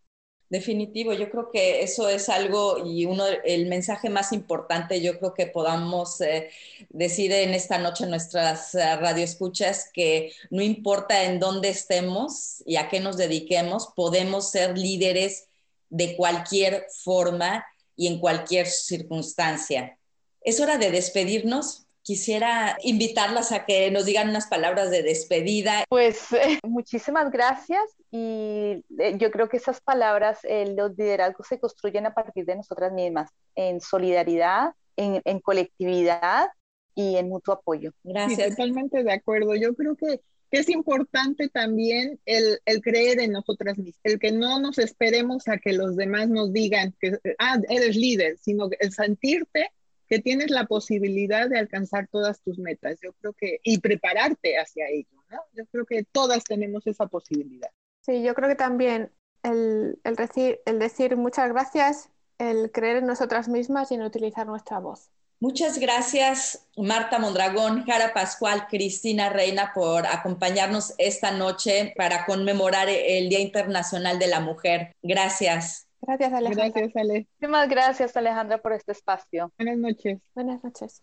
Definitivo, 0.50 1.12
yo 1.12 1.30
creo 1.30 1.52
que 1.52 1.84
eso 1.84 2.08
es 2.08 2.30
algo 2.30 2.86
y 2.86 3.06
uno 3.06 3.26
el 3.44 3.66
mensaje 3.66 4.10
más 4.10 4.32
importante 4.32 5.02
yo 5.02 5.20
creo 5.20 5.34
que 5.34 5.48
podamos 5.48 6.22
eh, 6.22 6.50
decir 6.88 7.34
en 7.34 7.54
esta 7.54 7.78
noche 7.78 8.06
nuestras 8.06 8.74
uh, 8.74 8.78
radioescuchas 8.98 9.90
que 9.92 10.32
no 10.50 10.62
importa 10.62 11.26
en 11.26 11.40
dónde 11.40 11.68
estemos 11.68 12.64
y 12.66 12.78
a 12.78 12.88
qué 12.88 13.02
nos 13.02 13.18
dediquemos, 13.18 13.92
podemos 13.94 14.50
ser 14.50 14.78
líderes 14.78 15.50
de 15.90 16.16
cualquier 16.16 16.86
forma 17.04 17.66
y 17.98 18.08
en 18.08 18.20
cualquier 18.20 18.68
circunstancia. 18.68 19.98
Es 20.42 20.62
hora 20.62 20.78
de 20.78 20.92
despedirnos, 20.92 21.87
quisiera 22.08 22.78
invitarlas 22.84 23.52
a 23.52 23.66
que 23.66 23.92
nos 23.92 24.06
digan 24.06 24.30
unas 24.30 24.48
palabras 24.48 24.90
de 24.90 25.04
despedida. 25.04 25.84
Pues 25.90 26.28
muchísimas 26.64 27.30
gracias 27.32 27.84
y 28.10 28.82
eh, 28.98 29.18
yo 29.18 29.30
creo 29.30 29.50
que 29.50 29.58
esas 29.58 29.82
palabras, 29.82 30.40
eh, 30.44 30.74
los 30.74 30.98
liderazgos 30.98 31.48
se 31.48 31.60
construyen 31.60 32.06
a 32.06 32.14
partir 32.14 32.46
de 32.46 32.56
nosotras 32.56 32.94
mismas, 32.94 33.30
en 33.56 33.82
solidaridad, 33.82 34.72
en, 34.96 35.40
colectividad 35.42 36.48
y 36.96 37.18
en 37.18 37.28
mutuo 37.28 37.56
apoyo. 37.56 37.92
Gracias. 38.04 38.52
totalmente 38.52 39.04
de 39.04 39.12
acuerdo. 39.12 39.54
Yo 39.56 39.76
creo 39.76 39.98
que, 39.98 40.22
es 40.50 40.70
importante 40.70 41.50
también 41.50 42.22
el, 42.26 42.60
el, 42.64 42.82
creer 42.82 43.20
en 43.20 43.34
nosotras 43.34 43.78
mismas, 43.78 44.00
el 44.04 44.18
que 44.18 44.32
no 44.32 44.62
nos 44.62 44.80
esperemos 44.80 45.46
a 45.50 45.58
que 45.58 45.74
los 45.74 45.98
demás 45.98 46.30
nos 46.30 46.54
digan 46.54 46.96
que, 47.02 47.20
ah, 47.38 47.60
eres 47.68 47.98
líder, 47.98 48.38
sino 48.38 48.70
el 48.80 48.94
sentirte 48.94 49.70
que 50.08 50.20
tienes 50.20 50.50
la 50.50 50.66
posibilidad 50.66 51.50
de 51.50 51.60
alcanzar 51.60 52.08
todas 52.08 52.42
tus 52.42 52.58
metas. 52.60 53.00
Yo 53.02 53.14
creo 53.14 53.34
que, 53.34 53.60
y 53.64 53.80
prepararte 53.80 54.58
hacia 54.58 54.88
ello, 54.90 55.24
¿no? 55.30 55.40
Yo 55.54 55.66
creo 55.68 55.86
que 55.86 56.04
todas 56.04 56.44
tenemos 56.44 56.88
esa 56.88 57.08
posibilidad. 57.08 57.70
Sí, 58.02 58.24
yo 58.24 58.34
creo 58.34 58.50
que 58.50 58.56
también 58.56 59.12
el, 59.44 60.00
el, 60.04 60.16
decir, 60.16 60.60
el 60.66 60.80
decir 60.80 61.18
muchas 61.18 61.50
gracias, 61.50 62.10
el 62.38 62.72
creer 62.72 62.98
en 62.98 63.08
nosotras 63.08 63.50
mismas 63.50 63.92
y 63.92 63.96
en 63.96 64.04
utilizar 64.04 64.48
nuestra 64.48 64.80
voz. 64.80 65.10
Muchas 65.40 65.78
gracias, 65.78 66.68
Marta 66.76 67.20
Mondragón, 67.20 67.86
Jara 67.86 68.12
Pascual, 68.12 68.66
Cristina 68.68 69.30
Reina, 69.30 69.72
por 69.76 70.08
acompañarnos 70.08 70.96
esta 70.98 71.30
noche 71.30 71.94
para 71.96 72.26
conmemorar 72.26 72.90
el 72.90 73.30
Día 73.30 73.40
Internacional 73.40 74.18
de 74.18 74.28
la 74.28 74.40
Mujer. 74.40 74.96
Gracias. 75.04 75.87
Gracias, 76.02 76.34
Alejandra. 76.34 76.70
Gracias, 76.70 76.96
Ale. 76.96 77.28
Muchísimas 77.40 77.70
gracias, 77.70 78.18
Alejandra, 78.18 78.62
por 78.62 78.74
este 78.74 78.92
espacio. 78.92 79.52
Buenas 79.58 79.78
noches. 79.78 80.20
Buenas 80.36 80.64
noches. 80.64 81.02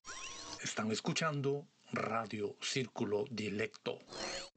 Están 0.62 0.92
escuchando 0.92 1.66
Radio 1.92 2.56
Círculo 2.60 3.24
Dilecto. 3.30 3.98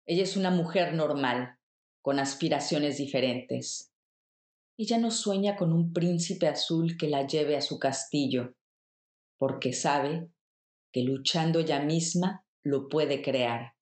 Ella 0.07 0.23
es 0.23 0.35
una 0.35 0.49
mujer 0.49 0.95
normal, 0.95 1.59
con 2.01 2.17
aspiraciones 2.17 2.97
diferentes. 2.97 3.93
Ella 4.79 4.97
no 4.97 5.11
sueña 5.11 5.57
con 5.57 5.73
un 5.73 5.93
príncipe 5.93 6.47
azul 6.47 6.97
que 6.97 7.07
la 7.07 7.27
lleve 7.27 7.55
a 7.55 7.61
su 7.61 7.77
castillo, 7.77 8.55
porque 9.37 9.73
sabe 9.73 10.27
que 10.91 11.03
luchando 11.03 11.59
ella 11.59 11.81
misma 11.81 12.47
lo 12.63 12.87
puede 12.87 13.21
crear. 13.21 13.75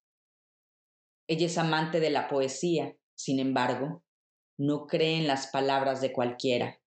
Ella 1.26 1.46
es 1.46 1.56
amante 1.56 2.00
de 2.00 2.10
la 2.10 2.28
poesía, 2.28 2.94
sin 3.14 3.38
embargo, 3.38 4.04
no 4.58 4.86
cree 4.86 5.16
en 5.16 5.26
las 5.26 5.46
palabras 5.46 6.02
de 6.02 6.12
cualquiera. 6.12 6.79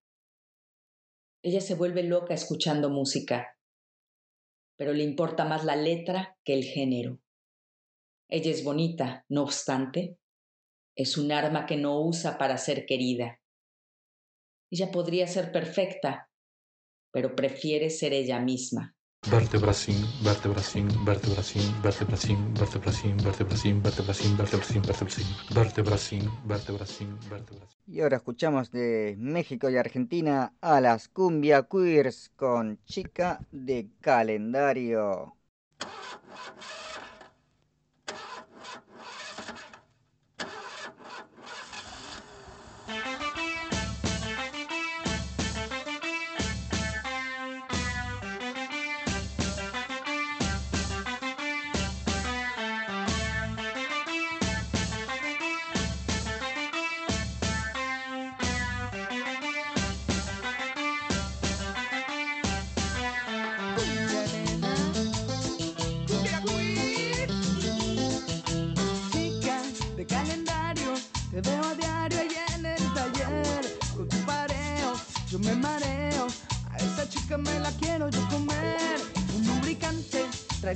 Ella 1.46 1.60
se 1.60 1.76
vuelve 1.76 2.04
loca 2.04 2.34
escuchando 2.34 2.90
música, 2.90 3.58
pero 4.78 4.94
le 4.94 5.04
importa 5.04 5.44
más 5.44 5.66
la 5.66 5.76
letra 5.76 6.38
que 6.46 6.54
el 6.54 6.64
género. 6.64 7.20
Ella 8.30 8.50
es 8.50 8.64
bonita, 8.64 9.26
no 9.28 9.44
obstante, 9.44 10.18
es 10.96 11.18
un 11.18 11.34
arma 11.34 11.66
que 11.66 11.76
no 11.76 12.00
usa 12.00 12.38
para 12.38 12.58
ser 12.58 12.86
querida. 12.86 13.42
Ella 14.72 14.90
podría 14.90 15.28
ser 15.28 15.52
perfecta, 15.52 16.30
pero 17.12 17.36
prefiere 17.36 17.90
ser 17.90 18.14
ella 18.14 18.40
misma. 18.40 18.96
Vertebracín, 19.32 20.06
vertebracín, 20.22 20.88
vertebracín, 21.06 21.64
vertebracín, 21.82 22.54
vertebracín, 22.54 23.18
vertebracín, 23.24 23.82
vertebracín, 23.82 24.36
vertebracín, 24.36 24.82
vertebracín, 24.82 24.82
vertebracín, 25.54 26.30
vertebracín, 26.46 27.20
vertebracín. 27.30 27.78
Y 27.88 28.02
ahora 28.02 28.18
escuchamos 28.18 28.72
de 28.72 29.16
México 29.18 29.70
y 29.70 29.78
Argentina 29.78 30.54
a 30.62 30.82
las 30.82 31.08
cumbia 31.08 31.64
queers 31.64 32.32
con 32.36 32.80
chica 32.86 33.40
de 33.52 33.90
calendario. 34.02 35.38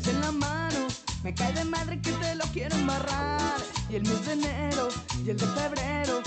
En 0.05 0.21
la 0.21 0.31
mano. 0.31 0.87
Me 1.23 1.33
cae 1.33 1.51
de 1.53 1.65
madre 1.65 1.99
que 1.99 2.11
te 2.11 2.35
lo 2.35 2.45
quiero 2.53 2.75
embarrar. 2.75 3.59
Y 3.89 3.95
el 3.95 4.03
mes 4.03 4.25
de 4.25 4.33
enero 4.33 4.89
y 5.25 5.29
el 5.29 5.37
de 5.37 5.47
febrero 5.47 6.21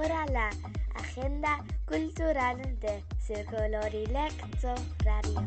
La 0.00 0.48
agenda 0.94 1.62
cultural 1.84 2.56
de 2.80 3.04
Radio. 5.04 5.44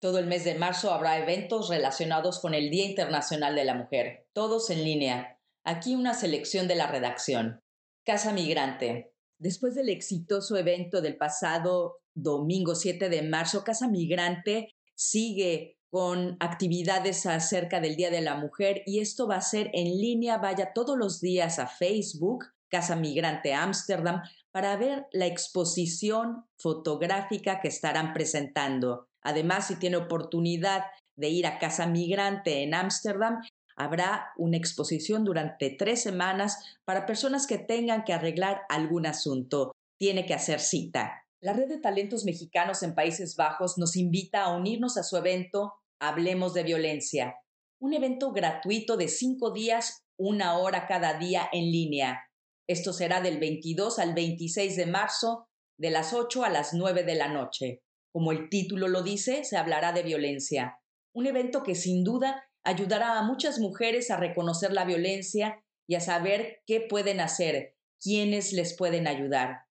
Todo 0.00 0.18
el 0.18 0.26
mes 0.26 0.44
de 0.44 0.54
marzo 0.54 0.94
habrá 0.94 1.18
eventos 1.18 1.68
relacionados 1.68 2.40
con 2.40 2.54
el 2.54 2.70
Día 2.70 2.86
Internacional 2.86 3.54
de 3.54 3.64
la 3.66 3.74
Mujer, 3.74 4.26
todos 4.32 4.70
en 4.70 4.82
línea. 4.82 5.38
Aquí 5.62 5.94
una 5.94 6.14
selección 6.14 6.68
de 6.68 6.76
la 6.76 6.86
redacción. 6.86 7.60
Casa 8.06 8.32
Migrante. 8.32 9.12
Después 9.38 9.74
del 9.74 9.90
exitoso 9.90 10.56
evento 10.56 11.02
del 11.02 11.18
pasado 11.18 11.98
domingo 12.14 12.74
7 12.74 13.10
de 13.10 13.20
marzo, 13.20 13.62
Casa 13.62 13.88
Migrante 13.88 14.74
sigue 14.94 15.76
con 15.94 16.36
actividades 16.40 17.24
acerca 17.24 17.78
del 17.78 17.94
Día 17.94 18.10
de 18.10 18.20
la 18.20 18.34
Mujer 18.34 18.82
y 18.84 18.98
esto 18.98 19.28
va 19.28 19.36
a 19.36 19.40
ser 19.40 19.70
en 19.74 19.96
línea. 19.96 20.38
Vaya 20.38 20.72
todos 20.74 20.98
los 20.98 21.20
días 21.20 21.60
a 21.60 21.68
Facebook, 21.68 22.46
Casa 22.68 22.96
Migrante 22.96 23.54
Ámsterdam, 23.54 24.20
para 24.50 24.76
ver 24.76 25.06
la 25.12 25.26
exposición 25.26 26.46
fotográfica 26.58 27.60
que 27.60 27.68
estarán 27.68 28.12
presentando. 28.12 29.06
Además, 29.22 29.68
si 29.68 29.76
tiene 29.76 29.96
oportunidad 29.96 30.82
de 31.14 31.28
ir 31.28 31.46
a 31.46 31.60
Casa 31.60 31.86
Migrante 31.86 32.64
en 32.64 32.74
Ámsterdam, 32.74 33.40
habrá 33.76 34.32
una 34.36 34.56
exposición 34.56 35.24
durante 35.24 35.70
tres 35.70 36.02
semanas 36.02 36.76
para 36.84 37.06
personas 37.06 37.46
que 37.46 37.58
tengan 37.58 38.02
que 38.02 38.14
arreglar 38.14 38.62
algún 38.68 39.06
asunto. 39.06 39.70
Tiene 39.96 40.26
que 40.26 40.34
hacer 40.34 40.58
cita. 40.58 41.24
La 41.40 41.52
Red 41.52 41.68
de 41.68 41.78
Talentos 41.78 42.24
Mexicanos 42.24 42.82
en 42.82 42.96
Países 42.96 43.36
Bajos 43.36 43.78
nos 43.78 43.94
invita 43.94 44.42
a 44.42 44.56
unirnos 44.56 44.96
a 44.96 45.04
su 45.04 45.16
evento 45.16 45.74
Hablemos 46.06 46.52
de 46.52 46.64
Violencia, 46.64 47.34
un 47.80 47.94
evento 47.94 48.30
gratuito 48.32 48.98
de 48.98 49.08
cinco 49.08 49.52
días, 49.52 50.04
una 50.18 50.58
hora 50.58 50.86
cada 50.86 51.18
día 51.18 51.48
en 51.50 51.72
línea. 51.72 52.28
Esto 52.68 52.92
será 52.92 53.22
del 53.22 53.38
22 53.38 53.98
al 53.98 54.12
26 54.12 54.76
de 54.76 54.84
marzo, 54.84 55.48
de 55.78 55.90
las 55.90 56.12
8 56.12 56.44
a 56.44 56.50
las 56.50 56.74
9 56.74 57.04
de 57.04 57.14
la 57.14 57.28
noche. 57.28 57.82
Como 58.12 58.32
el 58.32 58.50
título 58.50 58.86
lo 58.88 59.02
dice, 59.02 59.44
se 59.44 59.56
hablará 59.56 59.92
de 59.92 60.02
violencia. 60.02 60.78
Un 61.14 61.26
evento 61.26 61.62
que 61.62 61.74
sin 61.74 62.04
duda 62.04 62.50
ayudará 62.64 63.18
a 63.18 63.22
muchas 63.22 63.58
mujeres 63.58 64.10
a 64.10 64.18
reconocer 64.18 64.74
la 64.74 64.84
violencia 64.84 65.64
y 65.88 65.94
a 65.94 66.00
saber 66.00 66.62
qué 66.66 66.82
pueden 66.82 67.20
hacer, 67.20 67.76
quiénes 67.98 68.52
les 68.52 68.76
pueden 68.76 69.06
ayudar. 69.06 69.62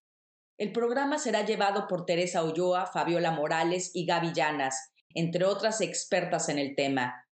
El 0.58 0.72
programa 0.72 1.18
será 1.18 1.46
llevado 1.46 1.86
por 1.86 2.06
Teresa 2.06 2.42
Ulloa, 2.42 2.86
Fabiola 2.86 3.30
Morales 3.30 3.92
y 3.94 4.04
Gaby 4.04 4.32
Llanas, 4.32 4.93
entre 5.14 5.44
otras 5.44 5.80
expertas 5.80 6.48
en 6.48 6.58
el 6.58 6.74
tema. 6.74 7.26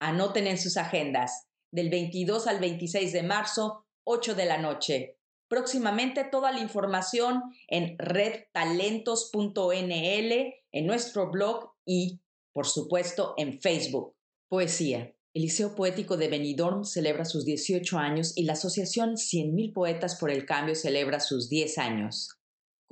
Anoten 0.00 0.46
en 0.46 0.58
sus 0.58 0.76
agendas, 0.76 1.46
del 1.70 1.90
22 1.90 2.46
al 2.46 2.60
26 2.60 3.12
de 3.12 3.22
marzo, 3.22 3.86
8 4.04 4.34
de 4.34 4.46
la 4.46 4.58
noche. 4.58 5.18
Próximamente 5.48 6.24
toda 6.24 6.52
la 6.52 6.60
información 6.60 7.42
en 7.68 7.96
redtalentos.nl, 7.98 10.54
en 10.72 10.86
nuestro 10.86 11.30
blog 11.30 11.72
y, 11.84 12.20
por 12.52 12.66
supuesto, 12.66 13.34
en 13.36 13.60
Facebook. 13.60 14.14
Poesía. 14.48 15.14
El 15.34 15.42
Liceo 15.42 15.74
Poético 15.74 16.16
de 16.16 16.28
Benidorm 16.28 16.84
celebra 16.84 17.24
sus 17.24 17.44
18 17.44 17.98
años 17.98 18.32
y 18.36 18.44
la 18.44 18.52
Asociación 18.52 19.16
100.000 19.16 19.72
Poetas 19.72 20.14
por 20.14 20.30
el 20.30 20.46
Cambio 20.46 20.76
celebra 20.76 21.18
sus 21.18 21.48
10 21.48 21.78
años. 21.78 22.38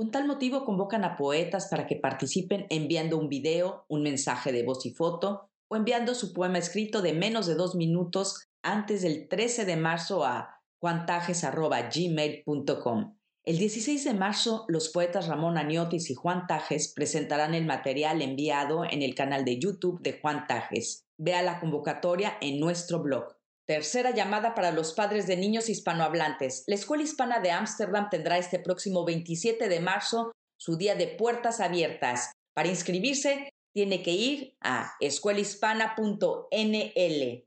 Con 0.03 0.11
tal 0.11 0.26
motivo 0.26 0.64
convocan 0.64 1.05
a 1.05 1.16
poetas 1.16 1.68
para 1.70 1.86
que 1.86 1.94
participen 1.94 2.66
enviando 2.70 3.16
un 3.16 3.28
video, 3.28 3.84
un 3.86 4.03
mensaje 4.03 4.50
de 4.50 4.64
voz 4.64 4.84
y 4.84 4.90
foto 4.90 5.48
o 5.68 5.76
enviando 5.76 6.16
su 6.16 6.32
poema 6.32 6.59
escrito 6.59 7.03
de 7.03 7.12
menos 7.12 7.46
de 7.46 7.55
dos 7.55 7.76
minutos 7.76 8.48
antes 8.62 9.03
del 9.03 9.28
13 9.28 9.64
de 9.64 9.76
marzo 9.76 10.24
a 10.24 10.61
juantajes.gmail.com. 10.80 13.16
El 13.44 13.59
16 13.59 14.05
de 14.05 14.14
marzo, 14.14 14.64
los 14.66 14.88
poetas 14.88 15.28
Ramón 15.28 15.57
Aniotis 15.57 16.11
y 16.11 16.14
Juan 16.14 16.48
Tajes 16.48 16.92
presentarán 16.92 17.55
el 17.55 17.64
material 17.64 18.22
enviado 18.22 18.84
en 18.84 19.03
el 19.03 19.14
canal 19.14 19.44
de 19.44 19.61
YouTube 19.61 20.03
de 20.03 20.18
Juan 20.20 20.48
Tajes. 20.48 21.07
Vea 21.16 21.42
la 21.42 21.61
convocatoria 21.61 22.38
en 22.40 22.59
nuestro 22.59 23.05
blog. 23.05 23.36
Tercera 23.64 24.10
llamada 24.10 24.56
para 24.56 24.72
los 24.72 24.92
padres 24.92 25.28
de 25.28 25.36
niños 25.36 25.68
hispanohablantes. 25.68 26.64
La 26.66 26.74
Escuela 26.74 27.04
Hispana 27.04 27.38
de 27.38 27.52
Ámsterdam 27.52 28.10
tendrá 28.10 28.36
este 28.36 28.58
próximo 28.58 29.04
27 29.04 29.68
de 29.68 29.78
marzo 29.78 30.32
su 30.56 30.76
día 30.76 30.96
de 30.96 31.06
puertas 31.06 31.60
abiertas. 31.60 32.32
Para 32.54 32.68
inscribirse, 32.68 33.50
tiene 33.72 34.02
que 34.02 34.10
ir 34.10 34.56
a 34.60 34.92
escuelahispana.nl. 34.98 37.44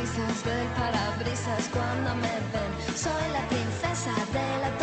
sonrisas 0.05 0.43
del 0.43 0.67
parabrisas 0.69 1.69
cuando 1.71 2.15
me 2.15 2.33
ven. 2.51 2.97
Soy 2.97 3.31
la 3.31 3.47
princesa 3.47 4.13
de 4.33 4.61
la 4.61 4.77